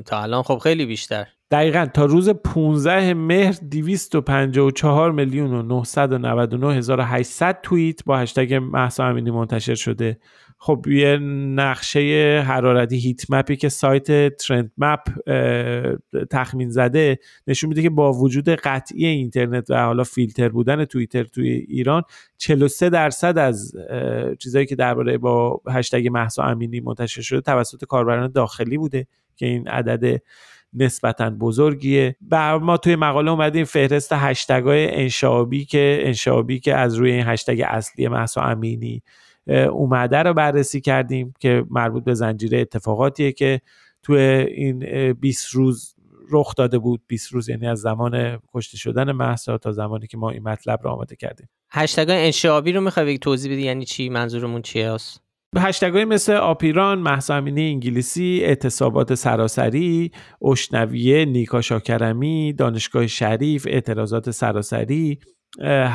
تا 0.06 0.22
الان 0.22 0.42
خب 0.42 0.58
خیلی 0.58 0.86
بیشتر. 0.86 1.26
دقیقا 1.50 1.86
تا 1.94 2.04
روز 2.04 2.28
15 2.28 3.14
مهر 3.14 3.54
254 3.70 5.12
میلیون 5.12 5.54
و 5.54 5.62
999 5.62 6.74
هزار 6.74 7.00
800 7.00 7.58
توییت 7.62 8.04
با 8.04 8.18
هشتگ 8.18 8.54
محسا 8.54 9.04
امینی 9.04 9.30
منتشر 9.30 9.74
شده. 9.74 10.18
خب 10.60 10.86
یه 10.88 11.18
نقشه 11.56 12.44
حرارتی 12.46 12.96
هیت 12.96 13.30
مپی 13.30 13.56
که 13.56 13.68
سایت 13.68 14.36
ترند 14.36 14.72
مپ 14.78 15.00
تخمین 16.30 16.70
زده 16.70 17.18
نشون 17.46 17.68
میده 17.68 17.82
که 17.82 17.90
با 17.90 18.12
وجود 18.12 18.48
قطعی 18.48 19.06
اینترنت 19.06 19.70
و 19.70 19.84
حالا 19.84 20.04
فیلتر 20.04 20.48
بودن 20.48 20.84
توییتر 20.84 21.24
توی 21.24 21.50
ایران 21.50 22.02
43 22.38 22.90
درصد 22.90 23.38
از 23.38 23.72
چیزایی 24.38 24.66
که 24.66 24.76
درباره 24.76 25.18
با 25.18 25.60
هشتگ 25.68 26.08
محسا 26.08 26.42
امینی 26.42 26.80
منتشر 26.80 27.22
شده 27.22 27.40
توسط 27.40 27.84
کاربران 27.84 28.32
داخلی 28.32 28.78
بوده 28.78 29.06
که 29.36 29.46
این 29.46 29.68
عدد 29.68 30.22
نسبتا 30.72 31.30
بزرگیه. 31.30 32.16
بر 32.20 32.58
ما 32.58 32.76
توی 32.76 32.96
مقاله 32.96 33.30
اومدیم 33.30 33.64
فهرست 33.64 34.12
هشتگ 34.12 34.62
های 34.64 34.94
انشابی 34.94 35.64
که 35.64 35.98
انشابی 36.02 36.60
که 36.60 36.74
از 36.74 36.94
روی 36.94 37.10
این 37.10 37.26
هشتگ 37.26 37.62
اصلی 37.66 38.08
محسا 38.08 38.42
امینی 38.42 39.02
اومده 39.48 40.18
رو 40.18 40.34
بررسی 40.34 40.80
کردیم 40.80 41.34
که 41.40 41.64
مربوط 41.70 42.04
به 42.04 42.14
زنجیره 42.14 42.58
اتفاقاتیه 42.58 43.32
که 43.32 43.60
توی 44.02 44.18
این 44.18 45.12
20 45.12 45.50
روز 45.54 45.94
رخ 46.30 46.54
داده 46.54 46.78
بود. 46.78 47.00
20 47.06 47.32
روز 47.32 47.48
یعنی 47.48 47.66
از 47.66 47.80
زمان 47.80 48.38
کشته 48.54 48.76
شدن 48.76 49.12
محسا 49.12 49.58
تا 49.58 49.72
زمانی 49.72 50.06
که 50.06 50.16
ما 50.16 50.30
این 50.30 50.42
مطلب 50.42 50.80
رو 50.82 50.90
آماده 50.90 51.16
کردیم. 51.16 51.48
هشتگ 51.70 52.06
انشابی 52.08 52.72
رو 52.72 52.80
می‌خوای 52.80 53.18
توضیح 53.18 53.52
بدی 53.52 53.62
یعنی 53.62 53.84
چی؟ 53.84 54.08
منظورمون 54.08 54.62
چیه 54.62 54.90
هست 54.90 55.20
هشتگای 55.56 56.04
مثل 56.04 56.32
آپیران، 56.32 56.98
محسامینی 56.98 57.70
انگلیسی، 57.70 58.40
اعتصابات 58.42 59.14
سراسری، 59.14 60.10
اشنویه، 60.42 61.24
نیکا 61.24 61.60
شاکرمی، 61.60 62.52
دانشگاه 62.52 63.06
شریف، 63.06 63.66
اعتراضات 63.70 64.30
سراسری، 64.30 65.18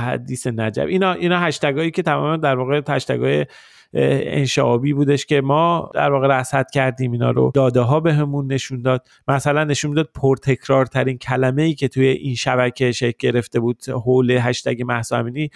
حدیث 0.06 0.48
نجب 0.48 0.88
اینا 0.88 1.14
اینا 1.14 1.40
هشتگایی 1.40 1.92
که 1.92 2.02
تماما 2.02 2.38
در 2.38 2.56
واقع 2.56 2.82
هشتگای 2.90 3.46
انشعابی 3.94 4.94
بودش 4.94 5.26
که 5.26 5.42
ما 5.42 5.92
در 5.94 6.12
واقع 6.12 6.28
رصد 6.28 6.66
کردیم 6.74 7.12
اینا 7.12 7.32
رو. 7.32 7.52
داده 7.56 7.82
ها 7.82 8.00
بهمون 8.00 8.48
به 8.48 8.54
نشون 8.54 8.82
داد. 8.82 9.08
مثلا 9.28 9.64
نشون 9.64 9.94
داد 9.94 10.10
پرتکرار 10.16 10.86
ترین 10.86 11.18
کلمه 11.18 11.62
ای 11.62 11.74
که 11.74 11.88
توی 11.88 12.08
این 12.08 12.36
شبکه 12.36 12.92
شکل 12.92 13.16
گرفته 13.20 13.60
بود 13.60 13.90
حول 13.90 14.32
هشتگ 14.32 14.84
مهسا 14.88 15.18
امینی 15.18 15.50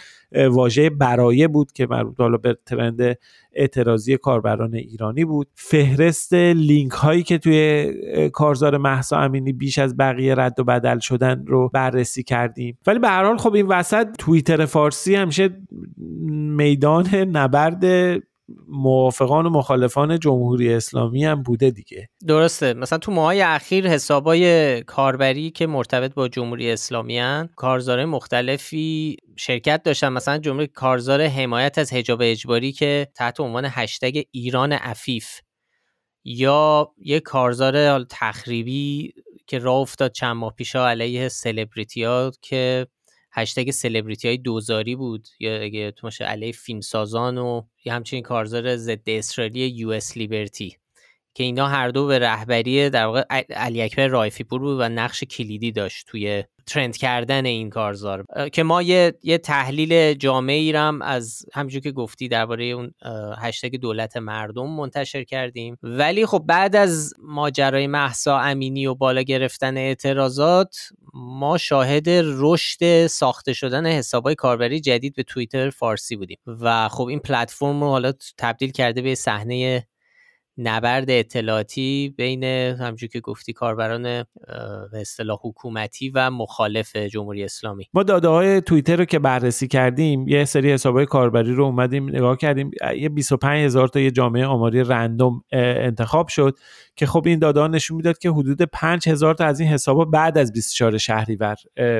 واژه 0.49 0.89
برایه 0.89 1.47
بود 1.47 1.71
که 1.71 1.87
مربوط 1.89 2.19
حالا 2.19 2.37
به 2.37 2.57
ترند 2.65 3.17
اعتراضی 3.57 4.17
کاربران 4.17 4.75
ایرانی 4.75 5.25
بود. 5.25 5.47
فهرست 5.53 6.33
لینک 6.33 6.91
هایی 6.91 7.23
که 7.23 7.37
توی 7.37 7.93
کارزار 8.33 8.77
محسا 8.77 9.17
امینی 9.17 9.53
بیش 9.53 9.79
از 9.79 9.97
بقیه 9.97 10.35
رد 10.35 10.59
و 10.59 10.63
بدل 10.63 10.99
شدن 10.99 11.45
رو 11.47 11.69
بررسی 11.73 12.23
کردیم. 12.23 12.77
ولی 12.87 12.99
به 12.99 13.07
هر 13.07 13.23
حال 13.23 13.37
خب 13.37 13.53
این 13.53 13.67
وسط 13.67 14.07
توییتر 14.19 14.65
فارسی 14.65 15.15
همیشه 15.15 15.49
میدان 16.31 17.07
نبرد 17.15 17.83
موافقان 18.67 19.45
و 19.45 19.49
مخالفان 19.49 20.19
جمهوری 20.19 20.73
اسلامی 20.73 21.25
هم 21.25 21.43
بوده 21.43 21.71
دیگه. 21.71 22.09
درسته. 22.27 22.73
مثلا 22.73 22.99
تو 22.99 23.11
ماهای 23.11 23.41
اخیر 23.41 23.87
حسابای 23.87 24.81
کاربری 24.83 25.51
که 25.51 25.67
مرتبط 25.67 26.13
با 26.13 26.27
جمهوری 26.27 26.71
اسلامی 26.71 27.19
هن 27.19 27.49
کارزاره 27.55 28.05
مختلفی 28.05 29.17
شرکت 29.35 29.83
داشتن. 29.83 30.09
مثلا 30.09 30.37
جمهوری 30.37 30.67
کارزار 30.67 31.21
حمایت 31.21 31.77
از 31.77 31.93
حجاب 31.93 32.19
اجباری 32.23 32.71
که 32.71 33.07
تحت 33.15 33.39
عنوان 33.39 33.67
هشتگ 33.69 34.21
ایران 34.31 34.73
عفیف. 34.73 35.27
یا 36.23 36.91
یه 36.97 37.19
کارزار 37.19 38.03
تخریبی 38.03 39.13
که 39.47 39.59
راه 39.59 39.75
افتاد 39.75 40.11
چند 40.11 40.35
ماه 40.35 40.53
پیش 40.53 40.75
علیه 40.75 41.27
سلبریتی 41.27 42.03
ها 42.03 42.31
که 42.41 42.87
هشتگ 43.37 43.71
سلبریتی 43.71 44.27
های 44.27 44.37
دوزاری 44.37 44.95
بود. 44.95 45.27
یا 45.39 45.61
اگه 45.61 45.91
تو 45.91 46.09
علیه 46.19 46.51
فیلمسازان 46.51 47.37
و 47.37 47.61
یه 47.85 47.93
همچنین 47.93 48.23
کارزار 48.23 48.75
ضد 48.75 49.09
اسرائیلی 49.09 49.67
یو 49.67 49.89
اس 49.89 50.17
لیبرتی. 50.17 50.77
که 51.37 51.43
اینا 51.43 51.67
هر 51.67 51.89
دو 51.89 52.07
به 52.07 52.19
رهبری 52.19 52.89
در 52.89 53.05
واقع 53.05 53.23
علی 53.49 53.81
اکبر 53.81 54.07
رایفی 54.07 54.43
پور 54.43 54.59
بود 54.59 54.79
و 54.79 54.89
نقش 54.89 55.23
کلیدی 55.23 55.71
داشت 55.71 56.07
توی 56.07 56.43
ترند 56.67 56.97
کردن 56.97 57.45
این 57.45 57.69
کارزار. 57.69 58.25
که 58.53 58.63
ما 58.63 58.81
یه, 58.81 59.13
یه 59.23 59.37
تحلیل 59.37 60.13
جامعی 60.13 60.71
رم 60.71 61.01
از 61.01 61.45
همونجور 61.53 61.81
که 61.81 61.91
گفتی 61.91 62.27
درباره 62.27 62.65
اون 62.65 62.91
هشتگ 63.41 63.75
دولت 63.75 64.17
مردم 64.17 64.69
منتشر 64.69 65.23
کردیم. 65.23 65.77
ولی 65.83 66.25
خب 66.25 66.43
بعد 66.47 66.75
از 66.75 67.13
ماجرای 67.19 67.87
مهسا 67.87 68.39
امینی 68.39 68.87
و 68.87 68.95
بالا 68.95 69.21
گرفتن 69.21 69.77
اعتراضات 69.77 70.77
ما 71.13 71.57
شاهد 71.57 72.05
رشد 72.07 73.07
ساخته 73.07 73.53
شدن 73.53 73.85
حسابهای 73.87 74.35
کاربری 74.35 74.79
جدید 74.79 75.15
به 75.15 75.23
توییتر 75.23 75.69
فارسی 75.69 76.15
بودیم. 76.15 76.37
و 76.47 76.89
خب 76.89 77.05
این 77.05 77.19
پلتفرم 77.19 77.83
رو 77.83 77.89
حالا 77.89 78.13
تبدیل 78.37 78.71
کرده 78.71 79.01
به 79.01 79.15
صحنه 79.15 79.87
نبرد 80.57 81.09
اطلاعاتی 81.09 82.13
بین 82.17 82.43
همجور 82.43 83.09
که 83.09 83.19
گفتی 83.19 83.53
کاربران 83.53 84.03
به 84.91 85.01
اصطلاح 85.01 85.39
حکومتی 85.43 86.09
و 86.09 86.31
مخالف 86.31 86.95
جمهوری 86.95 87.43
اسلامی. 87.43 87.85
ما 87.93 88.03
داده 88.03 88.27
های 88.27 88.61
توییتر 88.61 88.95
رو 88.95 89.05
که 89.05 89.19
بررسی 89.19 89.67
کردیم 89.67 90.27
یه 90.27 90.45
سری 90.45 90.71
حسابهای 90.71 91.05
کاربری 91.05 91.53
رو 91.53 91.63
اومدیم 91.63 92.09
نگاه 92.09 92.37
کردیم. 92.37 92.71
یه 92.97 93.09
25 93.09 93.65
هزار 93.65 93.87
تا 93.87 93.99
یه 93.99 94.11
جامعه 94.11 94.45
آماری 94.45 94.83
رندوم 94.83 95.43
انتخاب 95.51 96.27
شد 96.27 96.57
که 96.95 97.05
خب 97.05 97.23
این 97.25 97.39
داده 97.39 97.59
ها 97.59 97.67
نشون 97.67 97.97
می‌داد 97.97 98.17
که 98.17 98.29
حدود 98.29 98.61
5 98.61 99.09
هزار 99.09 99.33
تا 99.33 99.45
از 99.45 99.59
این 99.59 99.69
حسابها 99.69 100.05
بعد 100.05 100.37
از 100.37 100.53
24 100.53 100.97
شهریور 100.97 101.55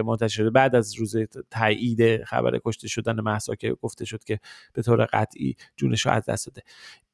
منتشر 0.05 0.27
شده 0.27 0.49
بعد 0.49 0.75
از 0.75 0.95
روز 0.95 1.15
تایید 1.51 2.23
خبر 2.23 2.59
کشته 2.65 2.87
شدن 2.87 3.21
محسا 3.21 3.55
که 3.55 3.73
گفته 3.81 4.05
شد 4.05 4.23
که 4.23 4.39
به 4.73 4.81
طور 4.81 5.05
قطعی 5.05 5.55
جونش 5.75 6.05
رو 6.05 6.11
از 6.11 6.25
دست 6.25 6.47
داده. 6.47 6.61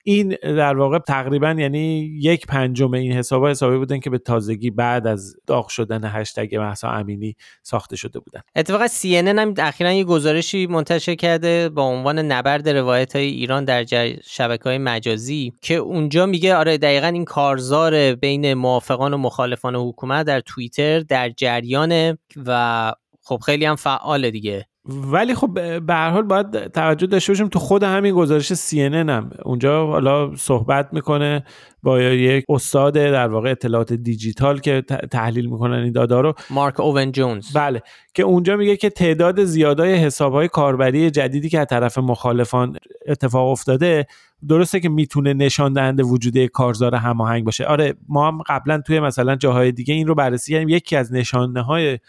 این 0.03 0.35
در 0.43 0.77
واقع 0.77 0.99
تقریبا 0.99 1.55
یعنی 1.59 2.17
یک 2.21 2.47
پنجم 2.47 2.93
این 2.93 3.11
حساب 3.11 3.47
حسابی 3.47 3.77
بودن 3.77 3.99
که 3.99 4.09
به 4.09 4.17
تازگی 4.17 4.71
بعد 4.71 5.07
از 5.07 5.35
داغ 5.47 5.67
شدن 5.67 6.01
هشتگ 6.03 6.55
محسا 6.55 6.89
امینی 6.89 7.35
ساخته 7.63 7.95
شده 7.95 8.19
بودن. 8.19 8.41
اتفاقا 8.55 8.87
سی 8.87 9.17
هم 9.17 9.53
اخیرا 9.57 9.91
یه 9.91 10.03
گزارشی 10.03 10.67
منتشر 10.67 11.15
کرده 11.15 11.69
با 11.69 11.83
عنوان 11.83 12.19
نبرد 12.19 12.69
روایت 12.69 13.15
های 13.15 13.25
ایران 13.25 13.65
در 13.65 13.85
شبکه 14.23 14.63
های 14.63 14.77
مجازی 14.77 15.53
که 15.61 15.75
اونجا 15.75 16.25
میگه 16.25 16.55
آره 16.55 16.77
دقیقا 16.77 17.07
این 17.07 17.25
کارزار 17.25 18.15
بین 18.15 18.53
موافقان 18.53 19.13
و 19.13 19.17
مخالفان 19.17 19.75
حکومت 19.75 20.25
در 20.25 20.39
توییتر 20.39 20.99
در 20.99 21.29
جریانه 21.29 22.17
و 22.45 22.93
خب 23.21 23.39
خیلی 23.45 23.65
هم 23.65 23.75
فعال 23.75 24.29
دیگه. 24.29 24.65
ولی 24.85 25.35
خب 25.35 25.53
به 25.85 25.93
هر 25.93 26.09
حال 26.09 26.23
باید 26.23 26.67
توجه 26.67 27.07
داشته 27.07 27.31
باشیم 27.31 27.47
تو 27.47 27.59
خود 27.59 27.83
همین 27.83 28.15
گزارش 28.15 28.53
سی 28.53 28.81
هم. 28.81 29.29
اونجا 29.43 29.87
حالا 29.87 30.35
صحبت 30.35 30.93
می‌کنه 30.93 31.43
با 31.83 32.01
یک 32.01 32.45
استاد 32.49 32.93
در 32.93 33.27
واقع 33.27 33.51
اطلاعات 33.51 33.93
دیجیتال 33.93 34.59
که 34.59 34.81
تحلیل 35.11 35.45
می‌کنن 35.45 35.73
این 35.73 35.91
دادا 35.91 36.21
رو. 36.21 36.33
مارک 36.49 36.79
اوون 36.79 37.11
جونز. 37.11 37.57
بله 37.57 37.81
که 38.13 38.23
اونجا 38.23 38.55
میگه 38.55 38.77
که 38.77 38.89
تعداد 38.89 39.43
زیادای 39.43 39.95
حسابهای 39.95 40.47
کاربری 40.47 41.11
جدیدی 41.11 41.49
که 41.49 41.59
از 41.59 41.67
طرف 41.69 41.97
مخالفان 41.97 42.77
اتفاق 43.07 43.49
افتاده 43.49 44.05
درسته 44.49 44.79
که 44.79 44.89
می‌تونه 44.89 45.33
نشان 45.33 45.73
دهنده 45.73 46.03
وجود 46.03 46.45
کارزار 46.45 46.95
هماهنگ 46.95 47.45
باشه. 47.45 47.65
آره 47.65 47.93
ما 48.09 48.27
هم 48.27 48.41
قبلا 48.47 48.81
توی 48.81 48.99
مثلا 48.99 49.35
جاهای 49.35 49.71
دیگه 49.71 49.93
این 49.93 50.07
رو 50.07 50.15
بررسی 50.15 50.51
کردیم. 50.53 50.69
یکی 50.69 50.95
از 50.95 51.13
نشانه 51.13 51.61
های 51.61 51.99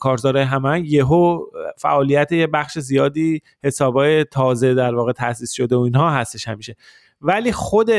کارزار 0.00 0.36
همه 0.36 0.80
یهو 0.80 1.44
فعالیت 1.78 2.32
یه 2.32 2.46
بخش 2.46 2.78
زیادی 2.78 3.42
حسابای 3.64 4.24
تازه 4.24 4.74
در 4.74 4.94
واقع 4.94 5.12
تاسیس 5.12 5.52
شده 5.52 5.76
و 5.76 5.80
اینها 5.80 6.10
هستش 6.10 6.48
همیشه. 6.48 6.76
ولی 7.22 7.52
خود 7.52 7.90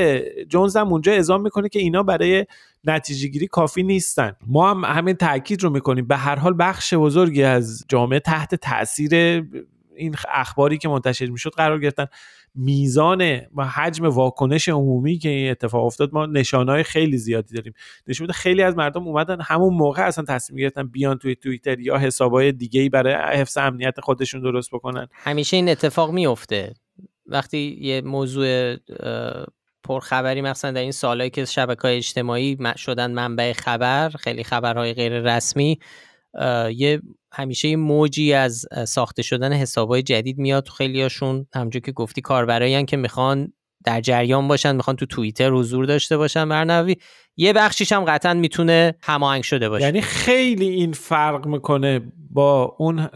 جونز 0.49 0.78
هم 0.78 0.88
اونجا 0.88 1.11
اعزام 1.11 1.41
می‌کنه 1.41 1.69
که 1.69 1.80
اینا 1.80 2.03
برای 2.03 2.45
نتیجه 2.84 3.28
گیری 3.28 3.47
کافی 3.47 3.84
نیستن. 3.84 4.36
ما 4.47 4.72
هم 4.72 4.86
همین 4.86 5.15
تاکید 5.15 5.63
رو 5.63 5.69
می‌کنیم. 5.69 6.07
به 6.07 6.17
هر 6.17 6.36
حال 6.36 6.55
بخش 6.59 6.93
بزرگی 6.93 7.43
از 7.43 7.86
جامعه 7.88 8.19
تحت 8.19 8.55
تاثیر 8.55 9.13
این 9.95 10.15
اخباری 10.34 10.78
که 10.78 10.89
منتشر 10.89 11.26
می‌شد 11.26 11.49
قرار 11.49 11.80
گرفتن. 11.80 12.05
میزان 12.55 13.41
و 13.55 13.67
حجم 13.67 14.05
واکنش 14.05 14.69
عمومی 14.69 15.17
که 15.17 15.29
این 15.29 15.51
اتفاق 15.51 15.85
افتاد 15.85 16.13
ما 16.13 16.25
نشانهای 16.25 16.83
خیلی 16.83 17.17
زیادی 17.17 17.55
داریم. 17.55 17.73
نشون 18.07 18.23
میده 18.23 18.33
خیلی 18.33 18.63
از 18.63 18.75
مردم 18.75 19.07
اومدن 19.07 19.41
همون 19.41 19.73
موقع 19.73 20.07
اصلا 20.07 20.25
تصمیم 20.25 20.59
گرفتن 20.59 20.87
بیان 20.87 21.17
توی 21.17 21.35
توییتر 21.35 21.79
یا 21.79 21.97
حسابهای 21.97 22.51
دیگه 22.51 22.81
ای 22.81 22.89
برای 22.89 23.13
حفظ 23.13 23.57
امنیت 23.57 23.99
خودشون 23.99 24.41
درست 24.41 24.71
بکنن. 24.71 25.07
همیشه 25.13 25.57
این 25.57 25.69
اتفاق 25.69 26.11
میفته 26.11 26.73
وقتی 27.25 27.77
یه 27.81 28.01
موضوع 28.01 28.75
پرخبری 29.83 30.41
مثلا 30.41 30.71
در 30.71 30.81
این 30.81 30.91
سالهایی 30.91 31.29
که 31.29 31.45
شبکه 31.45 31.81
های 31.81 31.97
اجتماعی 31.97 32.57
شدن 32.77 33.11
منبع 33.11 33.53
خبر 33.53 34.09
خیلی 34.09 34.43
خبرهای 34.43 34.93
غیر 34.93 35.35
رسمی 35.35 35.79
یه 36.75 37.01
همیشه 37.34 37.67
یه 37.67 37.75
موجی 37.75 38.34
از 38.34 38.65
ساخته 38.88 39.21
شدن 39.21 39.53
حسابای 39.53 40.03
جدید 40.03 40.38
میاد 40.38 40.63
تو 40.63 40.73
خیلیاشون. 40.73 41.47
همونجور 41.53 41.82
که 41.82 41.91
گفتی 41.91 42.21
کاربرایی 42.21 42.86
که 42.86 42.97
می‌خوان 42.97 43.53
در 43.84 44.01
جریان 44.01 44.47
باشن 44.47 44.75
می‌خوان 44.75 44.95
تو 44.95 45.05
توییتر 45.05 45.49
حضور 45.49 45.86
داشته 45.86 46.17
باشن 46.17 46.49
برنوی 46.49 46.95
یه 47.38 47.53
بخشیش 47.53 47.91
هم 47.91 48.05
قطعا 48.05 48.34
می‌تونه 48.34 48.95
هماهنگ 49.01 49.43
شده 49.43 49.69
باشه. 49.69 49.86
یعنی 49.86 50.01
خیلی 50.01 50.69
این 50.69 50.91
فرق 50.91 51.47
می‌کنه 51.47 52.01
با 52.34 52.75
اون 52.77 53.07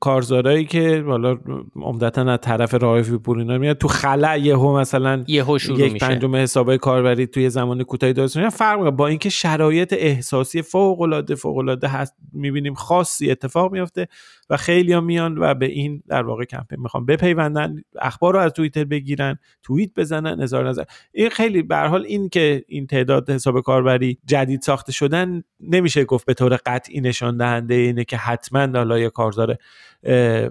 کارزارایی 0.00 0.64
که 0.64 1.04
حالا 1.06 1.38
عمدتا 1.76 2.32
از 2.32 2.38
طرف 2.42 2.74
رایف 2.74 3.10
پور 3.10 3.38
اینا 3.38 3.58
میاد 3.58 3.78
تو 3.78 3.88
خلع 3.88 4.38
یهو 4.40 4.78
مثلا 4.78 5.24
یهو 5.28 5.58
شروع 5.58 5.80
یک 5.80 5.98
پنجم 5.98 6.36
حسابای 6.36 6.78
کاربری 6.78 7.26
توی 7.26 7.50
زمان 7.50 7.82
کوتاهی 7.82 8.12
درست 8.12 8.36
میشه 8.36 8.48
فرق 8.48 8.90
با 8.90 9.06
اینکه 9.06 9.28
شرایط 9.28 9.94
احساسی 9.98 10.62
فوق 10.62 11.00
العاده 11.00 11.34
فوق 11.34 11.56
العاده 11.56 11.88
هست 11.88 12.14
می‌بینیم 12.32 12.74
خاصی 12.74 13.30
اتفاق 13.30 13.72
میفته 13.72 14.08
و 14.50 14.56
خیلی 14.56 14.92
ها 14.92 15.00
میان 15.00 15.38
و 15.38 15.54
به 15.54 15.66
این 15.66 16.02
در 16.08 16.22
واقع 16.22 16.44
کمپین 16.44 16.80
می‌خوان 16.80 17.06
بپیوندن 17.06 17.76
اخبار 18.00 18.34
رو 18.34 18.40
از 18.40 18.52
توییتر 18.52 18.84
بگیرن 18.84 19.38
توییت 19.62 19.90
بزنن 19.96 20.42
نظر 20.42 20.68
نظر. 20.68 20.84
این 21.12 21.30
خیلی 21.30 21.62
به 21.62 21.76
حال 21.76 22.04
این 22.04 22.28
که 22.28 22.64
این 22.68 22.86
تعداد 22.86 23.30
حساب 23.30 23.60
کاربری 23.60 24.18
جدید 24.26 24.60
ساخته 24.60 24.92
شدن 24.92 25.42
نمیشه 25.60 26.04
گفت 26.04 26.26
به 26.26 26.34
طور 26.34 26.58
قطعی 26.66 27.00
نشان 27.00 27.36
دهنده 27.36 27.74
اینه 27.74 28.04
که 28.04 28.16
حتما 28.46 28.78
حالا 28.78 28.98
یه 28.98 29.10
کارزار 29.10 29.56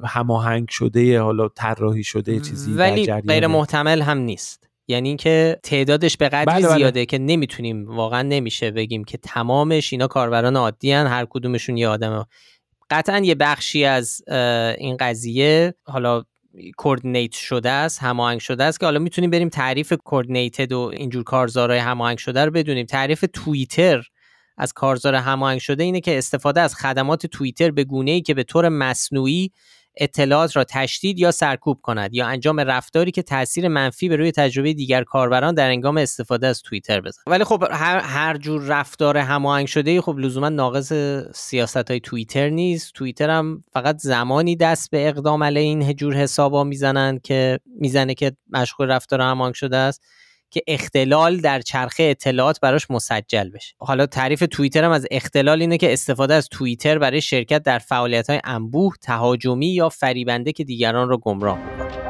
هماهنگ 0.06 0.70
شده 0.70 1.20
حالا 1.20 1.48
طراحی 1.48 2.04
شده 2.04 2.40
چیزی 2.40 2.74
ولی 2.74 3.06
غیر 3.06 3.48
محتمل 3.48 4.02
هم 4.02 4.18
نیست. 4.18 4.70
یعنی 4.88 5.08
اینکه 5.08 5.60
تعدادش 5.64 6.18
به 6.18 6.30
قدری 6.30 6.46
بله, 6.46 6.68
بله. 6.68 6.78
زیاده 6.78 7.06
که 7.06 7.18
نمی‌تونیم 7.18 7.88
واقعا 7.88 8.22
نمیشه 8.22 8.72
بگیم 8.72 9.04
که 9.04 9.18
تمامش 9.18 9.94
اینا 9.94 10.08
کاربران 10.08 10.56
عادی 10.56 10.92
هن 10.92 11.08
هر 11.08 11.28
کدومشون 11.30 11.78
یه 11.78 11.88
آدم. 11.88 12.26
قطعا 12.90 13.20
یه 13.20 13.36
بخشی 13.36 13.86
از 13.86 14.22
این 14.78 14.98
قضیه 14.98 15.74
حالا 15.84 16.24
کوردینیت 16.78 17.32
شده 17.32 17.70
است 17.70 18.04
هماهنگ 18.04 18.40
شده 18.40 18.64
است 18.64 18.80
که 18.80 18.86
حالا 18.86 19.00
می‌تونیم 19.00 19.30
بریم 19.30 19.50
تعریف 19.50 19.94
کوردینیتد 19.94 20.72
و 20.72 20.80
اینجور 20.80 21.24
کارزارهای 21.24 21.80
هماهنگ 21.80 22.18
شده 22.18 22.46
رو 22.46 22.52
بدونیم. 22.52 22.86
تعریف 22.86 23.26
توییتر 23.34 24.08
از 24.58 24.74
کارزار 24.74 25.16
هماهنگ 25.16 25.60
شده 25.60 25.84
اینه 25.84 26.02
که 26.02 26.18
استفاده 26.18 26.62
از 26.62 26.76
خدمات 26.76 27.26
توییتر 27.26 27.72
به 27.72 27.84
گونه 27.84 28.12
ای 28.12 28.22
که 28.22 28.34
به 28.34 28.44
طور 28.44 28.70
مصنوعی 28.70 29.52
اطلاعات 29.98 30.56
را 30.56 30.64
تشدید 30.64 31.20
یا 31.20 31.32
سرکوب 31.32 31.80
کند 31.82 32.14
یا 32.14 32.28
انجام 32.28 32.60
رفتاری 32.60 33.12
که 33.12 33.22
تاثیر 33.22 33.68
منفی 33.68 34.10
به 34.10 34.16
روی 34.16 34.32
تجربه 34.32 34.74
دیگر 34.74 35.04
کاربران 35.04 35.56
در 35.56 35.70
انگام 35.70 35.98
استفاده 35.98 36.48
از 36.48 36.62
توییتر 36.62 37.02
بزن 37.02 37.22
ولی 37.28 37.44
خب 37.44 37.64
هر, 37.72 38.00
هر 38.00 38.38
جور 38.38 38.62
رفتار 38.62 39.18
هماهنگ 39.18 39.68
شده 39.68 40.02
خب 40.02 40.18
لزوما 40.18 40.50
ناقص 40.50 40.94
سیاست 41.34 41.92
های 41.92 42.00
توییتر 42.00 42.50
نیست. 42.50 42.94
توییتر 42.94 43.30
هم 43.30 43.64
فقط 43.74 43.98
زمانی 43.98 44.56
دست 44.56 44.92
به 44.92 45.08
اقدام 45.08 45.44
علیه 45.44 45.64
این 45.64 45.94
جور 45.94 46.14
حسابا 46.14 46.64
می‌زنن 46.64 47.20
که 47.24 47.60
می‌زنه 47.80 48.14
که 48.14 48.32
مشغول 48.50 48.88
رفتار 48.88 49.22
هماهنگ 49.22 49.54
شده 49.54 49.78
است. 49.78 50.02
که 50.56 50.64
اختلال 50.68 51.38
در 51.38 51.62
چرخه 51.62 52.04
اطلاعات 52.04 52.60
براش 52.60 52.92
مسجل 52.92 53.50
بشه. 53.50 53.76
حالا 53.80 54.06
تعریف 54.06 54.44
توییتر 54.52 54.84
هم 54.84 54.92
از 54.92 55.06
اختلال 55.12 55.62
اینه 55.62 55.78
که 55.78 55.94
استفاده 55.94 56.34
از 56.34 56.50
توییتر 56.50 56.98
برای 56.98 57.22
شرکت 57.22 57.64
در 57.64 57.80
فعالیت 57.80 58.30
های 58.30 58.42
انبوه 58.44 58.94
تهاجمی 59.02 59.68
یا 59.68 59.90
فریبنده 59.90 60.52
که 60.52 60.64
دیگران 60.64 61.10
را 61.10 61.18
گمراه 61.18 61.58
می‌کنه. 61.58 62.05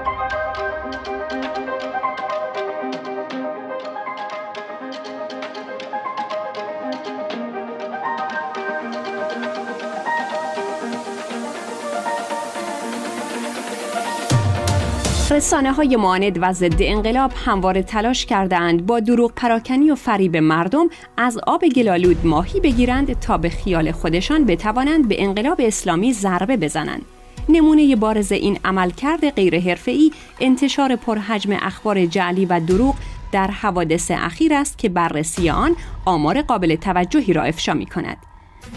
رسانه 15.31 15.71
های 15.71 15.95
معاند 15.95 16.39
و 16.41 16.53
ضد 16.53 16.75
انقلاب 16.79 17.31
همواره 17.45 17.83
تلاش 17.83 18.25
کردند 18.25 18.85
با 18.85 18.99
دروغ 18.99 19.31
پراکنی 19.35 19.91
و 19.91 19.95
فریب 19.95 20.37
مردم 20.37 20.89
از 21.17 21.37
آب 21.47 21.65
گلالود 21.65 22.25
ماهی 22.25 22.59
بگیرند 22.59 23.19
تا 23.19 23.37
به 23.37 23.49
خیال 23.49 23.91
خودشان 23.91 24.45
بتوانند 24.45 25.07
به 25.07 25.23
انقلاب 25.23 25.61
اسلامی 25.63 26.13
ضربه 26.13 26.57
بزنند. 26.57 27.01
نمونه 27.49 27.95
بارز 27.95 28.31
این 28.31 28.59
عملکرد 28.65 29.29
غیر 29.29 29.59
حرفه‌ای 29.59 30.11
انتشار 30.39 30.95
پرحجم 30.95 31.57
اخبار 31.61 32.05
جعلی 32.05 32.45
و 32.45 32.59
دروغ 32.59 32.95
در 33.31 33.47
حوادث 33.47 34.11
اخیر 34.11 34.53
است 34.53 34.77
که 34.77 34.89
بررسی 34.89 35.49
آن 35.49 35.75
آمار 36.05 36.41
قابل 36.41 36.75
توجهی 36.75 37.33
را 37.33 37.43
افشا 37.43 37.73
می 37.73 37.85
کند. 37.85 38.17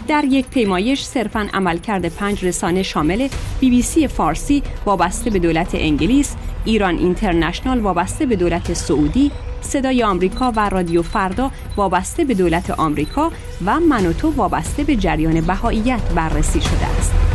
در 0.07 0.25
یک 0.25 0.47
پیمایش 0.47 1.03
صرفا 1.03 1.47
عملکرد 1.53 2.15
پنج 2.15 2.45
رسانه 2.45 2.83
شامل 2.83 3.27
بی 3.59 3.69
بی 3.69 3.81
سی 3.81 4.07
فارسی 4.07 4.63
وابسته 4.85 5.29
به 5.29 5.39
دولت 5.39 5.69
انگلیس، 5.73 6.35
ایران 6.65 6.97
اینترنشنال 6.97 7.79
وابسته 7.79 8.25
به 8.25 8.35
دولت 8.35 8.73
سعودی، 8.73 9.31
صدای 9.61 10.03
آمریکا 10.03 10.53
و 10.55 10.69
رادیو 10.69 11.01
فردا 11.01 11.51
وابسته 11.77 12.25
به 12.25 12.33
دولت 12.33 12.71
آمریکا 12.71 13.31
و 13.65 13.79
منوتو 13.79 14.31
وابسته 14.31 14.83
به 14.83 14.95
جریان 14.95 15.41
بهاییت 15.41 16.01
بررسی 16.15 16.61
شده 16.61 16.85
است. 16.85 17.28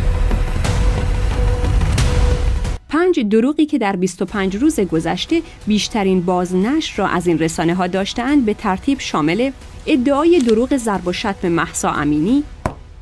پنج 3.15 3.25
دروغی 3.25 3.65
که 3.65 3.77
در 3.77 3.95
25 3.95 4.55
روز 4.55 4.79
گذشته 4.79 5.41
بیشترین 5.67 6.21
بازنشر 6.21 6.97
را 6.97 7.07
از 7.07 7.27
این 7.27 7.39
رسانه 7.39 7.75
ها 7.75 7.87
داشتند 7.87 8.45
به 8.45 8.53
ترتیب 8.53 8.99
شامل 8.99 9.51
ادعای 9.85 10.39
دروغ 10.39 10.77
ضرب 10.77 11.07
و 11.07 11.13
شتم 11.13 11.47
محسا 11.47 11.91
امینی، 11.91 12.43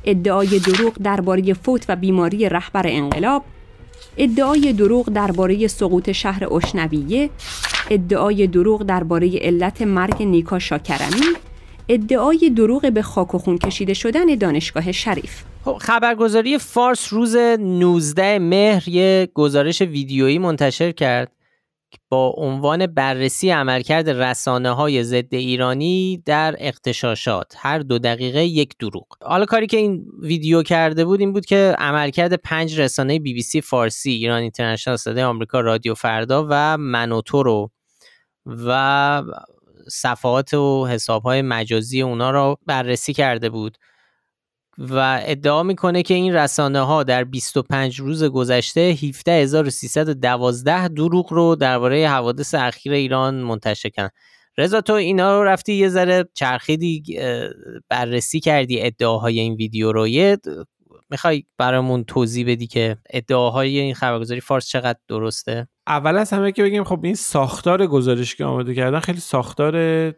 ادعای 0.05 0.59
دروغ 0.59 0.93
درباره 1.03 1.53
فوت 1.53 1.85
و 1.89 1.95
بیماری 1.95 2.49
رهبر 2.49 2.87
انقلاب، 2.87 3.43
ادعای 4.17 4.73
دروغ 4.73 5.09
درباره 5.09 5.67
سقوط 5.67 6.11
شهر 6.11 6.53
اشنویه، 6.53 7.29
ادعای 7.89 8.47
دروغ 8.47 8.83
درباره 8.83 9.39
علت 9.39 9.81
مرگ 9.81 10.23
نیکا 10.23 10.59
شاکرمی، 10.59 11.25
ادعای 11.89 12.49
دروغ 12.49 12.91
به 12.91 13.01
خاک 13.01 13.35
و 13.35 13.37
خون 13.37 13.57
کشیده 13.57 13.93
شدن 13.93 14.25
دانشگاه 14.25 14.91
شریف. 14.91 15.43
خب 15.65 15.77
خبرگزاری 15.81 16.57
فارس 16.57 17.13
روز 17.13 17.35
19 17.35 18.39
مهر 18.39 18.89
یه 18.89 19.29
گزارش 19.33 19.81
ویدیویی 19.81 20.39
منتشر 20.39 20.91
کرد 20.91 21.31
با 22.09 22.33
عنوان 22.37 22.87
بررسی 22.87 23.49
عملکرد 23.49 24.09
رسانه 24.09 24.71
های 24.71 25.03
ضد 25.03 25.33
ایرانی 25.33 26.23
در 26.25 26.55
اختشاشات 26.59 27.53
هر 27.57 27.79
دو 27.79 27.99
دقیقه 27.99 28.45
یک 28.45 28.77
دروغ. 28.77 29.05
حالا 29.21 29.45
کاری 29.45 29.67
که 29.67 29.77
این 29.77 30.05
ویدیو 30.21 30.63
کرده 30.63 31.05
بود 31.05 31.19
این 31.19 31.33
بود 31.33 31.45
که 31.45 31.75
عملکرد 31.77 32.33
پنج 32.33 32.79
رسانه 32.79 33.19
بی 33.19 33.33
بی 33.33 33.41
سی 33.41 33.61
فارسی 33.61 34.11
ایران 34.11 34.41
اینترنشنال 34.41 34.97
صدای 34.97 35.23
آمریکا 35.23 35.59
رادیو 35.59 35.93
فردا 35.93 36.47
و 36.49 36.77
منوتو 36.77 37.43
رو 37.43 37.71
و 38.45 39.23
صفحات 39.89 40.53
و 40.53 40.87
حساب 40.87 41.23
های 41.23 41.41
مجازی 41.41 42.01
اونا 42.01 42.31
رو 42.31 42.57
بررسی 42.65 43.13
کرده 43.13 43.49
بود 43.49 43.77
و 44.77 45.21
ادعا 45.25 45.63
می‌کنه 45.63 46.03
که 46.03 46.13
این 46.13 46.33
رسانه 46.33 46.79
ها 46.79 47.03
در 47.03 47.23
25 47.23 47.99
روز 47.99 48.23
گذشته 48.23 48.81
17312 48.81 50.87
دروغ 50.87 51.33
رو 51.33 51.55
درباره 51.55 52.09
حوادث 52.09 52.55
اخیر 52.55 52.93
ایران 52.93 53.35
منتشر 53.35 53.89
کردن. 53.89 54.09
رضا 54.57 54.81
تو 54.81 54.93
اینا 54.93 55.39
رو 55.39 55.43
رفتی 55.43 55.73
یه 55.73 55.89
ذره 55.89 56.25
چرخیدی 56.33 57.03
بررسی 57.89 58.39
کردی 58.39 58.81
ادعاهای 58.81 59.39
این 59.39 59.53
ویدیو 59.53 59.91
رو. 59.91 60.07
یه 60.07 60.37
می‌خوای 61.09 61.43
برامون 61.57 62.03
توضیح 62.03 62.47
بدی 62.47 62.67
که 62.67 62.97
ادعاهای 63.09 63.79
این 63.79 63.93
خبرگزاری 63.93 64.41
فارس 64.41 64.67
چقدر 64.67 64.99
درسته؟ 65.07 65.67
اول 65.87 66.17
از 66.17 66.33
همه 66.33 66.51
که 66.51 66.63
بگیم 66.63 66.83
خب 66.83 66.99
این 67.03 67.15
ساختار 67.15 67.87
گزارش 67.87 68.35
که 68.35 68.45
آماده 68.45 68.75
کردن 68.75 68.99
خیلی 68.99 69.19
ساختار 69.19 70.13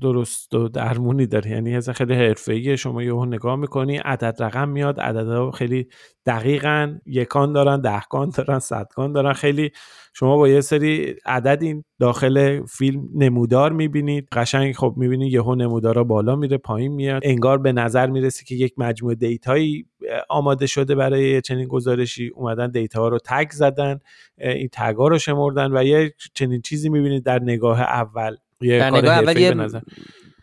درست 0.00 0.54
و 0.54 0.68
درمونی 0.68 1.26
داره. 1.26 1.50
یعنی 1.50 1.76
از 1.76 1.90
خیلی 1.90 2.14
حرفه‌ایه. 2.14 2.76
شما 2.76 3.02
یهو 3.02 3.24
نگاه 3.24 3.56
می‌کنی 3.56 3.96
عدد 3.96 4.42
رقم 4.42 4.68
میاد. 4.68 5.00
عددها 5.00 5.50
خیلی 5.50 5.86
دقیقا 6.26 6.98
یکان 7.06 7.52
دارن 7.52 7.80
دهکان 7.80 8.30
دارن 8.36 8.58
صدکان 8.58 9.12
دارن. 9.12 9.32
خیلی 9.32 9.70
شما 10.14 10.36
با 10.36 10.48
یه 10.48 10.60
سری 10.60 11.14
عدد 11.26 11.84
داخل 11.98 12.66
فیلم 12.66 13.08
نمودار 13.14 13.72
می‌بینید. 13.72 14.28
قشنگ 14.32 14.74
خب 14.74 14.94
می‌بینید 14.96 15.32
یهو 15.32 15.54
نمودارا 15.54 16.04
بالا 16.04 16.36
میره 16.36 16.58
پایین 16.58 16.92
میاد. 16.92 17.22
انگار 17.24 17.58
به 17.58 17.72
نظر 17.72 18.06
می‌رسه 18.06 18.44
که 18.44 18.54
یک 18.54 18.74
مجموعه 18.76 19.14
دیتایی 19.14 19.86
آماده 20.28 20.66
شده 20.66 20.94
برای 20.94 21.40
چنین 21.40 21.68
گزارشی 21.68 22.28
اومدن 22.28 22.70
دیتا 22.70 23.00
ها 23.00 23.08
رو 23.08 23.18
تگ 23.24 23.50
زدن 23.50 24.00
این 24.38 24.68
تگ 24.72 24.96
ها 24.96 25.08
رو 25.08 25.18
شمردن 25.18 25.76
و 25.76 25.84
یه 25.84 26.14
چنین 26.34 26.60
چیزی 26.60 26.88
می‌بینید 26.88 27.24
در 27.24 27.42
نگاه 27.42 27.80
اول 27.80 28.36
یه 28.60 28.78
در 28.78 28.90
نگاه 28.90 29.18
اول 29.18 29.36
یه 29.36 29.54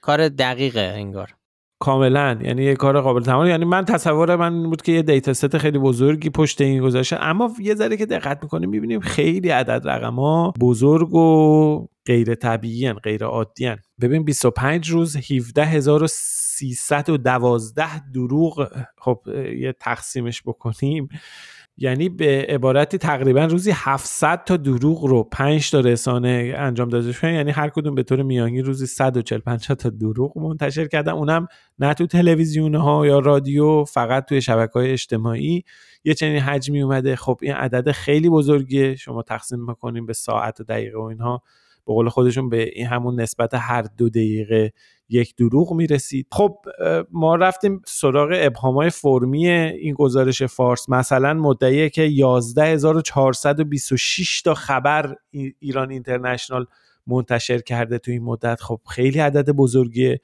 کار 0.01 0.29
دقیقه 0.29 0.79
انگار. 0.79 1.33
کاملا 1.79 2.39
یعنی 2.41 2.63
یه 2.63 2.75
کار 2.75 3.01
قابل 3.01 3.21
تمام. 3.21 3.47
یعنی 3.47 3.65
من 3.65 3.85
تصور 3.85 4.35
من 4.35 4.69
بود 4.69 4.81
که 4.81 4.91
یه 4.91 5.01
دیتا 5.01 5.33
ست 5.33 5.57
خیلی 5.57 5.79
بزرگی 5.79 6.29
پشت 6.29 6.61
این 6.61 6.81
گذاشته 6.81 7.23
اما 7.23 7.53
یه 7.59 7.75
ذره 7.75 7.97
که 7.97 8.05
دقت 8.05 8.43
می‌کنیم 8.43 8.69
می‌بینیم 8.69 8.99
خیلی 8.99 9.49
عدد 9.49 9.87
رقم 9.87 10.15
ها 10.15 10.53
بزرگ 10.59 11.13
و 11.13 11.87
غیر 12.05 12.35
طبیعی 12.35 12.93
غیر 12.93 13.23
عادی 13.23 13.75
ببین 14.01 14.23
25 14.23 14.89
روز 14.89 15.17
17312 16.61 18.11
دروغ 18.11 18.67
خب 18.97 19.21
یه 19.57 19.75
تقسیمش 19.79 20.41
بکنیم. 20.45 21.09
یعنی 21.79 22.09
به 22.09 22.45
عبارتی 22.49 22.97
تقریبا 22.97 23.45
روزی 23.45 23.71
700 23.73 24.43
تا 24.43 24.57
دروغ 24.57 25.05
رو 25.05 25.23
5 25.23 25.71
تا 25.71 25.79
رسانه 25.79 26.53
انجام 26.57 26.89
داده 26.89 27.11
شدن 27.11 27.33
یعنی 27.33 27.51
هر 27.51 27.69
کدوم 27.69 27.95
به 27.95 28.03
طور 28.03 28.23
میانی 28.23 28.61
روزی 28.61 28.85
145 28.87 29.67
تا 29.67 29.89
دروغ 29.89 30.37
منتشر 30.37 30.87
کردن. 30.87 31.11
اونم 31.11 31.47
نه 31.79 31.93
تو 31.93 32.07
تلویزیون 32.07 32.75
ها 32.75 33.05
یا 33.05 33.19
رادیو 33.19 33.83
فقط 33.83 34.25
توی 34.25 34.41
شبکه 34.41 34.73
های 34.73 34.91
اجتماعی. 34.91 35.63
یه 36.03 36.13
چنین 36.13 36.39
حجمی 36.39 36.81
اومده. 36.81 37.15
خب 37.15 37.39
این 37.41 37.53
عدد 37.53 37.91
خیلی 37.91 38.29
بزرگیه. 38.29 38.95
شما 38.95 39.21
تقسیم 39.21 39.65
می‌کنیم 39.65 40.05
به 40.05 40.13
ساعت 40.13 40.59
و 40.59 40.63
دقیقه 40.63 40.97
و 40.97 41.01
اینها. 41.01 41.43
به 41.87 41.93
قول 41.93 42.09
خودشون 42.09 42.49
به 42.49 42.69
این 42.73 42.87
همون 42.87 43.21
نسبت 43.21 43.53
هر 43.53 43.81
دو 43.81 44.09
دقیقه 44.09 44.73
یک 45.09 45.35
دروغ 45.35 45.73
می‌رسید. 45.73 46.27
خب 46.31 46.57
ما 47.11 47.35
رفتیم 47.35 47.81
سراغ 47.85 48.29
ابهامای 48.33 48.89
فرمی 48.89 49.49
این 49.49 49.93
گزارش 49.93 50.43
فارس. 50.43 50.89
مثلا 50.89 51.33
مدعیه 51.33 51.89
که 51.89 52.01
11426 52.01 54.41
تا 54.41 54.53
خبر 54.53 55.15
ایران 55.59 55.91
اینترنشنال 55.91 56.65
منتشر 57.07 57.59
کرده 57.59 57.97
تو 57.97 58.11
این 58.11 58.23
مدت. 58.23 58.61
خب 58.61 58.81
خیلی 58.89 59.19
عدد 59.19 59.49
بزرگیه 59.49 60.21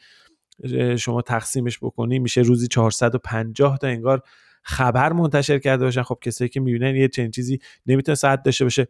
شما 0.98 1.22
تقسیمش 1.22 1.80
بکنی 1.82 2.20
میشه 2.20 2.42
روزی 2.42 2.68
450 2.68 3.78
تا 3.78 3.88
انگار 3.88 4.22
خبر 4.64 5.14
منتشر 5.14 5.60
کرده 5.60 5.86
باشن. 5.86 6.04
خب 6.04 6.18
کسایی 6.22 6.50
که 6.50 6.60
می‌بینن 6.60 6.96
یه 6.96 7.08
چنین 7.08 7.32
چیزی 7.32 7.60
نمی‌تونه 7.86 8.16
ساعت 8.16 8.44
داشته 8.44 8.66
باشه. 8.66 8.88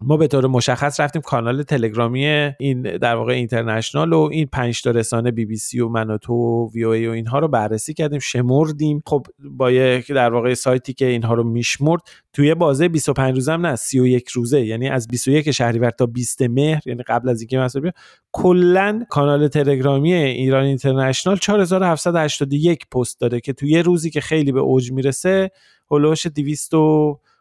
ما 0.00 0.16
به 0.16 0.26
طور 0.26 0.46
مشخص 0.46 1.00
رفتیم 1.00 1.22
کانال 1.22 1.62
تلگرامی 1.62 2.26
این 2.58 2.82
در 2.82 3.14
واقع 3.14 3.32
اینترنشنال 3.32 4.12
و 4.12 4.28
این 4.32 4.46
پنج 4.52 4.82
تا 4.82 4.90
رسانه 4.90 5.30
بی 5.30 5.46
بی 5.46 5.56
سی 5.56 5.80
و 5.80 5.88
منوتو 5.88 6.34
و 6.34 6.70
وی 6.70 6.84
او 6.84 6.92
ای 6.92 7.06
و 7.06 7.10
اینها 7.10 7.38
رو 7.38 7.48
بررسی 7.48 7.94
کردیم 7.94 8.18
شمردیم. 8.18 9.02
خب 9.06 9.26
با 9.50 9.70
یک 9.70 10.12
در 10.12 10.32
واقع 10.32 10.54
سایتی 10.54 10.92
که 10.92 11.06
اینها 11.06 11.34
رو 11.34 11.44
میشمرد 11.44 12.00
توی 12.32 12.54
بازه 12.54 12.88
25 12.88 13.34
روزه 13.34 13.52
هم 13.52 13.66
نه 13.66 13.76
31 13.76 14.28
روزه. 14.28 14.66
یعنی 14.66 14.88
از 14.88 15.08
21 15.08 15.50
شهریور 15.50 15.90
تا 15.90 16.06
20 16.06 16.42
مهر 16.42 16.82
یعنی 16.86 17.02
قبل 17.02 17.28
از 17.28 17.40
اینکه 17.40 17.58
مثلا 17.58 17.90
کلا 18.32 19.04
کانال 19.08 19.48
تلگرامی 19.48 20.12
ایران 20.12 20.64
اینترنشنال 20.64 21.36
4781 21.36 22.86
پست 22.88 23.20
داره 23.20 23.40
که 23.40 23.52
توی 23.52 23.82
روزی 23.82 24.10
که 24.10 24.20
خیلی 24.20 24.52
به 24.52 24.60
اوج 24.60 24.92
می‌رسه 24.92 25.50
هولوش 25.90 26.26
200 26.26 26.74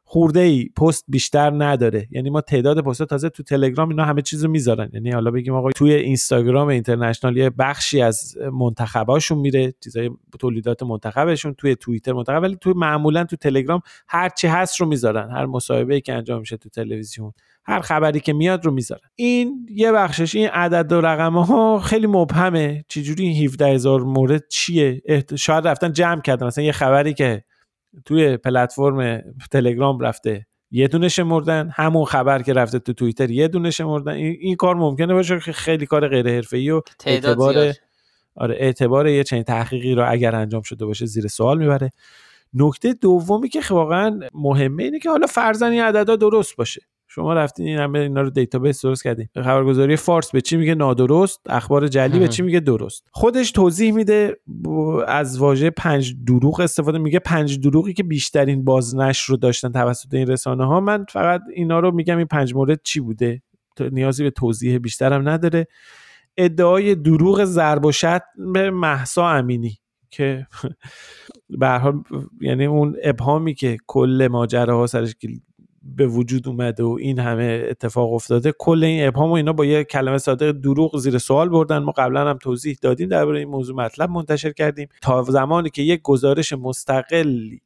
خورده 0.10 0.40
ای 0.40 0.70
پست 0.78 1.06
بیشتر 1.08 1.64
نداره. 1.64 2.08
یعنی 2.12 2.30
ما 2.30 2.42
تعداد 2.42 2.84
پست 2.84 3.04
تازه 3.04 3.30
تو 3.30 3.44
تلگرام 3.44 3.90
اینا 3.90 4.06
همه 4.06 4.22
چیز 4.22 4.44
رو 4.44 4.52
می‌ذارن. 4.52 4.90
یعنی 4.94 5.12
حالا 5.12 5.32
بگیم 5.32 5.54
آقا 5.54 5.72
توی 5.72 5.94
اینستاگرام 5.94 6.68
اینترنشنال 6.68 7.38
یه 7.38 7.50
بخشی 7.50 8.02
از 8.02 8.38
منتخباشون 8.54 9.38
میره 9.38 9.74
چیزای 9.84 10.10
تولیدات 10.40 10.84
منتخبشون 10.84 11.54
توی 11.54 11.76
توییتر 11.76 12.14
منتخب 12.14 12.42
ولی 12.42 12.58
توی 12.62 12.74
معمولا 12.74 13.24
تو 13.24 13.36
تلگرام 13.36 13.82
هر 14.08 14.30
چی 14.30 14.48
هست 14.48 14.82
رو 14.82 14.88
می‌ذارن. 14.88 15.32
هر 15.32 15.46
مصاحبه 15.46 16.02
که 16.02 16.14
انجام 16.14 16.40
میشه 16.40 16.58
تو 16.58 16.70
تلویزیون 16.70 17.34
هر 17.66 17.80
خبری 17.80 18.20
که 18.20 18.34
میاد 18.34 18.66
رو 18.66 18.72
می‌ذارن. 18.72 19.10
این 19.16 19.68
یه 19.70 19.92
بخشش 19.92 20.36
این 20.36 20.48
عدد 20.48 20.92
و 20.92 21.02
رقم 21.02 21.34
ها 21.34 21.80
خیلی 21.80 22.08
مبهمه. 22.08 22.86
چجوری 22.88 23.24
این 23.24 23.46
17 23.46 23.66
هزار 23.66 24.02
مورد 24.02 24.48
چیه؟ 24.48 25.02
شاید 25.36 25.68
رفتن 25.68 25.94
جمع 25.94 26.22
کردن. 26.22 26.48
مثلا 26.48 26.64
یه 26.64 26.72
خبری 26.72 27.14
که 27.14 27.44
توی 28.06 28.38
پلتفرم 28.38 29.24
تلگرام 29.52 30.00
رفته 30.00 30.46
یه 30.72 30.88
دونه 30.88 31.08
شمردن. 31.08 31.70
همون 31.74 32.06
خبر 32.06 32.42
که 32.42 32.54
رفته 32.54 32.80
تو 32.80 32.94
توییتر 32.94 33.32
یه 33.32 33.48
دونه 33.48 33.72
شمردن. 33.72 34.12
این, 34.14 34.38
این 34.40 34.56
کار 34.56 34.76
ممکنه 34.76 35.14
باشه 35.14 35.40
که 35.40 35.52
خیلی 35.52 35.86
کار 35.86 36.08
غیر 36.08 36.28
حرفه‌ای 36.28 36.72
و 36.72 36.82
اعتبار 37.06 37.74
آره 38.36 38.56
اعتبار 38.60 39.08
یه 39.08 39.24
چنین 39.24 39.44
تحقیقی 39.44 39.96
رو 39.96 40.12
اگر 40.12 40.36
انجام 40.36 40.62
شده 40.62 40.86
باشه 40.86 41.06
زیر 41.06 41.28
سوال 41.28 41.58
می‌بره. 41.58 41.92
نکته 42.54 42.94
دومی 42.94 43.50
که 43.50 43.62
واقعا 43.70 44.20
مهمه 44.34 44.84
اینه 44.84 45.00
که 45.00 45.10
حالا 45.10 45.28
فرضا 45.28 45.72
این 45.72 45.82
عددا 45.82 46.16
درست 46.16 46.56
باشه. 46.56 46.82
شما 47.18 47.34
رفتین 47.34 47.68
این 47.68 47.78
همه 47.78 48.00
اینا 48.00 48.22
رو 48.22 48.30
دیتابیس 48.30 48.82
درست 48.82 49.04
کردین 49.04 49.28
خبرگزاری 49.36 49.96
فارس 49.96 50.32
به 50.32 50.42
چی 50.42 50.58
میگه 50.58 50.76
نادرست؟ 50.76 51.42
اخبار 51.50 51.88
جعلی 51.88 52.20
به 52.20 52.28
چی 52.28 52.42
میگه 52.42 52.60
درست؟ 52.60 53.04
خودش 53.12 53.52
توضیح 53.52 53.94
میده 53.94 54.38
از 55.08 55.38
واژه 55.38 55.70
پنج 55.70 56.16
دروغ 56.28 56.60
استفاده 56.60 56.98
میگه. 56.98 57.20
پنج 57.20 57.60
دروغی 57.60 57.94
که 57.94 58.04
بیشترین 58.04 58.64
بازنش 58.64 59.22
رو 59.22 59.38
داشتن 59.38 59.72
توسط 59.72 60.14
این 60.14 60.28
رسانه 60.28 60.66
ها 60.66 60.80
من 60.80 61.06
فقط 61.10 61.42
اینا 61.54 61.80
رو 61.80 61.92
میگم 61.92 62.18
این 62.18 62.28
پنج 62.28 62.56
مورد 62.56 62.80
چی 62.84 63.00
بوده؟ 63.00 63.42
نیازی 63.80 64.24
به 64.24 64.32
توضیح 64.32 64.78
بیشترم 64.78 65.30
نداره. 65.30 65.68
ادعای 66.38 66.96
دروغ 66.96 67.46
ضرب 67.46 67.86
و 67.86 67.92
به 68.54 68.72
محسا 68.72 69.30
امینی 69.30 69.78
که 70.10 70.48
به 71.60 71.68
حال 71.68 72.04
یعنی 72.42 72.66
اون 72.66 72.96
ابهامی 73.04 73.54
که 73.54 73.78
کل 73.88 74.28
ماجراها 74.32 74.88
سرش 74.88 75.16
به 75.96 76.08
وجود 76.08 76.48
اومده 76.48 76.84
و 76.84 76.98
این 77.00 77.20
همه 77.20 77.66
اتفاق 77.70 78.14
افتاده 78.14 78.54
کل 78.60 78.84
این 78.84 79.08
ابهام 79.08 79.30
و 79.30 79.34
اینا 79.34 79.54
با 79.54 79.66
یه 79.66 79.84
کلمه 79.84 80.18
صادق 80.18 80.52
دروغ 80.52 80.98
زیر 80.98 81.18
سوال 81.18 81.50
بردن. 81.50 81.78
ما 81.78 81.92
قبلا 81.92 82.30
هم 82.30 82.38
توضیح 82.38 82.78
دادیم 82.82 83.10
درباره 83.10 83.40
این 83.40 83.48
موضوع 83.48 83.76
مطلب 83.76 84.10
منتشر 84.10 84.52
کردیم. 84.52 84.88
تا 85.02 85.24
زمانی 85.24 85.70
که 85.70 85.82
یک 85.82 86.02
گزارش 86.02 86.54
مستقلی 86.54 87.62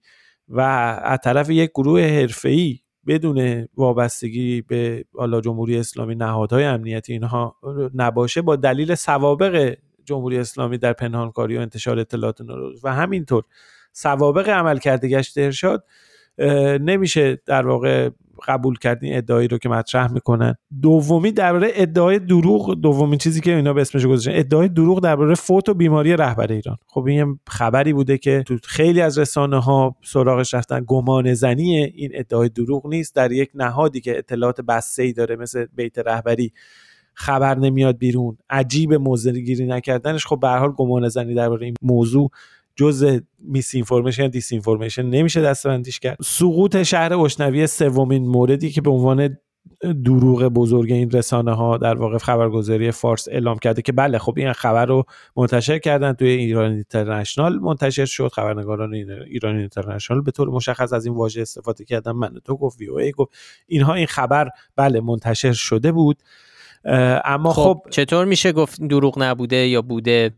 و 0.47 0.59
از 1.03 1.19
طرف 1.24 1.49
یک 1.49 1.69
گروه 1.69 2.01
حرفه‌ای 2.01 2.80
بدون 3.07 3.67
وابستگی 3.78 4.61
به 4.61 5.05
حالا 5.13 5.41
جمهوری 5.41 5.78
اسلامی 5.78 6.15
نهادهای 6.15 6.63
امنیتی 6.63 7.13
اینها 7.13 7.55
نباشه 7.93 8.41
با 8.41 8.55
دلیل 8.55 8.95
سوابق 8.95 9.78
جمهوری 10.05 10.38
اسلامی 10.38 10.78
در 10.78 10.93
پنهانکاری 10.93 11.57
و 11.57 11.59
انتشار 11.59 11.99
اطلاعات 11.99 12.41
نادرست 12.41 12.86
و 12.86 12.93
همینطور 12.93 13.43
سوابق 13.93 14.49
عملکرد 14.49 15.05
گشت 15.05 15.38
ارشاد 15.38 15.84
نمیشه 16.81 17.41
در 17.45 17.67
واقع 17.67 18.09
قبول 18.47 18.77
کردین 18.77 19.17
ادعایی 19.17 19.47
رو 19.47 19.57
که 19.57 19.69
مطرح 19.69 20.11
می‌کنن 20.11 20.55
دومی 20.81 21.31
درباره 21.31 21.71
ادعای 21.73 22.19
دروغ 22.19 22.81
دومین 22.81 23.17
چیزی 23.17 23.41
که 23.41 23.55
اینا 23.55 23.73
به 23.73 23.81
اسمش 23.81 24.05
گذاشتن. 24.05 24.39
ادعای 24.39 24.69
دروغ 24.69 24.99
درباره 24.99 25.35
فوت 25.35 25.69
و 25.69 25.73
بیماری 25.73 26.15
رهبر 26.15 26.51
ایران. 26.51 26.77
خب 26.87 27.05
این 27.05 27.39
خبری 27.47 27.93
بوده 27.93 28.17
که 28.17 28.43
تو 28.47 28.57
خیلی 28.63 29.01
از 29.01 29.17
رسانه 29.17 29.63
ها 29.63 29.95
سراغش 30.03 30.53
رفتن. 30.53 30.83
گمان 30.87 31.33
زنی 31.33 31.77
این 31.77 32.11
ادعای 32.13 32.49
دروغ 32.49 32.87
نیست. 32.87 33.15
در 33.15 33.31
یک 33.31 33.49
نهادی 33.55 34.01
که 34.01 34.17
اطلاعات 34.17 34.61
بسته 34.61 35.11
داره 35.11 35.35
مثل 35.35 35.65
بیت 35.75 35.99
رهبری 35.99 36.53
خبر 37.13 37.55
نمیاد 37.55 37.97
بیرون. 37.97 38.37
عجیب 38.49 38.93
موضع 38.93 39.31
گیری 39.31 39.65
نکردنش. 39.65 40.25
خب 40.25 40.39
به 40.39 40.47
هر 40.47 40.57
حال 40.57 40.71
گمان 40.71 41.09
زنی 41.09 41.33
درباره 41.33 41.65
این 41.65 41.75
موضوع 41.81 42.31
جز 42.82 43.19
misinformation 43.39 44.28
disinformation 44.28 45.05
نمیشه 45.05 45.41
دسته‌بندیش 45.41 45.99
کرد. 45.99 46.17
سقوط 46.23 46.84
شهر 46.84 47.13
اشنویه 47.13 47.67
سومین 47.67 48.27
موردی 48.27 48.71
که 48.71 48.82
به 48.82 48.89
عنوان 48.89 49.38
دروغ 50.05 50.43
بزرگ 50.43 50.91
این 50.91 51.11
رسانه 51.11 51.53
ها 51.53 51.77
در 51.77 51.95
واقع 51.95 52.17
خبرگزاری 52.17 52.91
فارس 52.91 53.27
اعلام 53.32 53.57
کرده 53.57 53.82
که 53.82 53.91
بله 53.91 54.17
خب 54.17 54.34
این 54.38 54.53
خبر 54.53 54.86
رو 54.86 55.03
منتشر 55.36 55.79
کردن 55.79 56.13
توی 56.13 56.29
ایران 56.29 56.71
اینترنشنال 56.71 57.59
منتشر 57.59 58.05
شد. 58.05 58.27
خبرنگاران 58.27 58.93
ایران 59.27 59.57
اینترنشنال 59.57 60.21
به 60.21 60.32
طور 60.32 60.49
مشخص 60.49 60.93
از 60.93 61.05
این 61.05 61.15
واژه 61.15 61.41
استفاده 61.41 61.86
کردن. 61.86 62.11
من 62.11 62.34
تو 62.45 62.57
گفت 62.57 62.79
VOA 62.80 63.11
گفت. 63.11 63.32
اینها 63.67 63.93
این 63.93 64.07
خبر 64.07 64.49
بله 64.75 65.01
منتشر 65.01 65.53
شده 65.53 65.91
بود. 65.91 66.17
اما 67.25 67.53
خب, 67.53 67.61
خب 67.61 67.89
چطور 67.89 68.25
میشه 68.25 68.51
گفت 68.51 68.84
دروغ 68.84 69.23
نبوده 69.23 69.67
یا 69.67 69.82
بوده؟ 69.82 70.32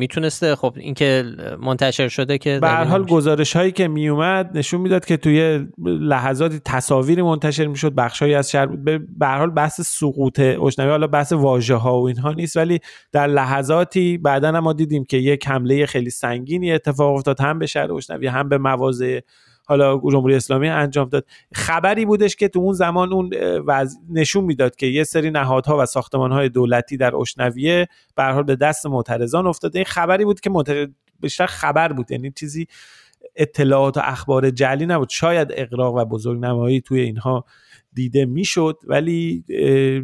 می‌تونسته 0.00 0.56
خب 0.56 0.74
اینکه 0.76 1.24
منتشر 1.62 2.08
شده 2.08 2.38
که 2.38 2.58
به 2.60 2.68
هر 2.68 2.84
حال 2.84 3.06
گزارش 3.06 3.56
هایی 3.56 3.72
که 3.72 3.88
میومد 3.88 4.50
نشون 4.54 4.80
می‌داد 4.80 5.04
که 5.04 5.16
توی 5.16 5.66
لحظاتی 5.84 6.60
تصاویری 6.64 7.22
منتشر 7.22 7.66
می‌شد 7.66 7.94
بخشهایی 7.94 8.34
از 8.34 8.50
شهر 8.50 8.66
به 8.66 9.26
هر 9.26 9.38
حال 9.38 9.50
بحث 9.50 9.80
سقوط 9.80 10.40
اشنوی 10.40 10.90
حالا 10.90 11.06
بحث 11.06 11.32
واژه 11.32 11.74
ها 11.74 12.00
و 12.00 12.06
اینها 12.06 12.32
نیست 12.32 12.56
ولی 12.56 12.78
در 13.12 13.26
لحظاتی 13.26 14.18
بعدا 14.18 14.60
ما 14.60 14.72
دیدیم 14.72 15.04
که 15.04 15.16
یک 15.16 15.48
حمله 15.48 15.86
خیلی 15.86 16.10
سنگینی 16.10 16.72
اتفاق 16.72 17.14
افتاد 17.14 17.40
هم 17.40 17.58
به 17.58 17.66
شهر 17.66 17.92
اشنوی 17.92 18.26
هم 18.26 18.48
به 18.48 18.58
مواضع 18.58 19.20
حالا 19.70 20.00
جمهوری 20.10 20.34
اسلامی 20.34 20.68
انجام 20.68 21.08
داد. 21.08 21.26
خبری 21.54 22.04
بودش 22.04 22.36
که 22.36 22.48
تو 22.48 22.58
اون 22.58 22.72
زمان 22.72 23.12
اون 23.12 23.30
نشون 24.10 24.44
می‌داد 24.44 24.76
که 24.76 24.86
یه 24.86 25.04
سری 25.04 25.30
نهادها 25.30 25.78
و 25.78 25.86
ساختمانهای 25.86 26.48
دولتی 26.48 26.96
در 26.96 27.16
اشنویه 27.16 27.88
به 28.16 28.42
به 28.42 28.56
دست 28.56 28.86
معترضان 28.86 29.46
افتاده. 29.46 29.78
این 29.78 29.86
خبری 29.86 30.24
بود 30.24 30.40
که 30.40 30.50
بیشتر 31.20 31.46
خبر 31.46 31.92
بود. 31.92 32.10
یعنی 32.10 32.30
چیزی 32.30 32.66
اطلاعات 33.40 33.96
و 33.96 34.00
اخبار 34.04 34.50
جلی 34.50 34.86
نبود. 34.86 35.08
شاید 35.08 35.48
اقراق 35.50 35.94
و 35.94 36.04
بزرگنمایی 36.04 36.80
توی 36.80 37.00
اینها 37.00 37.44
دیده 37.92 38.24
می‌شد 38.24 38.78
ولی 38.86 39.44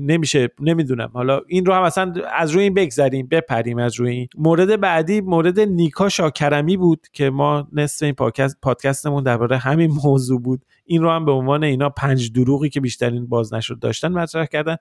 نمیشه 0.01 0.49
نمی‌دونم. 0.61 1.11
حالا 1.13 1.41
این 1.49 1.67
رو 1.67 1.73
هم 1.73 1.83
اصلا 1.83 2.15
از 2.33 2.51
روی 2.51 2.63
این 2.63 2.75
بگذریم 2.75 3.29
بپریم 3.31 3.79
از 3.79 4.01
روی 4.01 4.11
این. 4.11 4.29
مورد 4.39 4.81
بعدی 4.81 5.21
مورد 5.21 5.61
نیکا 5.61 6.09
شاکرمی 6.09 6.77
بود 6.77 7.07
که 7.13 7.31
ما 7.31 7.69
نصف 7.73 8.03
این 8.03 8.15
پادکست 8.15 8.57
پادکستمون 8.63 9.23
درباره 9.23 9.57
همین 9.57 9.91
موضوع 10.05 10.41
بود. 10.41 10.65
این 10.85 11.03
رو 11.03 11.11
هم 11.11 11.25
به 11.25 11.33
عنوان 11.33 11.65
اینا 11.65 11.89
پنج 11.89 12.33
دروغی 12.33 12.69
که 12.69 12.81
بیشترین 12.81 13.27
بازنشر 13.27 13.75
داشتن 13.75 14.09
مطرح 14.09 14.47
کردن. 14.47 14.77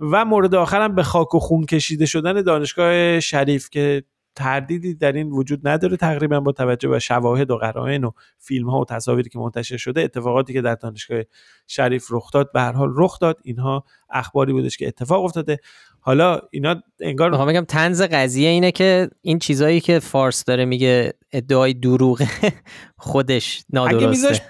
و 0.00 0.24
مورد 0.24 0.54
آخرم 0.54 0.94
به 0.94 1.02
خاک 1.02 1.34
و 1.34 1.38
خون 1.38 1.66
کشیده 1.66 2.06
شدن 2.06 2.42
دانشگاه 2.42 3.20
شریف 3.20 3.70
که 3.70 4.02
تردیدی 4.40 4.94
در 4.94 5.12
این 5.12 5.30
وجود 5.30 5.68
نداره. 5.68 5.96
تقریبا 5.96 6.40
با 6.40 6.52
توجه 6.52 6.88
به 6.88 6.98
شواهد 6.98 7.50
و 7.50 7.56
قرائن 7.56 8.04
و 8.04 8.10
فیلم 8.38 8.70
ها 8.70 8.80
و 8.80 8.84
تصاویری 8.84 9.28
که 9.28 9.38
منتشر 9.38 9.76
شده 9.76 10.00
اتفاقاتی 10.00 10.52
که 10.52 10.60
در 10.62 10.74
دانشگاه 10.74 11.22
شریف 11.66 12.06
رخ 12.10 12.30
داد 12.32 12.52
به 12.52 12.60
هر 12.60 12.72
حال 12.72 12.92
رخ 12.96 13.18
داد. 13.18 13.40
اینها 13.44 13.84
اخباری 14.10 14.52
بودش 14.52 14.76
که 14.76 14.88
اتفاق 14.88 15.24
افتاده. 15.24 15.58
حالا 16.02 16.40
اینا 16.50 16.82
انگار 17.00 17.30
می‌خوام 17.30 17.48
بگم 17.48 17.64
تنز 17.64 18.02
قضیه 18.02 18.48
اینه 18.48 18.72
که 18.72 19.10
این 19.22 19.38
چیزایی 19.38 19.80
که 19.80 19.98
فارس 19.98 20.44
داره 20.44 20.64
میگه 20.64 21.12
ادعای 21.32 21.74
دروغه 21.74 22.28
خودش 22.96 23.64
نادرسته. 23.72 23.96
اگه 23.96 24.06
میذاش 24.06 24.40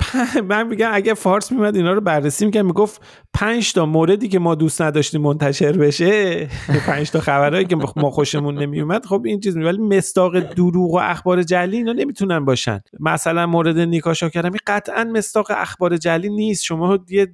من 0.48 0.66
میگم 0.66 0.90
اگه 0.92 1.14
فارس 1.14 1.52
میمد 1.52 1.76
اینا 1.76 1.92
رو 1.92 2.00
بررسی 2.00 2.46
می‌کنم 2.46 2.66
می‌گفت 2.66 3.02
پنج 3.34 3.72
تا 3.72 3.86
موردی 3.86 4.28
که 4.28 4.38
ما 4.38 4.54
دوست 4.54 4.82
نداشتیم 4.82 5.20
منتشر 5.20 5.72
بشه 5.72 6.46
پنج 6.86 7.10
تا 7.10 7.20
خبرهایی 7.20 7.66
که 7.66 7.76
ما 7.76 8.10
خوشمون 8.10 8.58
نمیومد 8.58 9.06
خب 9.06 9.22
این 9.24 9.40
چیز 9.40 9.56
می 9.56 9.64
ولی 9.64 9.78
مستاق 9.78 10.38
دروغ 10.38 10.94
و 10.94 10.98
اخبار 11.02 11.42
جلی 11.42 11.76
اینا 11.76 11.92
نمی‌تونن 11.92 12.44
باشن. 12.44 12.80
مثلا 13.00 13.46
مورد 13.46 13.78
نیکا 13.78 14.14
شاکرمی 14.14 14.58
قطعا 14.66 15.04
مستاق 15.04 15.46
اخبار 15.50 15.96
جلی 15.96 16.28
نیست. 16.28 16.64
شما 16.64 16.98
یه 17.08 17.28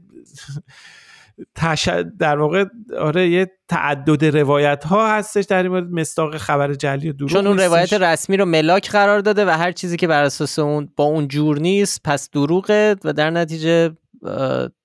تش... 1.54 1.88
در 2.18 2.38
واقع 2.38 2.64
آره 2.98 3.28
یه 3.28 3.50
تعدد 3.68 4.36
روایت 4.36 4.84
ها 4.84 5.16
هستش 5.16 5.44
در 5.44 5.62
این 5.62 5.72
مورد 5.72 5.90
مستاق 5.90 6.36
خبر 6.36 6.74
جلی 6.74 7.10
و 7.10 7.12
دروغ 7.12 7.30
چون 7.30 7.46
اون 7.46 7.58
روایت 7.58 7.92
رسمی 7.92 8.36
رو 8.36 8.44
ملاک 8.44 8.90
قرار 8.90 9.20
داده 9.20 9.46
و 9.46 9.48
هر 9.48 9.72
چیزی 9.72 9.96
که 9.96 10.06
بر 10.06 10.22
اساس 10.22 10.58
اون 10.58 10.88
با 10.96 11.04
اون 11.04 11.28
جور 11.28 11.58
نیست 11.58 12.00
پس 12.04 12.30
دروغه 12.30 12.96
و 13.04 13.12
در 13.12 13.30
نتیجه 13.30 13.90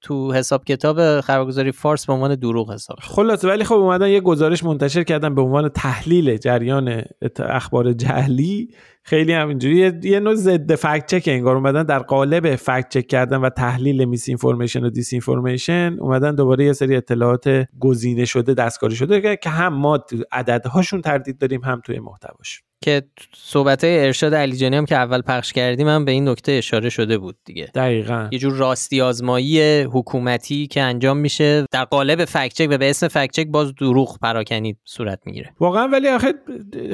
تو 0.01 0.33
حساب 0.33 0.65
کتاب 0.65 1.21
خبرگزاری 1.21 1.71
فارس 1.71 2.05
به 2.05 2.13
عنوان 2.13 2.35
دروغ 2.35 2.73
حساب 2.73 2.97
خلاصه 3.01 3.47
ولی 3.47 3.63
خب 3.63 3.75
اومدن 3.75 4.09
یه 4.09 4.19
گزارش 4.19 4.63
منتشر 4.63 5.03
کردن 5.03 5.35
به 5.35 5.41
عنوان 5.41 5.69
تحلیل 5.69 6.37
جریان 6.37 7.03
اخبار 7.39 7.93
جعلی. 7.93 8.69
خیلی 9.03 9.33
همینجوری 9.33 9.99
یه 10.03 10.19
نوع 10.19 10.35
ضد 10.35 10.75
fact 10.75 11.05
check 11.05 11.23
انگار 11.27 11.55
اومدن 11.55 11.83
در 11.83 11.99
قالب 11.99 12.55
fact 12.55 12.89
check 12.89 13.07
کردن 13.07 13.37
و 13.37 13.49
تحلیل 13.49 14.05
misinformation 14.05 14.83
و 14.83 14.89
disinformation 14.89 15.97
اومدن 15.99 16.35
دوباره 16.35 16.65
یه 16.65 16.73
سری 16.73 16.95
اطلاعات 16.95 17.67
گزینه 17.79 18.25
شده 18.25 18.53
دستکاری 18.53 18.95
شده 18.95 19.37
که 19.37 19.49
هم 19.49 19.73
ما 19.73 19.99
عددهاشون 20.31 21.01
تردید 21.01 21.37
داریم 21.37 21.63
هم 21.63 21.81
توی 21.85 21.99
محتواش. 21.99 22.63
که 22.81 23.01
صحبت 23.35 23.83
ارشاد 23.83 24.33
علیجانی 24.33 24.75
هم 24.75 24.85
که 24.85 24.95
اول 24.95 25.21
پخش 25.21 25.53
کردیم 25.53 25.87
هم 25.87 26.05
به 26.05 26.11
این 26.11 26.29
نکته 26.29 26.51
اشاره 26.51 26.89
شده 26.89 27.17
بود 27.17 27.35
دیگه. 27.45 27.71
دقیقا. 27.75 28.29
یه 28.31 28.39
جور 28.39 28.53
راستی 28.53 29.01
آزمایی 29.01 29.81
حکومتی 29.81 30.67
که 30.67 30.81
انجام 30.81 31.17
میشه 31.17 31.65
در 31.71 31.83
قالب 31.83 32.25
fact 32.25 32.44
check 32.44 32.67
و 32.71 32.77
به 32.77 32.89
اسم 32.89 33.07
fact 33.07 33.25
check 33.25 33.47
باز 33.47 33.75
دروغ 33.75 34.19
پراکنی 34.19 34.77
صورت 34.85 35.19
می‌گیره. 35.25 35.49
واقعا 35.59 35.87
ولی 35.87 36.07
آخه 36.07 36.33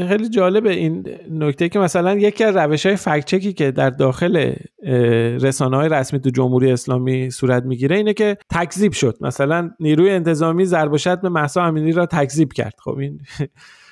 خیلی 0.07 0.29
جالبه 0.29 0.71
این 0.71 1.03
نکته 1.31 1.69
که 1.69 1.79
مثلا 1.79 2.13
یکی 2.17 2.43
از 2.43 2.55
روش 2.55 2.85
های 2.85 2.95
فکچکی 2.95 3.53
که 3.53 3.71
در 3.71 3.89
داخل 3.89 4.53
رسانه 5.41 5.77
های 5.77 5.89
رسمی 5.89 6.19
تو 6.19 6.29
جمهوری 6.29 6.71
اسلامی 6.71 7.31
صورت 7.31 7.63
می‌گیره 7.63 7.97
اینه 7.97 8.13
که 8.13 8.37
تکذیب 8.51 8.91
شد. 8.91 9.17
مثلا 9.21 9.71
نیروی 9.79 10.11
انتظامی 10.11 10.65
ضرب 10.65 10.93
و 10.93 10.97
شتم 10.97 11.27
مهسا 11.27 11.63
امینی 11.63 11.91
را 11.91 12.05
تکذیب 12.05 12.53
کرد. 12.53 12.73
خب 12.83 12.97
این 12.97 13.19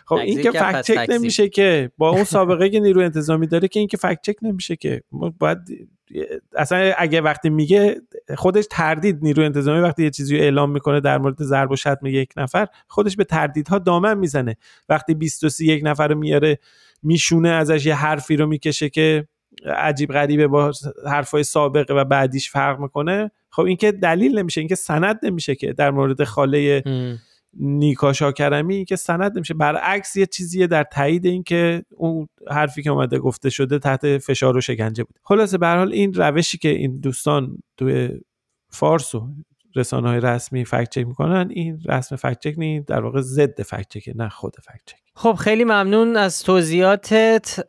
خب 0.05 0.15
این 0.15 0.41
که 0.41 0.51
فکت 0.51 0.81
چک 0.81 1.07
نمیشه 1.09 1.49
که 1.49 1.91
با 1.97 2.09
اون 2.09 2.23
سابقه 2.23 2.69
که 2.69 2.79
نیرو 2.79 3.01
انتظامی 3.01 3.47
داره 3.47 3.67
که 3.67 3.79
این 3.79 3.87
که 3.87 3.97
فکت 3.97 4.19
چک 4.21 4.35
نمیشه 4.41 4.75
که. 4.75 5.01
باید 5.39 5.57
اصلا 6.55 6.93
اگه 6.97 7.21
وقتی 7.21 7.49
میگه 7.49 8.01
خودش 8.37 8.65
تردید 8.69 9.19
نیرو 9.21 9.43
انتظامی 9.43 9.79
وقتی 9.79 10.03
یه 10.03 10.09
چیزی 10.09 10.37
اعلام 10.37 10.71
می‌کنه 10.71 10.99
در 10.99 11.17
مورد 11.17 11.43
ضرب 11.43 11.71
و 11.71 11.75
شتم 11.75 12.05
یک 12.05 12.29
نفر 12.37 12.67
خودش 12.87 13.15
به 13.15 13.23
تردیدها 13.23 13.79
دامن 13.79 14.17
می‌زنه. 14.17 14.55
وقتی 14.89 15.13
23 15.13 15.65
یک 15.65 15.81
نفر 15.85 16.07
رو 16.07 16.17
میاره 16.17 16.59
میشونه 17.03 17.49
ازش 17.49 17.85
یه 17.85 17.95
حرفی 17.95 18.35
رو 18.35 18.47
می‌کشه 18.47 18.89
که 18.89 19.27
عجیب 19.65 20.11
غریبه 20.11 20.47
با 20.47 20.71
حرفای 21.05 21.43
سابقه 21.43 21.93
و 21.93 22.03
بعدیش 22.03 22.51
فرق 22.51 22.79
می‌کنه. 22.79 23.31
خب 23.49 23.61
این 23.61 23.77
که 23.77 23.91
دلیل 23.91 24.39
نمیشه 24.39 24.61
این 24.61 24.67
که 24.67 24.75
سند 24.75 25.19
نمیشه 25.23 25.55
که 25.55 25.73
در 25.73 25.91
مورد 25.91 26.23
خاله 26.23 26.83
نیکا 27.59 28.13
شاکرمی 28.13 28.85
که 28.85 28.95
سند 28.95 29.35
نمیشه. 29.35 29.53
برعکس 29.53 30.15
یه 30.15 30.25
چیزیه 30.25 30.67
در 30.67 30.83
تایید 30.83 31.25
این 31.25 31.43
که 31.43 31.83
اون 31.95 32.27
حرفی 32.51 32.83
که 32.83 32.89
اومده 32.89 33.19
گفته 33.19 33.49
شده 33.49 33.79
تحت 33.79 34.17
فشار 34.17 34.57
و 34.57 34.61
شکنجه 34.61 35.03
بود. 35.03 35.19
خلاصه 35.23 35.57
به 35.57 35.67
حال 35.67 35.93
این 35.93 36.13
روشی 36.13 36.57
که 36.57 36.69
این 36.69 36.99
دوستان 36.99 37.57
توی 37.77 38.09
فارس 38.69 39.15
و 39.15 39.27
رسانه 39.75 40.09
های 40.09 40.19
رسمی 40.19 40.65
فکت 40.65 40.89
چک 40.89 41.07
می‌کنن 41.07 41.47
این 41.49 41.79
رسم 41.85 42.15
فکت 42.15 42.39
چک 42.39 42.53
نیست 42.57 42.87
در 42.87 43.01
واقع 43.01 43.21
ضد 43.21 43.61
فکت 43.61 43.87
چک 43.89 44.09
نه 44.15 44.29
خود 44.29 44.55
فکت 44.63 44.81
چک. 44.85 44.97
خب 45.15 45.33
خیلی 45.33 45.63
ممنون 45.63 46.17
از 46.17 46.43
توضیحاتت. 46.43 47.65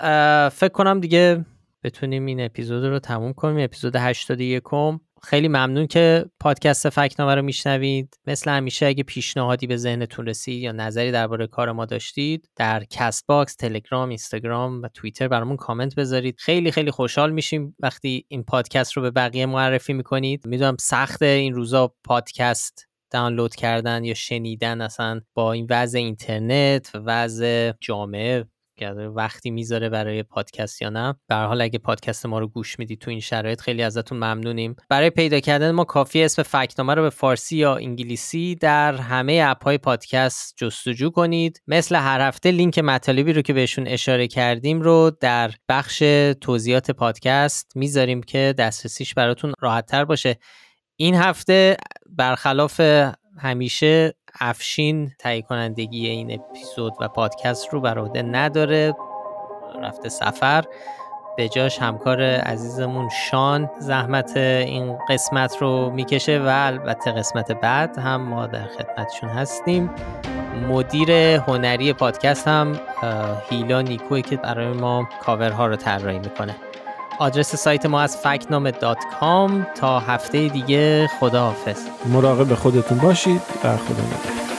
فکر 0.53 0.73
کنم 0.73 1.01
دیگه 1.01 1.45
بتونیم 1.85 2.27
این 2.27 2.41
اپیزود 2.41 2.85
رو 2.85 2.99
تموم 2.99 3.33
کنیم. 3.33 3.65
اپیزود 3.65 3.97
81 3.97 4.63
خیلی 5.27 5.49
ممنون 5.49 5.87
که 5.87 6.25
پادکست 6.41 6.89
فکت‌نامه 6.89 7.35
رو 7.35 7.43
میشنوید. 7.43 8.19
مثل 8.27 8.51
همیشه 8.51 8.87
اگه 8.87 9.03
پیشنهادی 9.03 9.67
به 9.67 9.77
ذهنتون 9.77 10.27
رسید 10.27 10.63
یا 10.63 10.73
نظری 10.73 11.13
درباره 11.13 11.47
کار 11.47 11.73
ما 11.73 11.85
داشتید 11.85 12.51
در 12.57 12.85
کست 12.85 13.27
باکس 13.27 13.57
تلگرام 13.57 14.09
اینستاگرام 14.09 14.83
و 14.83 14.89
توییتر 14.89 15.29
برامون 15.29 15.57
کامنت 15.57 15.95
بذارید. 15.95 16.37
خیلی 16.39 16.71
خیلی 16.71 16.91
خوشحال 16.91 17.33
میشیم 17.33 17.77
وقتی 17.81 18.25
این 18.29 18.43
پادکست 18.43 18.93
رو 18.93 19.03
به 19.03 19.11
بقیه 19.11 19.47
معرفی 19.47 19.93
می‌کنید. 19.93 20.47
می‌دونم 20.47 20.77
سخت 20.81 21.23
این 21.23 21.55
روزا 21.55 21.95
پادکست 22.05 22.89
دانلود 23.11 23.55
کردن 23.55 24.05
یا 24.05 24.15
شنیدن 24.15 24.81
اصلا 24.81 25.21
با 25.35 25.53
این 25.53 25.67
وضع 25.71 25.99
اینترنت 25.99 26.91
و 26.95 26.99
وضع 26.99 27.73
جامعه 27.81 28.45
وقتی 29.15 29.51
می‌ذاره 29.51 29.89
برای 29.89 30.23
پادکست 30.23 30.83
یا 30.83 30.91
نه. 30.91 31.15
به 31.29 31.35
حال 31.35 31.61
اگه 31.61 31.79
پادکست 31.79 32.27
ما 32.27 32.39
رو 32.39 32.49
گوش 32.49 32.79
می‌دید 32.79 33.01
تو 33.01 33.11
این 33.11 33.21
شرایط 33.21 33.61
خیلی 33.61 33.83
ازتون 33.83 34.19
ممنونیم. 34.19 34.77
برای 34.89 35.11
پیدا 35.11 35.41
کردن 35.41 35.71
ما 35.71 35.85
کافی 35.85 36.23
اسم 36.23 36.43
فکنامه 36.43 36.95
رو 36.95 37.03
به 37.03 37.11
فارسی 37.11 37.57
یا 37.57 37.77
انگلیسی 37.77 38.55
در 38.55 38.95
همه 38.95 39.43
اپ 39.47 39.65
های 39.65 39.79
پادکست 39.79 40.55
جستجو 40.57 41.11
کنید. 41.11 41.63
مثل 41.67 41.97
هر 41.97 42.21
هفته 42.21 42.51
لینک 42.51 42.79
مطالبی 42.79 43.33
رو 43.33 43.43
که 43.43 43.53
بهشون 43.53 43.87
اشاره 43.87 44.29
کردیم 44.29 44.81
رو 44.81 45.17
در 45.21 45.51
بخش 45.69 45.99
توضیحات 46.41 46.91
پادکست 46.91 47.73
می‌ذاریم 47.75 48.23
که 48.23 48.55
دسترسیش 48.59 49.15
براتون 49.15 49.55
راحت 49.61 49.95
باشه. 49.95 50.39
این 50.97 51.15
هفته 51.15 51.77
برخلاف 52.07 52.81
همیشه 53.39 54.15
افشین 54.41 55.13
تهیه 55.19 55.43
کنندگی 55.43 56.07
این 56.07 56.41
اپیزود 56.41 56.93
و 57.01 57.09
پادکست 57.09 57.69
رو 57.73 57.81
بر 57.81 57.99
عهده 57.99 58.23
نداره. 58.23 58.95
رفته 59.83 60.09
سفر. 60.09 60.65
به 61.37 61.49
جاش 61.49 61.79
همکار 61.79 62.23
عزیزمون 62.23 63.09
شان 63.31 63.71
زحمت 63.81 64.37
این 64.37 64.99
قسمت 65.09 65.57
رو 65.61 65.91
می‌کشه 65.91 66.39
و 66.39 66.49
البته 66.49 67.13
قسمت 67.13 67.53
بعد 67.53 67.99
هم 67.99 68.23
ما 68.23 68.47
در 68.47 68.67
خدمتشون 68.67 69.29
هستیم. 69.29 69.91
مدیر 70.69 71.11
هنری 71.37 71.93
پادکست 71.93 72.49
هم 72.49 72.81
هیلا 73.51 73.83
نیکوی 73.83 74.23
که 74.23 74.37
برای 74.37 74.73
ما 74.73 75.09
کاورها 75.23 75.67
رو 75.67 75.77
طراحی 75.77 76.19
می‌کنه. 76.19 76.57
آدرس 77.19 77.57
سایت 77.57 77.87
ما 77.87 78.01
از 78.01 78.17
فکنامه 78.17 78.71
تا 79.81 80.01
هفته 80.01 80.49
دیگه 80.49 81.07
خداحافظ. 81.21 81.81
مراقب 82.07 82.55
خودتون 82.55 82.99
باشید. 82.99 83.41
و 83.65 83.77
خدا 83.77 84.03
نگهدار 84.03 84.56